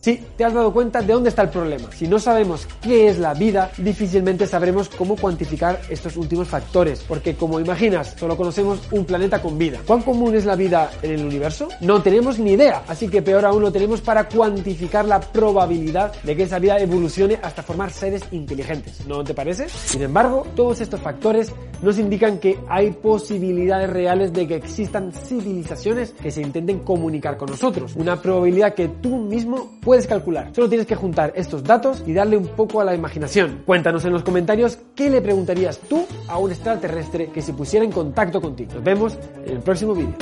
Sí, 0.00 0.20
te 0.36 0.44
has 0.44 0.54
dado 0.54 0.72
cuenta 0.72 1.02
de 1.02 1.12
dónde 1.12 1.28
está 1.28 1.42
el 1.42 1.48
problema. 1.48 1.90
Si 1.92 2.06
no 2.06 2.20
sabemos 2.20 2.68
qué 2.80 3.08
es 3.08 3.18
la 3.18 3.34
vida, 3.34 3.72
difícilmente 3.78 4.46
sabremos 4.46 4.88
cómo 4.88 5.16
cuantificar 5.16 5.80
estos 5.90 6.16
últimos 6.16 6.46
factores, 6.46 7.04
porque 7.06 7.34
como 7.34 7.58
imaginas, 7.58 8.14
solo 8.16 8.36
conocemos 8.36 8.78
un 8.92 9.04
planeta 9.04 9.42
con 9.42 9.58
vida. 9.58 9.80
¿Cuán 9.86 10.02
común 10.02 10.36
es 10.36 10.44
la 10.44 10.54
vida 10.54 10.90
en 11.02 11.12
el 11.12 11.24
universo? 11.24 11.68
No 11.80 12.00
tenemos 12.00 12.38
ni 12.38 12.52
idea, 12.52 12.84
así 12.86 13.08
que 13.08 13.22
peor 13.22 13.44
aún 13.44 13.62
lo 13.62 13.72
tenemos 13.72 14.00
para 14.00 14.28
cuantificar 14.28 15.04
la 15.04 15.20
probabilidad 15.20 16.12
de 16.22 16.36
que 16.36 16.44
esa 16.44 16.60
vida 16.60 16.78
evolucione 16.78 17.38
hasta 17.42 17.62
formar 17.64 17.90
seres 17.90 18.22
inteligentes. 18.30 19.04
¿No 19.06 19.24
te 19.24 19.34
parece? 19.34 19.68
Sin 19.68 20.02
embargo, 20.02 20.46
todos 20.54 20.80
estos 20.80 21.00
factores 21.00 21.52
nos 21.82 21.98
indican 21.98 22.38
que 22.38 22.58
hay 22.68 22.90
posibilidades 22.92 23.90
reales 23.90 24.32
de 24.32 24.46
que 24.46 24.56
existan 24.56 25.12
civilizaciones 25.12 26.12
que 26.12 26.30
se 26.30 26.42
intenten 26.42 26.80
comunicar 26.80 27.36
con 27.36 27.50
nosotros. 27.50 27.94
Una 27.96 28.20
probabilidad 28.20 28.74
que 28.74 28.88
tú 28.88 29.16
mismo 29.16 29.78
puedes 29.88 30.06
calcular. 30.06 30.50
Solo 30.54 30.68
tienes 30.68 30.86
que 30.86 30.96
juntar 30.96 31.32
estos 31.34 31.64
datos 31.64 32.04
y 32.06 32.12
darle 32.12 32.36
un 32.36 32.46
poco 32.48 32.82
a 32.82 32.84
la 32.84 32.94
imaginación. 32.94 33.62
Cuéntanos 33.64 34.04
en 34.04 34.12
los 34.12 34.22
comentarios 34.22 34.78
qué 34.94 35.08
le 35.08 35.22
preguntarías 35.22 35.80
tú 35.80 36.04
a 36.26 36.36
un 36.36 36.50
extraterrestre 36.50 37.30
que 37.30 37.40
se 37.40 37.54
pusiera 37.54 37.86
en 37.86 37.90
contacto 37.90 38.38
contigo. 38.42 38.74
Nos 38.74 38.84
vemos 38.84 39.18
en 39.46 39.56
el 39.56 39.62
próximo 39.62 39.94
vídeo. 39.94 40.14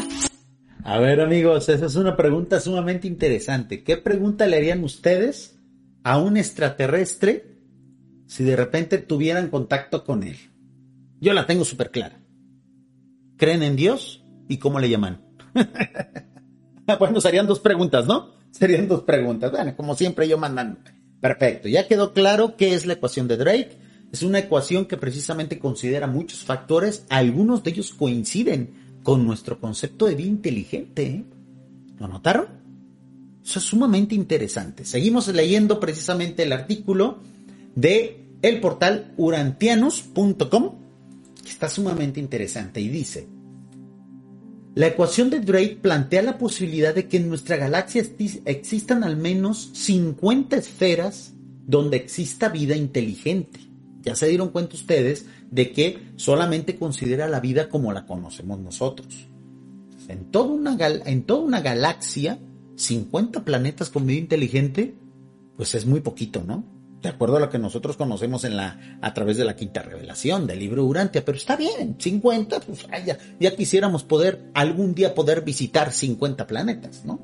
A 0.85 1.01
ver 1.01 1.21
amigos, 1.21 1.69
esa 1.69 1.87
es 1.87 1.97
una 1.97 2.17
pregunta 2.17 2.61
sumamente 2.61 3.09
interesante. 3.09 3.83
¿Qué 3.83 3.97
pregunta 3.97 4.47
le 4.47 4.59
harían 4.59 4.85
ustedes 4.85 5.59
a 6.05 6.17
un 6.19 6.37
extraterrestre 6.37 7.59
si 8.29 8.45
de 8.45 8.55
repente 8.55 8.99
tuvieran 8.99 9.49
contacto 9.49 10.05
con 10.05 10.23
él? 10.23 10.37
Yo 11.21 11.33
la 11.33 11.45
tengo 11.45 11.65
súper 11.65 11.91
clara. 11.91 12.21
¿Creen 13.37 13.65
en 13.65 13.75
Dios? 13.75 14.25
¿Y 14.49 14.59
cómo 14.59 14.79
le 14.79 14.89
llaman? 14.89 15.23
bueno, 17.01 17.21
serían 17.21 17.49
dos 17.49 17.59
preguntas, 17.59 18.07
¿no? 18.07 18.36
Serían 18.59 18.89
dos 18.89 19.03
preguntas. 19.03 19.51
Bueno, 19.51 19.77
como 19.77 19.95
siempre 19.95 20.27
yo 20.27 20.39
mandando. 20.39 20.79
Perfecto. 21.21 21.69
Ya 21.69 21.87
quedó 21.87 22.13
claro 22.13 22.57
qué 22.57 22.75
es 22.75 22.87
la 22.87 22.95
ecuación 22.95 23.29
de 23.29 23.37
Drake. 23.37 23.77
Es 24.13 24.23
una 24.23 24.39
ecuación 24.39 24.87
que 24.87 24.97
precisamente 24.97 25.59
considera 25.59 26.07
muchos 26.07 26.45
factores. 26.45 27.05
Algunos 27.09 27.63
de 27.63 27.71
ellos 27.71 27.93
coinciden 27.93 29.01
con 29.03 29.27
nuestro 29.27 29.61
concepto 29.61 30.07
de 30.07 30.15
vida 30.15 30.29
inteligente. 30.29 31.03
¿eh? 31.03 31.25
¿Lo 31.99 32.09
notaron? 32.09 32.47
Eso 33.45 33.59
es 33.59 33.65
sumamente 33.65 34.15
interesante. 34.15 34.85
Seguimos 34.85 35.29
leyendo 35.29 35.79
precisamente 35.79 36.43
el 36.43 36.53
artículo 36.53 37.19
de 37.75 38.25
el 38.43 38.61
portal 38.61 39.13
urantianos.com, 39.17 40.75
que 41.43 41.51
está 41.51 41.69
sumamente 41.69 42.21
interesante 42.21 42.81
y 42.81 42.89
dice, 42.89 43.29
la 44.77 44.89
ecuación 44.89 45.31
de 45.31 45.41
Drake 45.41 45.79
plantea 45.81 46.21
la 46.21 46.37
posibilidad 46.37 46.95
de 46.95 47.09
que 47.09 47.17
en 47.17 47.31
nuestra 47.31 47.57
galaxia 47.57 48.05
existan 48.45 49.05
al 49.05 49.17
menos 49.17 49.71
50 49.73 50.55
esferas 50.55 51.33
donde 51.67 51.97
exista 51.97 52.51
vida 52.51 52.77
inteligente. 52.77 53.59
Ya 54.03 54.15
se 54.15 54.29
dieron 54.29 54.51
cuenta 54.51 54.75
ustedes 54.75 55.25
de 55.51 55.73
que 55.73 55.99
solamente 56.17 56.77
considera 56.77 57.27
la 57.27 57.41
vida 57.41 57.71
como 57.71 57.91
la 57.91 58.05
conocemos 58.05 58.61
nosotros. 58.61 59.27
En 60.09 60.31
toda 60.31 60.53
una, 60.53 60.77
toda 61.25 61.41
una 61.41 61.63
galaxia, 61.63 62.39
50 62.75 63.47
planetas 63.47 63.89
con 63.89 64.07
vida 64.07 64.19
inteligente, 64.19 64.95
pues 65.57 65.75
es 65.75 65.87
muy 65.87 66.01
poquito, 66.01 66.45
¿no? 66.47 66.76
De 67.07 67.13
acuerdo 67.13 67.37
a 67.37 67.41
lo 67.41 67.51
que 67.51 67.59
nosotros 67.59 67.97
conocemos 67.97 68.43
en 68.43 68.57
la, 68.57 68.99
a 69.01 69.15
través 69.15 69.37
de 69.37 69.45
la 69.45 69.55
quinta 69.55 69.81
revelación 69.81 70.45
del 70.45 70.59
libro 70.59 70.85
Urantia, 70.85 71.25
pero 71.25 71.39
está 71.39 71.55
bien, 71.55 71.95
50, 71.99 72.61
pues 72.61 72.85
ya, 73.07 73.17
ya 73.39 73.57
quisiéramos 73.57 74.03
poder, 74.03 74.51
algún 74.55 74.93
día 74.93 75.15
poder 75.15 75.43
visitar 75.43 75.93
50 75.93 76.49
planetas, 76.49 77.05
¿no? 77.05 77.21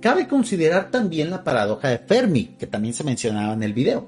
Cabe 0.00 0.28
considerar 0.28 0.90
también 0.90 1.30
la 1.30 1.42
paradoja 1.42 1.88
de 1.88 1.98
Fermi, 1.98 2.56
que 2.58 2.66
también 2.66 2.92
se 2.92 3.04
mencionaba 3.04 3.54
en 3.54 3.62
el 3.62 3.72
video, 3.72 4.06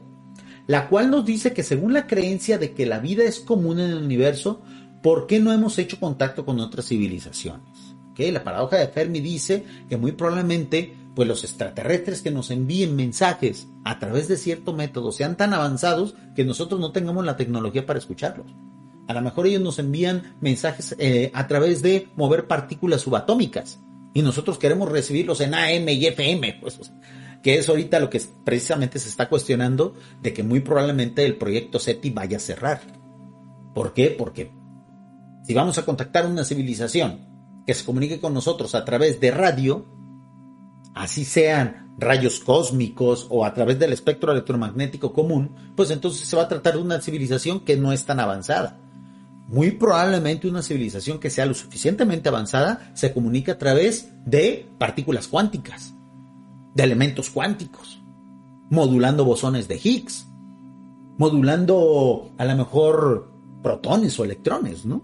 la 0.67 0.91
cual 0.91 1.11
nos 1.11 1.25
dice 1.25 1.55
que 1.55 1.63
según 1.63 1.95
la 1.95 2.07
creencia 2.07 2.59
de 2.59 2.75
que 2.75 2.85
la 2.85 2.99
vida 2.99 3.25
es 3.25 3.41
común 3.41 3.81
en 3.81 3.91
el 3.91 4.03
universo, 4.03 4.61
¿por 5.03 5.27
qué 5.27 5.41
no 5.41 5.55
hemos 5.55 5.79
hecho 5.79 5.99
contacto 5.99 6.45
con 6.45 6.61
otras 6.61 6.87
civilizaciones? 6.87 7.97
¿Okay? 8.11 8.31
La 8.31 8.45
paradoja 8.45 8.77
de 8.77 8.89
Fermi 8.89 9.21
dice 9.21 9.65
que 9.89 9.97
muy 9.97 10.13
probablemente 10.13 10.95
pues 11.19 11.27
los 11.27 11.43
extraterrestres 11.43 12.23
que 12.23 12.31
nos 12.31 12.53
envíen 12.53 12.95
mensajes 12.95 13.67
a 13.85 13.99
través 13.99 14.29
de 14.29 14.37
cierto 14.37 14.73
método 14.73 15.11
sean 15.11 15.37
tan 15.37 15.53
avanzados 15.53 16.15
que 16.37 16.45
nosotros 16.45 16.81
no 16.81 16.93
tengamos 16.93 17.25
la 17.25 17.37
tecnología 17.37 17.87
para 17.87 17.99
escucharlos. 17.99 18.55
A 19.09 19.15
lo 19.15 19.23
mejor 19.23 19.49
ellos 19.49 19.61
nos 19.61 19.81
envían 19.81 20.37
mensajes 20.41 20.95
eh, 20.97 21.33
a 21.35 21.49
través 21.49 21.83
de 21.83 22.07
mover 22.15 22.47
partículas 22.47 23.01
subatómicas 23.01 23.81
y 24.15 24.23
nosotros 24.23 24.59
queremos 24.59 24.93
recibirlos 24.93 25.41
en 25.41 25.55
AM 25.55 25.89
y 25.89 26.07
FM, 26.07 26.59
pues, 26.61 26.79
que 27.43 27.59
es 27.59 27.69
ahorita 27.69 27.99
lo 27.99 28.11
que 28.11 28.23
precisamente 28.45 29.01
se 29.01 29.09
está 29.09 29.29
cuestionando 29.29 29.97
de 30.23 30.33
que 30.33 30.45
muy 30.45 30.61
probablemente 30.61 31.27
el 31.27 31.35
proyecto 31.35 31.81
SETI 31.81 32.11
vaya 32.11 32.37
a 32.37 32.41
cerrar. 32.41 32.81
¿Por 33.75 33.93
qué? 33.93 34.15
Porque 34.17 34.53
si 35.45 35.53
vamos 35.53 35.79
a 35.79 35.85
contactar 35.85 36.27
una 36.27 36.45
civilización 36.45 37.27
que 37.67 37.75
se 37.75 37.85
comunique 37.85 38.21
con 38.21 38.35
nosotros 38.35 38.77
a 38.77 38.85
través 38.85 39.19
de 39.19 39.33
radio, 39.33 39.98
así 40.99 41.25
sean 41.25 41.95
rayos 41.97 42.41
cósmicos 42.41 43.27
o 43.31 43.45
a 43.45 43.55
través 43.55 43.79
del 43.79 43.93
espectro 43.93 44.33
electromagnético 44.33 45.13
común, 45.13 45.55
pues 45.77 45.91
entonces 45.91 46.27
se 46.27 46.37
va 46.37 46.43
a 46.43 46.49
tratar 46.49 46.75
de 46.75 46.83
una 46.83 47.01
civilización 47.01 47.61
que 47.61 47.77
no 47.77 47.93
es 47.93 48.05
tan 48.05 48.19
avanzada. 48.19 48.79
Muy 49.47 49.71
probablemente 49.71 50.49
una 50.49 50.61
civilización 50.61 51.21
que 51.21 51.31
sea 51.31 51.47
lo 51.47 51.55
suficientemente 51.55 52.29
avanzada 52.29 52.91
se 52.95 53.13
comunica 53.13 53.53
a 53.53 53.59
través 53.59 54.11
de 54.27 54.69
partículas 54.77 55.29
cuánticas, 55.29 55.95
de 56.75 56.83
elementos 56.83 57.31
cuánticos, 57.31 58.03
modulando 58.69 59.25
bosones 59.25 59.69
de 59.69 59.81
Higgs, 59.83 60.27
modulando 61.17 62.33
a 62.39 62.45
lo 62.45 62.57
mejor 62.57 63.33
protones 63.63 64.19
o 64.19 64.25
electrones, 64.25 64.85
¿no? 64.85 65.03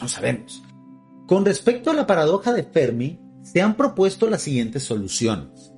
No 0.00 0.08
sabemos. 0.08 0.62
Con 1.26 1.44
respecto 1.44 1.90
a 1.90 1.94
la 1.94 2.06
paradoja 2.06 2.52
de 2.52 2.64
Fermi, 2.64 3.27
se 3.52 3.62
han 3.62 3.76
propuesto 3.76 4.28
las 4.28 4.42
siguientes 4.42 4.82
soluciones. 4.82 5.72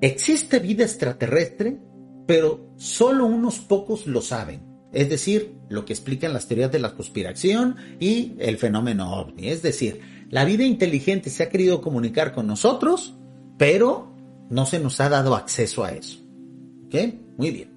Existe 0.00 0.58
vida 0.58 0.82
extraterrestre, 0.82 1.78
pero 2.26 2.72
solo 2.76 3.26
unos 3.26 3.60
pocos 3.60 4.06
lo 4.08 4.20
saben. 4.20 4.62
Es 4.92 5.08
decir, 5.08 5.54
lo 5.68 5.84
que 5.84 5.92
explican 5.92 6.32
las 6.32 6.48
teorías 6.48 6.72
de 6.72 6.80
la 6.80 6.94
conspiración 6.94 7.76
y 8.00 8.34
el 8.40 8.58
fenómeno 8.58 9.12
ovni. 9.14 9.48
Es 9.48 9.62
decir, 9.62 10.00
la 10.28 10.44
vida 10.44 10.64
inteligente 10.64 11.30
se 11.30 11.44
ha 11.44 11.48
querido 11.48 11.80
comunicar 11.80 12.32
con 12.32 12.48
nosotros, 12.48 13.14
pero 13.56 14.12
no 14.48 14.66
se 14.66 14.80
nos 14.80 15.00
ha 15.00 15.08
dado 15.08 15.36
acceso 15.36 15.84
a 15.84 15.92
eso. 15.92 16.18
¿Ok? 16.86 16.96
Muy 17.36 17.52
bien. 17.52 17.70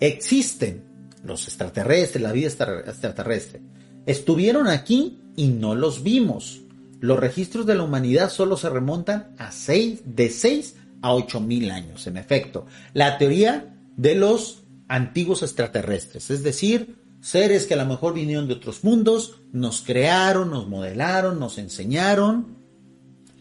Existen 0.00 0.84
los 1.22 1.46
extraterrestres, 1.48 2.22
la 2.22 2.32
vida 2.32 2.46
extraterrestre. 2.46 3.60
Estuvieron 4.06 4.68
aquí 4.68 5.20
y 5.36 5.48
no 5.48 5.74
los 5.74 6.02
vimos. 6.02 6.62
Los 7.00 7.18
registros 7.18 7.66
de 7.66 7.74
la 7.74 7.82
humanidad 7.82 8.30
solo 8.30 8.56
se 8.56 8.70
remontan 8.70 9.34
a 9.38 9.52
seis, 9.52 10.00
de 10.04 10.30
6 10.30 10.76
a 11.02 11.14
8 11.14 11.40
mil 11.40 11.70
años, 11.70 12.06
en 12.06 12.16
efecto. 12.16 12.66
La 12.94 13.18
teoría 13.18 13.76
de 13.96 14.14
los 14.14 14.64
antiguos 14.88 15.42
extraterrestres, 15.42 16.30
es 16.30 16.42
decir, 16.42 16.96
seres 17.20 17.66
que 17.66 17.74
a 17.74 17.78
lo 17.78 17.86
mejor 17.86 18.14
vinieron 18.14 18.46
de 18.46 18.54
otros 18.54 18.84
mundos, 18.84 19.40
nos 19.52 19.82
crearon, 19.82 20.50
nos 20.50 20.68
modelaron, 20.68 21.38
nos 21.38 21.58
enseñaron 21.58 22.56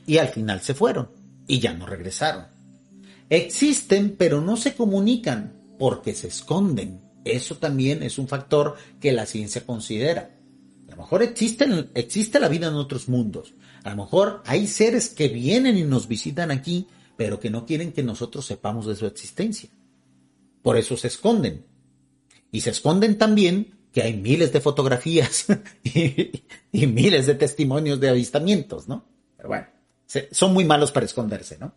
y 0.07 0.17
al 0.17 0.29
final 0.29 0.61
se 0.61 0.73
fueron 0.73 1.09
y 1.47 1.59
ya 1.59 1.73
no 1.73 1.85
regresaron. 1.85 2.45
Existen, 3.29 4.15
pero 4.17 4.41
no 4.41 4.57
se 4.57 4.75
comunican 4.75 5.53
porque 5.79 6.13
se 6.13 6.27
esconden. 6.27 7.01
Eso 7.23 7.55
también 7.57 8.03
es 8.03 8.19
un 8.19 8.27
factor 8.27 8.75
que 8.99 9.11
la 9.11 9.25
ciencia 9.25 9.65
considera. 9.65 10.35
A 10.95 10.97
lo 10.99 11.03
mejor 11.03 11.23
existe, 11.23 11.89
existe 11.93 12.39
la 12.39 12.47
vida 12.47 12.67
en 12.67 12.75
otros 12.75 13.09
mundos. 13.09 13.53
A 13.83 13.89
lo 13.89 13.97
mejor 13.97 14.41
hay 14.45 14.65
seres 14.65 15.09
que 15.09 15.27
vienen 15.27 15.77
y 15.77 15.83
nos 15.83 16.07
visitan 16.07 16.51
aquí, 16.51 16.87
pero 17.17 17.37
que 17.37 17.49
no 17.49 17.65
quieren 17.65 17.91
que 17.91 18.01
nosotros 18.01 18.45
sepamos 18.45 18.85
de 18.85 18.95
su 18.95 19.05
existencia. 19.05 19.69
Por 20.61 20.77
eso 20.77 20.95
se 20.95 21.07
esconden. 21.07 21.65
Y 22.49 22.61
se 22.61 22.69
esconden 22.69 23.17
también 23.17 23.75
que 23.91 24.03
hay 24.03 24.13
miles 24.13 24.53
de 24.53 24.61
fotografías 24.61 25.47
y, 25.83 26.87
miles 26.87 27.25
de 27.25 27.35
testimonios 27.35 27.99
de 27.99 28.07
avistamientos, 28.07 28.87
¿no? 28.87 29.05
Pero 29.35 29.49
bueno, 29.49 29.67
son 30.31 30.53
muy 30.53 30.63
malos 30.63 30.93
para 30.93 31.05
esconderse, 31.05 31.57
¿no? 31.57 31.73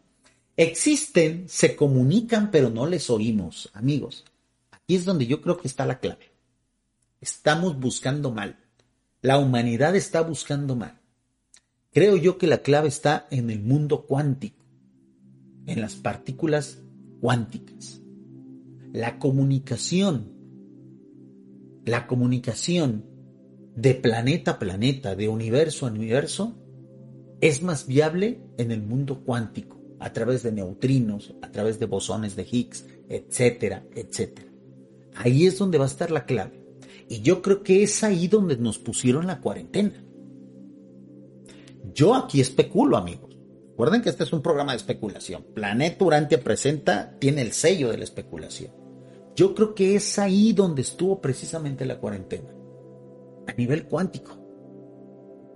Existen, 0.57 1.49
se 1.49 1.75
comunican, 1.75 2.53
pero 2.53 2.71
no 2.71 2.87
les 2.87 3.11
oímos, 3.11 3.69
amigos. 3.75 4.25
Aquí 4.71 4.95
es 4.95 5.05
donde 5.05 5.27
yo 5.27 5.43
creo 5.43 5.59
que 5.59 5.67
está 5.67 5.87
la 5.87 5.99
clave. 5.99 6.31
Estamos 7.21 7.81
buscando 7.81 8.31
mal. 8.31 8.68
La 9.21 9.39
humanidad 9.39 9.97
está 9.97 10.21
buscando 10.21 10.77
mal. 10.77 11.01
Creo 11.93 12.17
yo 12.17 12.39
que 12.39 12.47
la 12.47 12.59
clave 12.59 12.87
está 12.87 13.27
en 13.31 13.51
el 13.51 13.61
mundo 13.61 14.07
cuántico, 14.07 14.65
en 15.67 15.81
las 15.81 15.97
partículas 15.97 16.83
cuánticas. 17.21 18.01
La 18.93 19.19
comunicación, 19.19 20.33
la 21.85 22.07
comunicación 22.07 23.07
de 23.75 23.95
planeta 23.95 24.53
a 24.53 24.59
planeta, 24.61 25.17
de 25.17 25.29
universo 25.29 25.87
a 25.87 25.91
universo, 25.91 26.57
es 27.41 27.63
más 27.63 27.89
viable 27.89 28.41
en 28.57 28.71
el 28.71 28.83
mundo 28.83 29.25
cuántico. 29.25 29.77
a 30.01 30.13
través 30.13 30.45
de 30.45 30.53
neutrinos, 30.53 31.35
a 31.43 31.51
través 31.51 31.81
de 31.81 31.87
bosones 31.87 32.37
de 32.37 32.47
Higgs, 32.49 32.87
etcétera, 33.09 33.85
etcétera. 33.95 34.49
Ahí 35.17 35.47
es 35.47 35.59
donde 35.59 35.79
va 35.79 35.85
a 35.85 35.89
estar 35.89 36.13
la 36.13 36.25
clave. 36.25 36.58
Y 37.09 37.21
yo 37.21 37.41
creo 37.41 37.63
que 37.63 37.83
es 37.83 38.05
ahí 38.05 38.29
donde 38.29 38.57
nos 38.57 38.79
pusieron 38.79 39.27
la 39.27 39.41
cuarentena. 39.41 40.05
Yo 41.95 42.15
aquí 42.15 42.41
especulo, 42.41 42.97
amigos. 42.97 43.37
Recuerden 43.71 44.03
que 44.03 44.11
este 44.11 44.25
es 44.25 44.33
un 44.33 44.43
programa 44.43 44.73
de 44.73 44.79
especulación. 44.79 45.47
Planeta 45.55 46.05
Urantia 46.05 46.43
presenta, 46.43 47.17
tiene 47.19 47.43
el 47.43 47.53
sello 47.53 47.91
de 47.91 47.99
la 47.99 48.05
especulación. 48.05 48.73
Yo 49.37 49.55
creo 49.55 49.73
que 49.75 49.95
es 49.95 50.19
ahí 50.19 50.53
donde 50.53 50.83
estuvo 50.83 51.21
precisamente 51.21 51.87
la 51.87 51.99
cuarentena. 52.01 52.51
A 53.47 53.53
nivel 53.53 53.85
cuántico. 53.87 54.37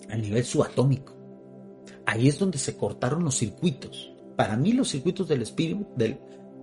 A 0.08 0.16
nivel 0.16 0.44
subatómico. 0.44 1.14
Ahí 2.06 2.28
es 2.28 2.38
donde 2.38 2.58
se 2.58 2.76
cortaron 2.76 3.24
los 3.24 3.36
circuitos. 3.36 4.14
Para 4.36 4.56
mí 4.56 4.72
los 4.72 4.88
circuitos 4.88 5.28
del 5.28 5.42
espíritu, 5.42 5.86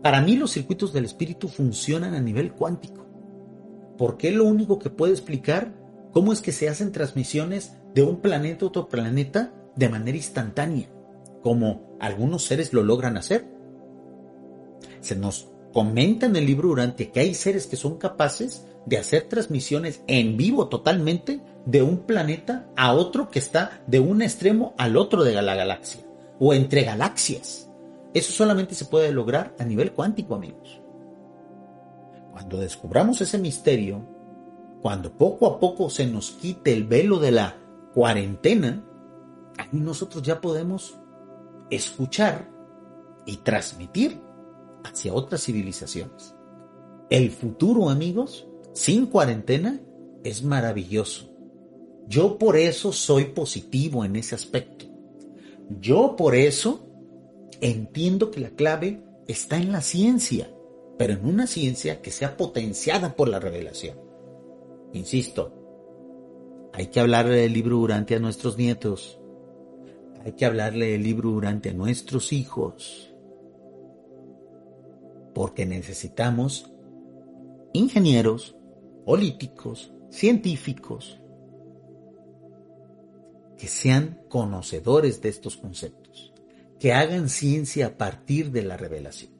para 0.02 0.22
mí 0.22 0.38
los 0.38 0.52
circuitos 0.52 0.94
del 0.94 1.06
espíritu 1.06 1.48
funcionan 1.48 2.16
a 2.16 2.22
nivel 2.22 2.54
cuántico. 2.54 3.06
Porque 4.00 4.32
lo 4.32 4.46
único 4.46 4.80
que 4.80 4.90
puede 4.90 5.12
explicar 5.12 5.74
cómo 6.14 6.32
es 6.32 6.42
que 6.42 6.54
se 6.54 6.70
hacen 6.70 6.94
transmisiones 6.94 7.74
de 7.94 8.02
un 8.02 8.22
planeta 8.22 8.64
a 8.64 8.70
otro 8.70 8.88
planeta 8.88 9.54
de 9.76 9.90
manera 9.90 10.16
instantánea, 10.16 10.90
como 11.44 11.98
algunos 12.00 12.46
seres 12.46 12.72
lo 12.72 12.82
logran 12.82 13.18
hacer. 13.18 13.46
Se 15.02 15.18
nos 15.18 15.50
comenta 15.74 16.28
en 16.28 16.38
el 16.38 16.46
libro 16.46 16.70
Durante 16.70 17.12
que 17.12 17.20
hay 17.20 17.34
seres 17.34 17.68
que 17.68 17.76
son 17.76 17.98
capaces 17.98 18.66
de 18.86 18.98
hacer 18.98 19.24
transmisiones 19.24 20.02
en 20.08 20.38
vivo 20.38 20.70
totalmente 20.70 21.42
de 21.66 21.82
un 21.82 21.98
planeta 22.00 22.70
a 22.78 22.94
otro 22.94 23.30
que 23.30 23.40
está 23.40 23.84
de 23.86 24.00
un 24.00 24.22
extremo 24.22 24.76
al 24.78 24.96
otro 24.96 25.26
de 25.26 25.34
la 25.42 25.56
galaxia 25.56 26.06
o 26.40 26.54
entre 26.54 26.84
galaxias. 26.84 27.70
Eso 28.14 28.32
solamente 28.32 28.76
se 28.76 28.86
puede 28.86 29.12
lograr 29.12 29.54
a 29.60 29.66
nivel 29.66 29.92
cuántico, 29.92 30.36
amigos. 30.36 30.80
Cuando 32.40 32.60
descubramos 32.60 33.20
ese 33.20 33.38
misterio, 33.38 34.02
cuando 34.82 35.12
poco 35.12 35.46
a 35.46 35.60
poco 35.60 35.90
se 35.90 36.06
nos 36.06 36.32
quite 36.32 36.72
el 36.72 36.86
velo 36.86 37.20
de 37.20 37.32
la 37.32 37.58
cuarentena, 37.94 38.82
ahí 39.58 39.68
nosotros 39.74 40.24
ya 40.24 40.40
podemos 40.40 40.98
escuchar 41.70 42.50
y 43.26 43.36
transmitir 43.38 44.22
hacia 44.86 45.14
otras 45.14 45.44
civilizaciones. 45.44 46.34
El 47.10 47.30
futuro, 47.32 47.90
amigos, 47.90 48.48
sin 48.72 49.08
cuarentena, 49.08 49.82
es 50.24 50.42
maravilloso. 50.42 51.30
Yo 52.08 52.38
por 52.38 52.56
eso 52.56 52.94
soy 52.94 53.26
positivo 53.26 54.06
en 54.06 54.16
ese 54.16 54.36
aspecto. 54.36 54.86
Yo 55.82 56.16
por 56.16 56.36
eso 56.36 56.88
entiendo 57.60 58.32
que 58.32 58.40
la 58.40 58.52
clave 58.52 59.04
está 59.28 59.58
en 59.58 59.74
la 59.74 59.82
ciencia, 59.82 60.50
pero 61.00 61.14
en 61.14 61.26
una 61.26 61.48
ciencia 61.48 62.02
que 62.02 62.12
sea 62.12 62.36
potenciada 62.36 63.16
por 63.16 63.30
la 63.30 63.40
revelación. 63.40 63.98
Insisto, 64.92 66.70
hay 66.74 66.88
que 66.88 67.00
hablarle 67.00 67.38
del 67.38 67.54
libro 67.54 67.78
durante 67.78 68.16
a 68.16 68.20
nuestros 68.20 68.58
nietos. 68.58 69.18
Hay 70.26 70.34
que 70.34 70.44
hablarle 70.44 70.88
del 70.88 71.04
libro 71.04 71.30
durante 71.30 71.70
a 71.70 71.74
nuestros 71.74 72.34
hijos 72.34 73.16
porque 75.34 75.66
necesitamos 75.66 76.70
ingenieros, 77.72 78.58
políticos, 79.06 79.94
científicos, 80.10 81.22
que 83.58 83.68
sean 83.68 84.22
conocedores 84.28 85.22
de 85.22 85.30
estos 85.30 85.56
conceptos, 85.56 86.34
que 86.78 86.92
hagan 86.92 87.30
ciencia 87.30 87.88
a 87.88 87.98
partir 87.98 88.52
de 88.52 88.64
la 88.64 88.76
revelación. 88.76 89.39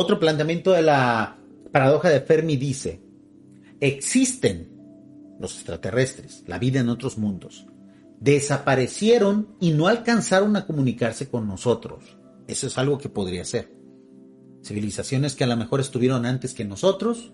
Otro 0.00 0.20
planteamiento 0.20 0.70
de 0.70 0.82
la 0.82 1.36
paradoja 1.72 2.08
de 2.08 2.20
Fermi 2.20 2.56
dice, 2.56 3.02
existen 3.80 4.68
los 5.40 5.56
extraterrestres, 5.56 6.44
la 6.46 6.60
vida 6.60 6.78
en 6.78 6.88
otros 6.88 7.18
mundos, 7.18 7.66
desaparecieron 8.20 9.56
y 9.58 9.72
no 9.72 9.88
alcanzaron 9.88 10.54
a 10.54 10.66
comunicarse 10.66 11.28
con 11.28 11.48
nosotros. 11.48 12.16
Eso 12.46 12.68
es 12.68 12.78
algo 12.78 12.98
que 12.98 13.08
podría 13.08 13.44
ser 13.44 13.74
civilizaciones 14.62 15.34
que 15.34 15.42
a 15.42 15.48
lo 15.48 15.56
mejor 15.56 15.80
estuvieron 15.80 16.26
antes 16.26 16.54
que 16.54 16.64
nosotros, 16.64 17.32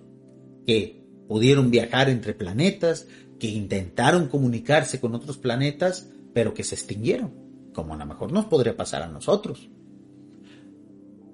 que 0.67 1.05
pudieron 1.29 1.71
viajar 1.71 2.09
entre 2.09 2.33
planetas, 2.33 3.09
que 3.39 3.49
intentaron 3.49 4.29
comunicarse 4.29 5.01
con 5.01 5.15
otros 5.15 5.37
planetas, 5.37 6.09
pero 6.33 6.55
que 6.55 6.65
se 6.65 6.77
extinguieron, 6.77 7.31
como 7.75 7.93
a 7.93 7.99
lo 7.99 8.07
mejor 8.07 8.33
nos 8.33 8.47
podría 8.47 8.75
pasar 8.75 9.03
a 9.03 9.09
nosotros. 9.09 9.69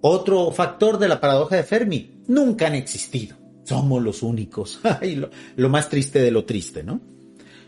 Otro 0.02 0.50
factor 0.50 0.98
de 0.98 1.08
la 1.08 1.20
paradoja 1.20 1.56
de 1.56 1.62
Fermi, 1.62 2.22
nunca 2.26 2.66
han 2.66 2.74
existido. 2.74 3.36
Somos 3.64 4.02
los 4.02 4.22
únicos. 4.22 4.80
lo, 5.16 5.30
lo 5.56 5.68
más 5.68 5.88
triste 5.88 6.20
de 6.20 6.30
lo 6.30 6.44
triste, 6.44 6.82
¿no? 6.82 7.00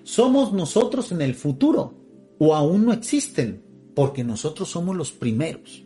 Somos 0.05 0.53
nosotros 0.53 1.13
en 1.13 1.23
el 1.23 1.35
futuro, 1.35 1.95
o 2.39 2.55
aún 2.55 2.85
no 2.87 2.93
existen, 2.93 3.63
porque 3.95 4.25
nosotros 4.25 4.69
somos 4.69 4.97
los 4.97 5.13
primeros. 5.13 5.85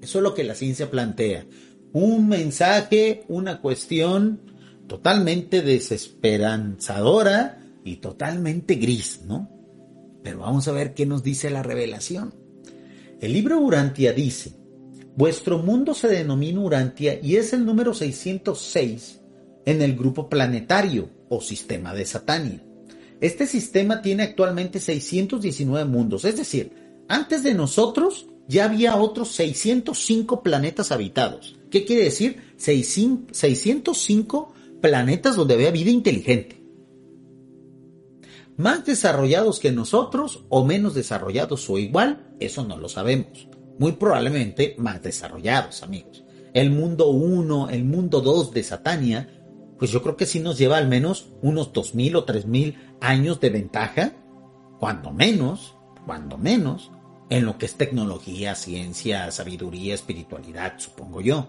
Eso 0.00 0.18
es 0.18 0.22
lo 0.22 0.34
que 0.34 0.44
la 0.44 0.54
ciencia 0.54 0.90
plantea. 0.90 1.46
Un 1.92 2.28
mensaje, 2.28 3.24
una 3.28 3.60
cuestión 3.60 4.40
totalmente 4.86 5.62
desesperanzadora 5.62 7.58
y 7.84 7.96
totalmente 7.96 8.74
gris, 8.76 9.22
¿no? 9.26 9.50
Pero 10.22 10.40
vamos 10.40 10.68
a 10.68 10.72
ver 10.72 10.94
qué 10.94 11.06
nos 11.06 11.22
dice 11.22 11.50
la 11.50 11.62
revelación. 11.62 12.34
El 13.20 13.32
libro 13.32 13.58
Urantia 13.60 14.12
dice, 14.12 14.54
vuestro 15.16 15.58
mundo 15.58 15.94
se 15.94 16.08
denomina 16.08 16.60
Urantia 16.60 17.18
y 17.22 17.36
es 17.36 17.52
el 17.52 17.64
número 17.64 17.94
606 17.94 19.20
en 19.64 19.82
el 19.82 19.96
grupo 19.96 20.28
planetario 20.28 21.08
o 21.28 21.40
sistema 21.40 21.94
de 21.94 22.04
Satania. 22.04 22.62
Este 23.20 23.46
sistema 23.46 24.02
tiene 24.02 24.24
actualmente 24.24 24.80
619 24.80 25.84
mundos, 25.88 26.24
es 26.24 26.36
decir, 26.36 26.72
antes 27.08 27.42
de 27.42 27.54
nosotros 27.54 28.26
ya 28.48 28.66
había 28.66 28.96
otros 28.96 29.32
605 29.32 30.42
planetas 30.42 30.92
habitados. 30.92 31.56
¿Qué 31.70 31.84
quiere 31.84 32.04
decir? 32.04 32.42
605 32.56 34.52
planetas 34.80 35.36
donde 35.36 35.54
había 35.54 35.70
vida 35.70 35.90
inteligente. 35.90 36.62
Más 38.56 38.84
desarrollados 38.84 39.58
que 39.58 39.72
nosotros 39.72 40.44
o 40.48 40.64
menos 40.64 40.94
desarrollados 40.94 41.68
o 41.70 41.78
igual, 41.78 42.34
eso 42.38 42.64
no 42.64 42.76
lo 42.76 42.88
sabemos. 42.88 43.48
Muy 43.78 43.92
probablemente 43.92 44.74
más 44.78 45.02
desarrollados, 45.02 45.82
amigos. 45.82 46.24
El 46.52 46.70
mundo 46.70 47.08
1, 47.08 47.70
el 47.70 47.84
mundo 47.84 48.20
2 48.20 48.52
de 48.52 48.62
Satania, 48.62 49.28
pues 49.78 49.90
yo 49.90 50.02
creo 50.02 50.16
que 50.16 50.26
sí 50.26 50.40
nos 50.40 50.58
lleva 50.58 50.78
al 50.78 50.88
menos 50.88 51.32
unos 51.42 51.72
2.000 51.72 52.16
o 52.16 52.26
3.000 52.26 52.76
años 53.00 53.40
de 53.40 53.50
ventaja, 53.50 54.12
cuando 54.78 55.10
menos, 55.10 55.76
cuando 56.06 56.38
menos, 56.38 56.92
en 57.30 57.44
lo 57.44 57.58
que 57.58 57.66
es 57.66 57.74
tecnología, 57.74 58.54
ciencia, 58.54 59.30
sabiduría, 59.30 59.94
espiritualidad, 59.94 60.74
supongo 60.78 61.20
yo. 61.20 61.48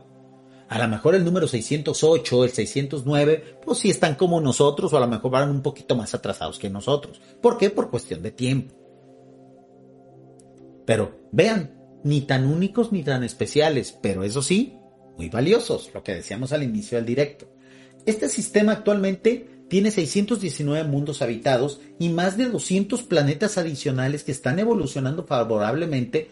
A 0.68 0.80
lo 0.80 0.88
mejor 0.88 1.14
el 1.14 1.24
número 1.24 1.48
608, 1.48 2.44
el 2.44 2.50
609, 2.50 3.60
pues 3.64 3.78
sí 3.78 3.92
están 3.92 4.16
como 4.16 4.42
nosotros 4.42 4.92
o 4.92 4.98
a 4.98 5.02
lo 5.02 5.08
mejor 5.08 5.32
van 5.32 5.50
un 5.50 5.62
poquito 5.62 5.96
más 5.96 6.16
atrasados 6.16 6.58
que 6.58 6.72
nosotros. 6.72 7.22
¿Por 7.42 7.58
qué? 7.58 7.70
Por 7.70 7.92
cuestión 7.92 8.24
de 8.24 8.32
tiempo. 8.32 8.74
Pero 10.86 11.28
vean, 11.32 11.75
ni 12.06 12.22
tan 12.22 12.46
únicos 12.46 12.92
ni 12.92 13.04
tan 13.04 13.24
especiales, 13.24 13.98
pero 14.00 14.24
eso 14.24 14.44
sí, 14.44 14.78
muy 15.18 15.28
valiosos, 15.28 15.90
lo 15.92 16.04
que 16.04 16.14
decíamos 16.14 16.54
al 16.54 16.62
inicio 16.62 17.00
del 17.00 17.08
directo. 17.08 17.52
Este 18.06 18.30
sistema 18.30 18.74
actualmente 18.74 19.64
tiene 19.68 19.90
619 19.90 20.88
mundos 20.88 21.24
habitados 21.24 21.82
y 21.98 22.10
más 22.10 22.38
de 22.38 22.46
200 22.46 23.02
planetas 23.02 23.58
adicionales 23.58 24.24
que 24.24 24.32
están 24.32 24.60
evolucionando 24.60 25.26
favorablemente 25.26 26.30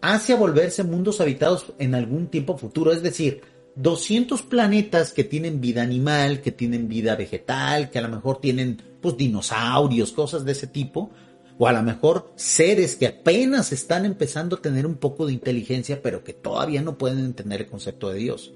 hacia 0.00 0.34
volverse 0.34 0.82
mundos 0.82 1.20
habitados 1.20 1.66
en 1.78 1.94
algún 1.94 2.26
tiempo 2.26 2.58
futuro. 2.58 2.92
Es 2.92 3.04
decir, 3.04 3.42
200 3.76 4.42
planetas 4.42 5.12
que 5.12 5.22
tienen 5.22 5.60
vida 5.60 5.82
animal, 5.82 6.40
que 6.40 6.50
tienen 6.50 6.88
vida 6.88 7.14
vegetal, 7.14 7.90
que 7.90 8.00
a 8.00 8.02
lo 8.02 8.08
mejor 8.08 8.40
tienen 8.40 8.82
pues 9.00 9.16
dinosaurios, 9.16 10.10
cosas 10.10 10.44
de 10.44 10.50
ese 10.50 10.66
tipo, 10.66 11.12
o 11.58 11.66
a 11.66 11.72
lo 11.72 11.82
mejor 11.82 12.32
seres 12.36 12.96
que 12.96 13.06
apenas 13.06 13.72
están 13.72 14.04
empezando 14.04 14.56
a 14.56 14.62
tener 14.62 14.86
un 14.86 14.96
poco 14.96 15.26
de 15.26 15.32
inteligencia, 15.32 16.02
pero 16.02 16.24
que 16.24 16.32
todavía 16.32 16.82
no 16.82 16.98
pueden 16.98 17.20
entender 17.20 17.62
el 17.62 17.68
concepto 17.68 18.10
de 18.10 18.18
Dios. 18.18 18.52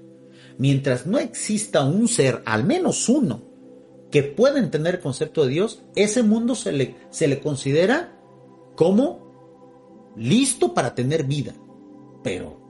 Mientras 0.57 1.05
no 1.05 1.19
exista 1.19 1.83
un 1.83 2.07
ser, 2.07 2.41
al 2.45 2.63
menos 2.63 3.09
uno, 3.09 3.43
que 4.11 4.23
pueda 4.23 4.59
entender 4.59 4.95
el 4.95 5.01
concepto 5.01 5.43
de 5.43 5.51
Dios, 5.51 5.83
ese 5.95 6.23
mundo 6.23 6.55
se 6.55 6.71
le, 6.71 6.95
se 7.09 7.27
le 7.27 7.39
considera 7.39 8.19
como 8.75 10.13
listo 10.15 10.73
para 10.73 10.95
tener 10.95 11.23
vida. 11.25 11.53
Pero 12.23 12.67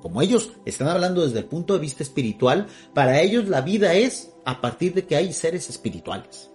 como 0.00 0.20
ellos 0.20 0.50
están 0.66 0.88
hablando 0.88 1.24
desde 1.24 1.38
el 1.38 1.46
punto 1.46 1.74
de 1.74 1.80
vista 1.80 2.02
espiritual, 2.02 2.66
para 2.92 3.20
ellos 3.22 3.48
la 3.48 3.62
vida 3.62 3.94
es 3.94 4.34
a 4.44 4.60
partir 4.60 4.92
de 4.92 5.06
que 5.06 5.16
hay 5.16 5.32
seres 5.32 5.70
espirituales. 5.70 6.50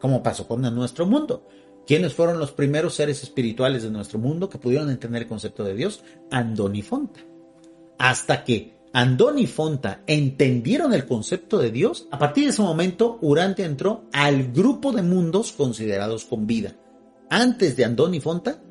Como 0.00 0.22
pasó 0.22 0.48
con 0.48 0.62
nuestro 0.74 1.06
mundo. 1.06 1.46
¿Quiénes 1.90 2.14
fueron 2.14 2.38
los 2.38 2.52
primeros 2.52 2.94
seres 2.94 3.20
espirituales 3.24 3.82
de 3.82 3.90
nuestro 3.90 4.20
mundo 4.20 4.48
que 4.48 4.58
pudieron 4.58 4.90
entender 4.90 5.22
el 5.22 5.28
concepto 5.28 5.64
de 5.64 5.74
Dios? 5.74 6.04
Andón 6.30 6.76
y 6.76 6.82
Fonta. 6.82 7.18
Hasta 7.98 8.44
que 8.44 8.76
Andón 8.92 9.40
y 9.40 9.48
Fonta 9.48 10.04
entendieron 10.06 10.94
el 10.94 11.04
concepto 11.04 11.58
de 11.58 11.72
Dios, 11.72 12.06
a 12.12 12.18
partir 12.20 12.44
de 12.44 12.50
ese 12.50 12.62
momento 12.62 13.18
Urantia 13.22 13.66
entró 13.66 14.04
al 14.12 14.52
grupo 14.52 14.92
de 14.92 15.02
mundos 15.02 15.50
considerados 15.50 16.26
con 16.26 16.46
vida. 16.46 16.76
Antes 17.28 17.74
de 17.74 17.84
Andón 17.84 18.14
y 18.14 18.20
Fonta, 18.20 18.62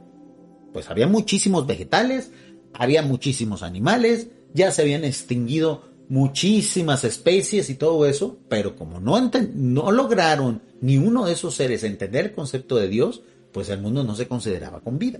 pues 0.71 0.89
había 0.89 1.07
muchísimos 1.07 1.67
vegetales, 1.67 2.31
había 2.73 3.01
muchísimos 3.01 3.63
animales, 3.63 4.29
ya 4.53 4.71
se 4.71 4.83
habían 4.83 5.03
extinguido 5.03 5.88
muchísimas 6.09 7.03
especies 7.03 7.69
y 7.69 7.75
todo 7.75 8.05
eso, 8.05 8.37
pero 8.49 8.75
como 8.75 8.99
no, 8.99 9.31
no 9.53 9.91
lograron 9.91 10.61
ni 10.81 10.97
uno 10.97 11.25
de 11.25 11.33
esos 11.33 11.55
seres 11.55 11.83
entender 11.83 12.25
el 12.25 12.33
concepto 12.33 12.75
de 12.75 12.87
Dios, 12.87 13.21
pues 13.53 13.69
el 13.69 13.79
mundo 13.79 14.03
no 14.03 14.15
se 14.15 14.27
consideraba 14.27 14.81
con 14.81 14.99
vida. 14.99 15.19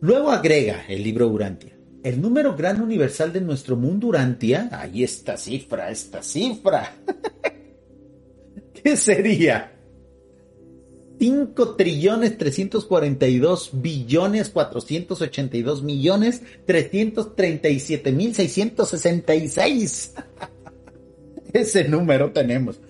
Luego 0.00 0.30
agrega 0.30 0.84
el 0.88 1.02
libro 1.02 1.28
Urantia. 1.28 1.72
El 2.02 2.20
número 2.20 2.54
gran 2.54 2.82
universal 2.82 3.32
de 3.32 3.40
nuestro 3.40 3.76
mundo 3.76 4.08
Urantia, 4.08 4.68
ahí 4.70 5.02
esta 5.02 5.38
cifra, 5.38 5.90
esta 5.90 6.22
cifra. 6.22 6.94
¿Qué 8.74 8.96
sería? 8.96 9.73
5 11.18 11.76
trillones 11.76 12.36
342 12.38 13.70
billones 13.74 14.50
482 14.50 15.82
millones 15.82 16.42
337 16.66 18.12
mil 18.12 18.34
666. 18.34 20.14
Ese 21.52 21.88
número 21.88 22.32
tenemos. 22.32 22.80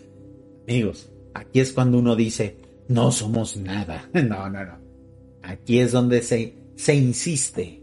Amigos, 0.66 1.10
aquí 1.34 1.60
es 1.60 1.72
cuando 1.72 1.98
uno 1.98 2.16
dice, 2.16 2.56
no 2.88 3.12
somos 3.12 3.56
nada. 3.56 4.08
No, 4.14 4.48
no, 4.48 4.64
no. 4.64 4.78
Aquí 5.42 5.80
es 5.80 5.92
donde 5.92 6.22
se, 6.22 6.54
se 6.76 6.94
insiste. 6.94 7.82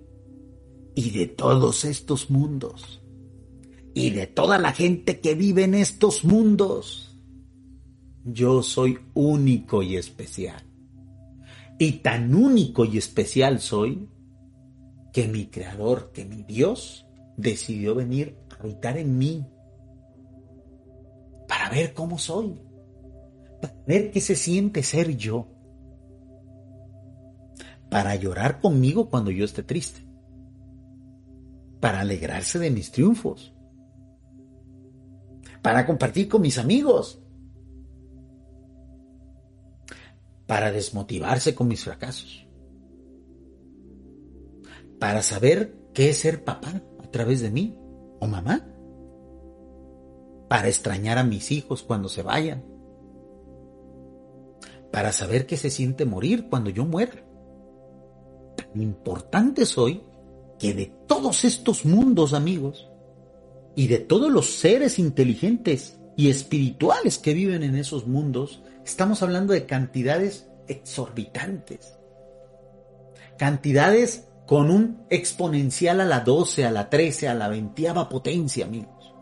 Y 0.96 1.12
de 1.12 1.28
todos 1.28 1.86
estos 1.86 2.32
mundos. 2.32 3.02
Y 3.94 4.10
de 4.10 4.26
toda 4.26 4.58
la 4.58 4.72
gente 4.72 5.20
que 5.20 5.36
vive 5.36 5.64
en 5.64 5.76
estos 5.76 6.24
mundos 6.24 7.11
yo 8.26 8.63
soy 8.63 8.99
único 9.13 9.84
y 9.84 9.97
especial. 9.97 10.63
Y 11.80 11.93
tan 11.99 12.36
único 12.36 12.86
y 12.86 12.97
especial 12.97 13.59
soy 13.59 14.09
que 15.11 15.28
mi 15.28 15.47
creador, 15.47 16.11
que 16.11 16.26
mi 16.26 16.43
Dios, 16.43 17.05
decidió 17.38 17.95
venir 17.95 18.38
a 18.49 18.61
habitar 18.61 18.97
en 18.97 19.17
mí 19.17 19.45
para 21.47 21.69
ver 21.69 21.93
cómo 21.93 22.17
soy, 22.17 22.61
para 23.61 23.76
ver 23.88 24.11
qué 24.11 24.22
se 24.22 24.36
siente 24.36 24.84
ser 24.84 25.17
yo, 25.17 25.47
para 27.89 28.15
llorar 28.15 28.61
conmigo 28.61 29.09
cuando 29.09 29.32
yo 29.32 29.43
esté 29.43 29.63
triste, 29.63 30.07
para 31.82 32.01
alegrarse 32.01 32.59
de 32.59 32.72
mis 32.72 32.91
triunfos, 32.91 33.53
para 35.61 35.86
compartir 35.86 36.30
con 36.30 36.41
mis 36.41 36.57
amigos, 36.57 37.20
para 40.52 40.70
desmotivarse 40.70 41.56
con 41.56 41.70
mis 41.70 41.86
fracasos, 41.86 42.45
para 44.99 45.22
saber 45.22 45.78
qué 45.93 46.10
es 46.10 46.18
ser 46.18 46.43
papá 46.43 46.84
a 47.02 47.10
través 47.10 47.39
de 47.39 47.49
mí 47.49 47.78
o 48.20 48.28
mamá, 48.28 48.68
para 50.49 50.68
extrañar 50.68 51.18
a 51.18 51.24
mis 51.24 51.52
hijos 51.54 51.84
cuando 51.84 52.10
se 52.10 52.22
vayan, 52.22 52.66
para 54.91 55.14
saber 55.14 55.45
qué 55.45 55.56
se 55.56 55.70
siente 55.70 56.04
morir 56.04 56.49
cuando 56.49 56.70
yo 56.70 56.84
muera. 56.84 57.24
Tan 58.58 58.82
importante 58.82 59.66
soy 59.66 60.04
que 60.60 60.74
de 60.74 60.88
todos 61.08 61.45
estos 61.45 61.86
mundos, 61.86 62.34
amigos, 62.34 62.91
y 63.74 63.88
de 63.88 63.99
todos 63.99 64.30
los 64.30 64.49
seres 64.49 64.99
inteligentes 64.99 65.97
y 66.22 66.30
espirituales 66.30 67.17
que 67.17 67.34
viven 67.34 67.63
en 67.63 67.76
esos 67.76 68.07
mundos, 68.07 68.61
Estamos 68.86 69.22
hablando 69.22 69.53
de 69.53 69.65
cantidades 69.65 70.49
exorbitantes. 70.67 71.97
Cantidades 73.38 74.28
con 74.47 74.72
un 74.72 75.05
exponencial 75.09 76.01
a 76.01 76.05
la 76.05 76.22
12, 76.22 76.65
a 76.65 76.72
la 76.72 76.89
13, 76.89 77.28
a 77.28 77.36
la 77.36 77.47
20 77.47 77.93
potencia, 78.09 78.65
amigos. 78.65 79.13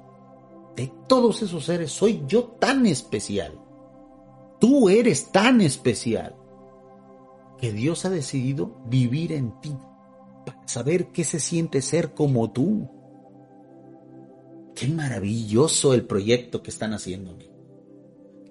De 0.76 0.92
todos 1.08 1.42
esos 1.42 1.66
seres 1.66 1.92
soy 1.92 2.24
yo 2.28 2.46
tan 2.46 2.86
especial. 2.86 3.60
Tú 4.60 4.90
eres 4.90 5.32
tan 5.32 5.62
especial 5.62 6.36
que 7.58 7.74
Dios 7.74 8.06
ha 8.06 8.10
decidido 8.10 8.82
vivir 8.86 9.34
en 9.34 9.60
ti 9.60 9.76
para 10.46 10.68
saber 10.68 11.08
qué 11.08 11.24
se 11.24 11.40
siente 11.40 11.82
ser 11.82 12.14
como 12.14 12.52
tú. 12.52 12.90
Qué 14.80 14.88
maravilloso 14.88 15.94
el 15.94 16.06
proyecto 16.06 16.64
que 16.64 16.70
están 16.70 16.94
haciendo. 16.94 17.38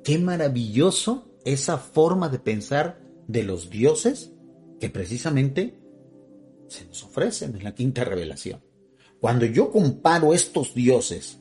Qué 0.05 0.19
maravilloso 0.19 1.25
esa 1.47 1.79
forma 1.79 2.29
de 2.29 2.39
pensar 2.39 3.01
de 3.27 3.45
los 3.45 3.71
dioses 3.71 4.31
que 4.79 4.91
precisamente 4.91 5.79
se 6.67 6.85
nos 6.85 7.03
ofrecen 7.03 7.57
en 7.57 7.65
la 7.65 7.75
quinta 7.75 8.05
revelación. 8.05 8.63
Cuando 9.21 9.47
yo 9.47 9.73
comparo 9.73 10.35
estos 10.35 10.75
dioses 10.75 11.41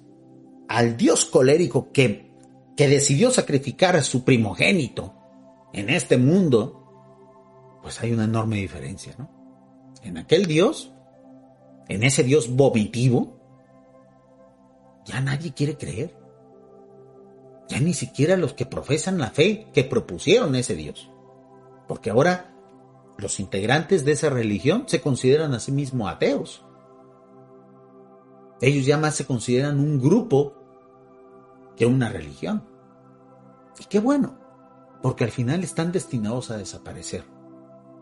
al 0.70 0.96
dios 0.96 1.26
colérico 1.26 1.92
que, 1.92 2.32
que 2.78 2.88
decidió 2.88 3.30
sacrificar 3.30 3.98
a 3.98 4.04
su 4.04 4.24
primogénito 4.24 5.16
en 5.74 5.90
este 5.90 6.16
mundo, 6.16 7.82
pues 7.84 8.00
hay 8.00 8.14
una 8.14 8.24
enorme 8.24 8.56
diferencia, 8.56 9.16
¿no? 9.20 9.30
En 10.02 10.18
aquel 10.18 10.46
dios, 10.46 10.94
en 11.90 12.04
ese 12.04 12.24
dios 12.24 12.56
vomitivo, 12.56 13.37
ya 15.08 15.22
nadie 15.22 15.54
quiere 15.54 15.78
creer 15.78 16.28
ya 17.68 17.80
ni 17.80 17.94
siquiera 17.94 18.38
los 18.38 18.54
que 18.54 18.66
profesan 18.66 19.18
la 19.18 19.30
fe 19.30 19.68
que 19.74 19.84
propusieron 19.84 20.56
ese 20.56 20.76
Dios. 20.76 21.10
Porque 21.88 22.10
ahora 22.10 22.54
los 23.18 23.40
integrantes 23.40 24.06
de 24.06 24.14
esa 24.14 24.30
religión 24.30 24.86
se 24.88 25.02
consideran 25.02 25.54
a 25.54 25.60
sí 25.60 25.72
mismos 25.72 26.10
ateos. 26.10 26.64
Ellos 28.62 28.86
ya 28.86 28.98
más 28.98 29.16
se 29.16 29.26
consideran 29.26 29.80
un 29.80 30.00
grupo 30.00 30.54
que 31.76 31.86
una 31.86 32.10
religión. 32.10 32.64
Y 33.80 33.86
qué 33.86 34.00
bueno, 34.00 34.40
porque 35.04 35.24
al 35.24 35.32
final 35.32 35.64
están 35.64 35.92
destinados 35.92 36.50
a 36.50 36.58
desaparecer. 36.58 37.24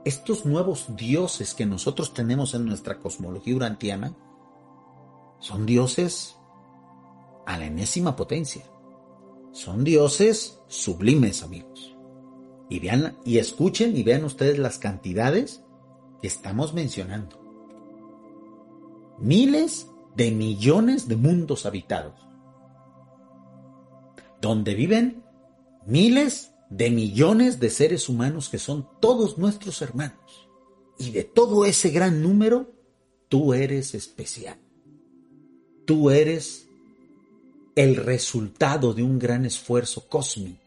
Estos 0.06 0.46
nuevos 0.46 0.96
dioses 0.96 1.56
que 1.56 1.66
nosotros 1.66 2.14
tenemos 2.14 2.54
en 2.54 2.66
nuestra 2.66 3.00
cosmología 3.00 3.56
urantiana 3.56 4.16
son 5.40 5.66
dioses 5.66 6.38
a 7.46 7.58
la 7.58 7.66
enésima 7.66 8.16
potencia 8.16 8.66
son 9.56 9.86
dioses 9.86 10.60
sublimes, 10.68 11.42
amigos. 11.42 11.96
Y 12.70 12.80
vean 12.80 13.18
y 13.24 13.38
escuchen 13.38 13.96
y 13.96 14.04
vean 14.04 14.26
ustedes 14.26 14.60
las 14.60 14.80
cantidades 14.80 15.64
que 16.22 16.28
estamos 16.28 16.74
mencionando. 16.74 17.40
Miles 19.18 19.88
de 20.18 20.32
millones 20.32 21.08
de 21.08 21.16
mundos 21.16 21.66
habitados. 21.66 22.20
Donde 24.42 24.76
viven 24.76 25.24
miles 25.86 26.52
de 26.70 26.90
millones 26.90 27.62
de 27.62 27.70
seres 27.70 28.10
humanos 28.10 28.50
que 28.50 28.60
son 28.60 28.90
todos 29.00 29.38
nuestros 29.38 29.82
hermanos. 29.82 30.50
Y 30.98 31.12
de 31.12 31.24
todo 31.24 31.64
ese 31.64 31.92
gran 31.92 32.22
número, 32.22 32.74
tú 33.30 33.54
eres 33.54 33.96
especial. 33.96 34.60
Tú 35.86 36.10
eres 36.10 36.65
el 37.76 37.98
resultado 37.98 38.94
de 38.94 39.04
un 39.04 39.20
gran 39.20 39.46
esfuerzo 39.46 40.08
cósmico. 40.08 40.64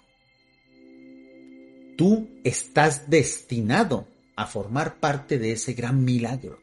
Tú 1.97 2.29
estás 2.45 3.09
destinado 3.09 4.07
a 4.37 4.47
formar 4.47 5.01
parte 5.01 5.39
de 5.39 5.53
ese 5.53 5.73
gran 5.73 6.05
milagro. 6.05 6.61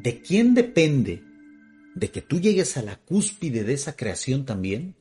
¿De 0.00 0.20
quién 0.20 0.54
depende? 0.54 1.22
¿De 1.94 2.10
que 2.10 2.22
tú 2.22 2.40
llegues 2.40 2.76
a 2.76 2.82
la 2.82 2.96
cúspide 2.96 3.62
de 3.62 3.74
esa 3.74 3.94
creación 3.94 4.44
también? 4.44 4.96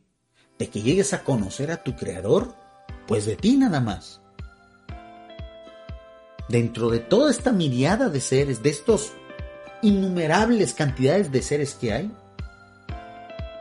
¿De 0.60 0.68
que 0.70 0.82
llegues 0.82 1.14
a 1.14 1.24
conocer 1.24 1.72
a 1.72 1.84
tu 1.84 1.96
creador? 1.96 2.56
Pues 3.08 3.26
de 3.26 3.36
ti 3.36 3.58
nada 3.58 3.80
más. 3.80 4.22
Dentro 6.50 6.90
de 6.90 7.00
toda 7.00 7.32
esta 7.32 7.52
miriada 7.52 8.10
de 8.10 8.22
seres, 8.22 8.62
de 8.62 8.70
estos 8.70 9.14
innumerables 9.82 10.74
cantidades 10.74 11.32
de 11.32 11.42
seres 11.42 11.74
que 11.74 11.94
hay, 11.94 12.12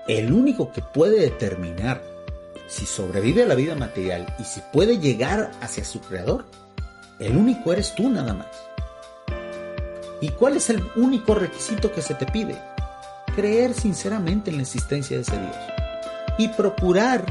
el 0.09 0.33
único 0.33 0.73
que 0.73 0.83
puede 0.83 1.21
determinar 1.21 2.03
si 2.67 2.87
sobrevive 2.87 3.43
a 3.43 3.47
la 3.47 3.55
vida 3.55 3.75
material 3.75 4.27
y 4.39 4.45
si 4.45 4.61
puede 4.73 4.99
llegar 4.99 5.53
hacia 5.61 5.85
su 5.85 6.01
creador, 6.01 6.47
el 7.19 7.37
único 7.37 7.73
eres 7.73 7.95
tú 7.95 8.09
nada 8.09 8.35
más. 8.35 8.49
¿Y 10.21 10.31
cuál 10.31 10.57
es 10.57 10.71
el 10.71 10.83
único 10.97 11.35
requisito 11.35 11.93
que 11.93 12.03
se 12.03 12.15
te 12.15 12.27
pide? 12.27 12.57
Creer 13.35 13.75
sinceramente 13.75 14.51
en 14.51 14.57
la 14.57 14.63
existencia 14.63 15.17
de 15.17 15.23
ese 15.23 15.39
Dios 15.39 15.57
y 16.39 16.49
procurar 16.49 17.25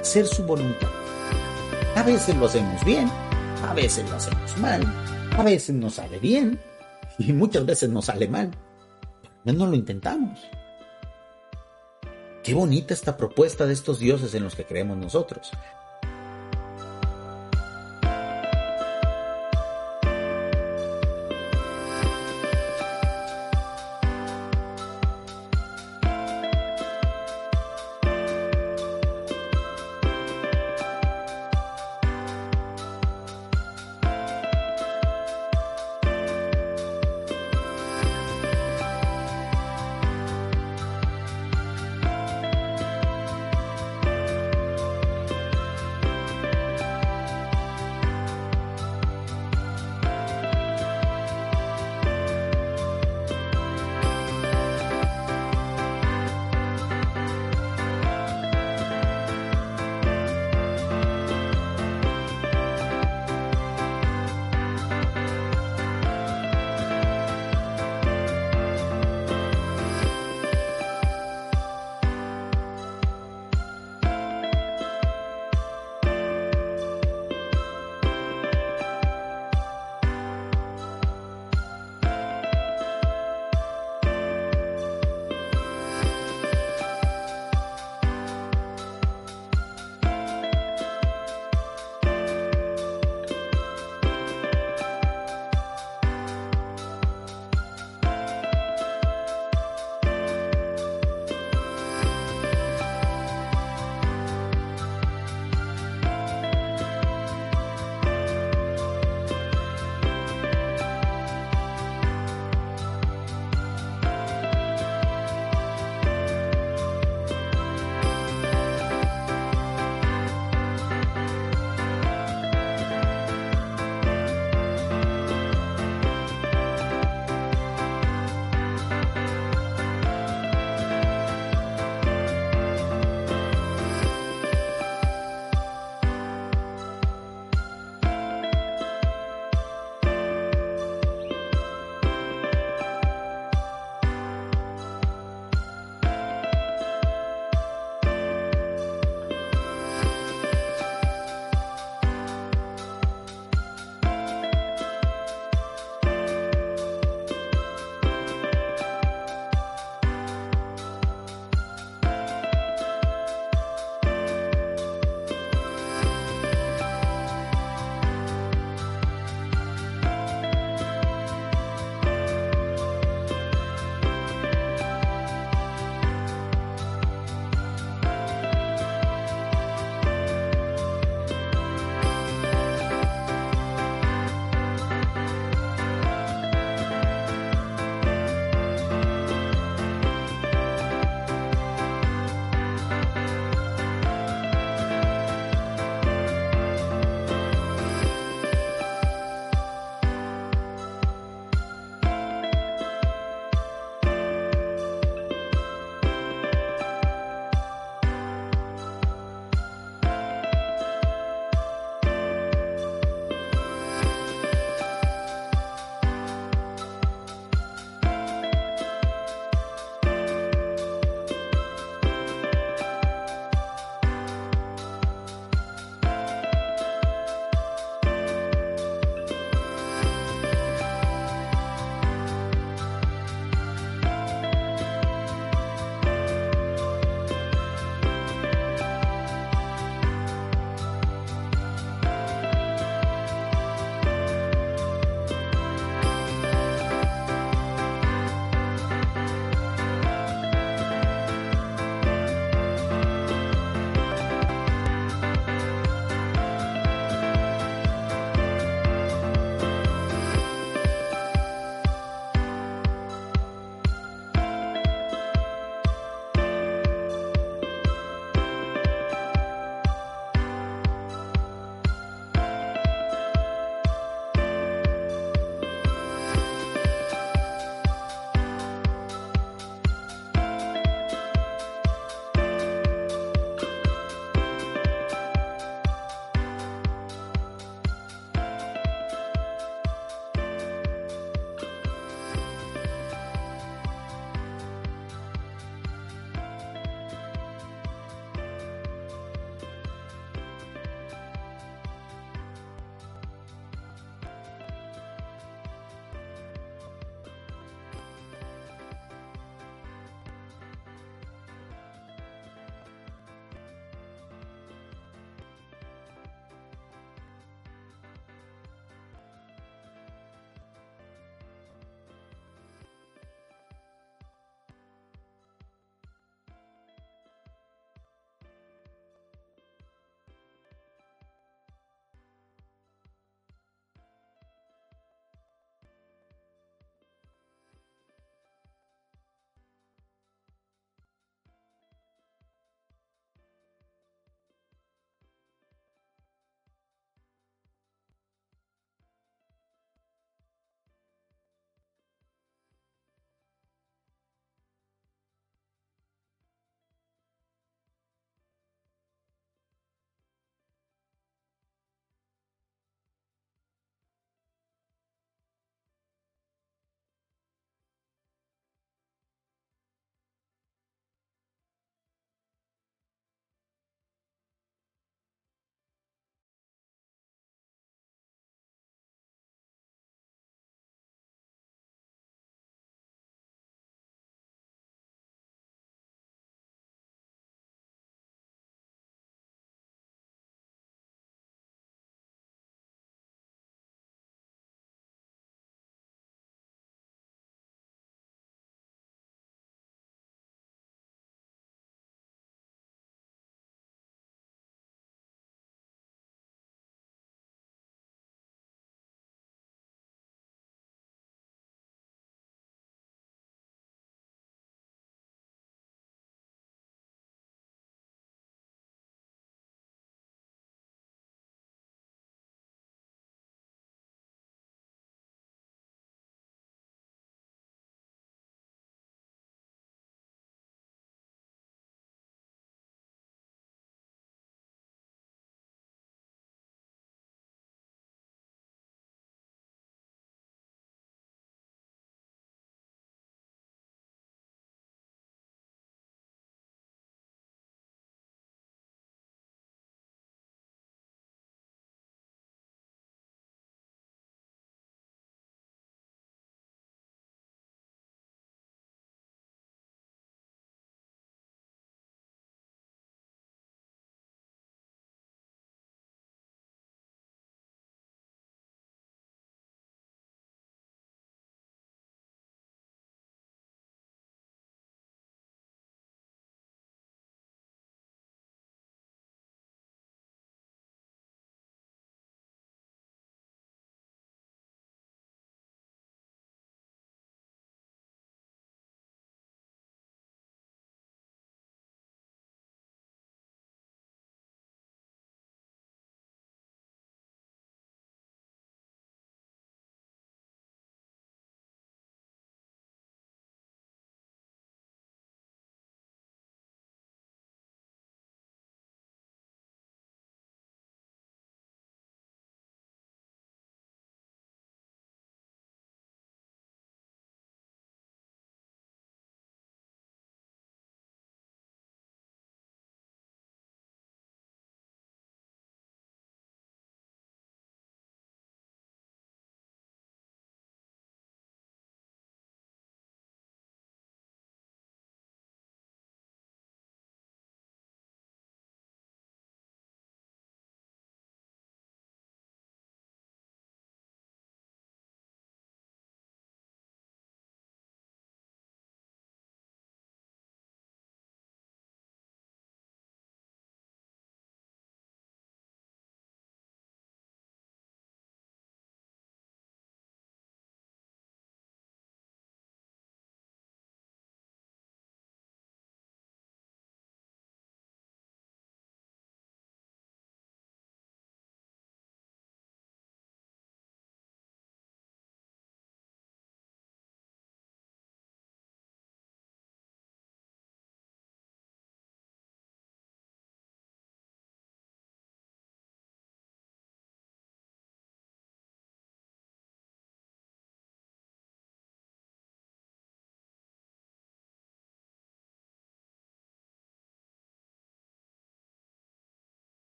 hacer 0.00 0.26
su 0.26 0.44
voluntad. 0.44 0.88
A 1.96 2.02
veces 2.02 2.36
lo 2.36 2.46
hacemos 2.46 2.84
bien, 2.84 3.10
a 3.66 3.74
veces 3.74 4.08
lo 4.08 4.16
hacemos 4.16 4.56
mal, 4.58 4.82
a 5.36 5.42
veces 5.42 5.74
nos 5.74 5.94
sale 5.94 6.18
bien 6.18 6.60
y 7.18 7.32
muchas 7.32 7.66
veces 7.66 7.90
nos 7.90 8.06
sale 8.06 8.28
mal. 8.28 8.50
Pero 9.44 9.66
lo 9.66 9.74
intentamos. 9.74 10.38
Qué 12.48 12.54
bonita 12.54 12.94
esta 12.94 13.18
propuesta 13.18 13.66
de 13.66 13.74
estos 13.74 13.98
dioses 13.98 14.32
en 14.32 14.42
los 14.42 14.54
que 14.54 14.64
creemos 14.64 14.96
nosotros. 14.96 15.50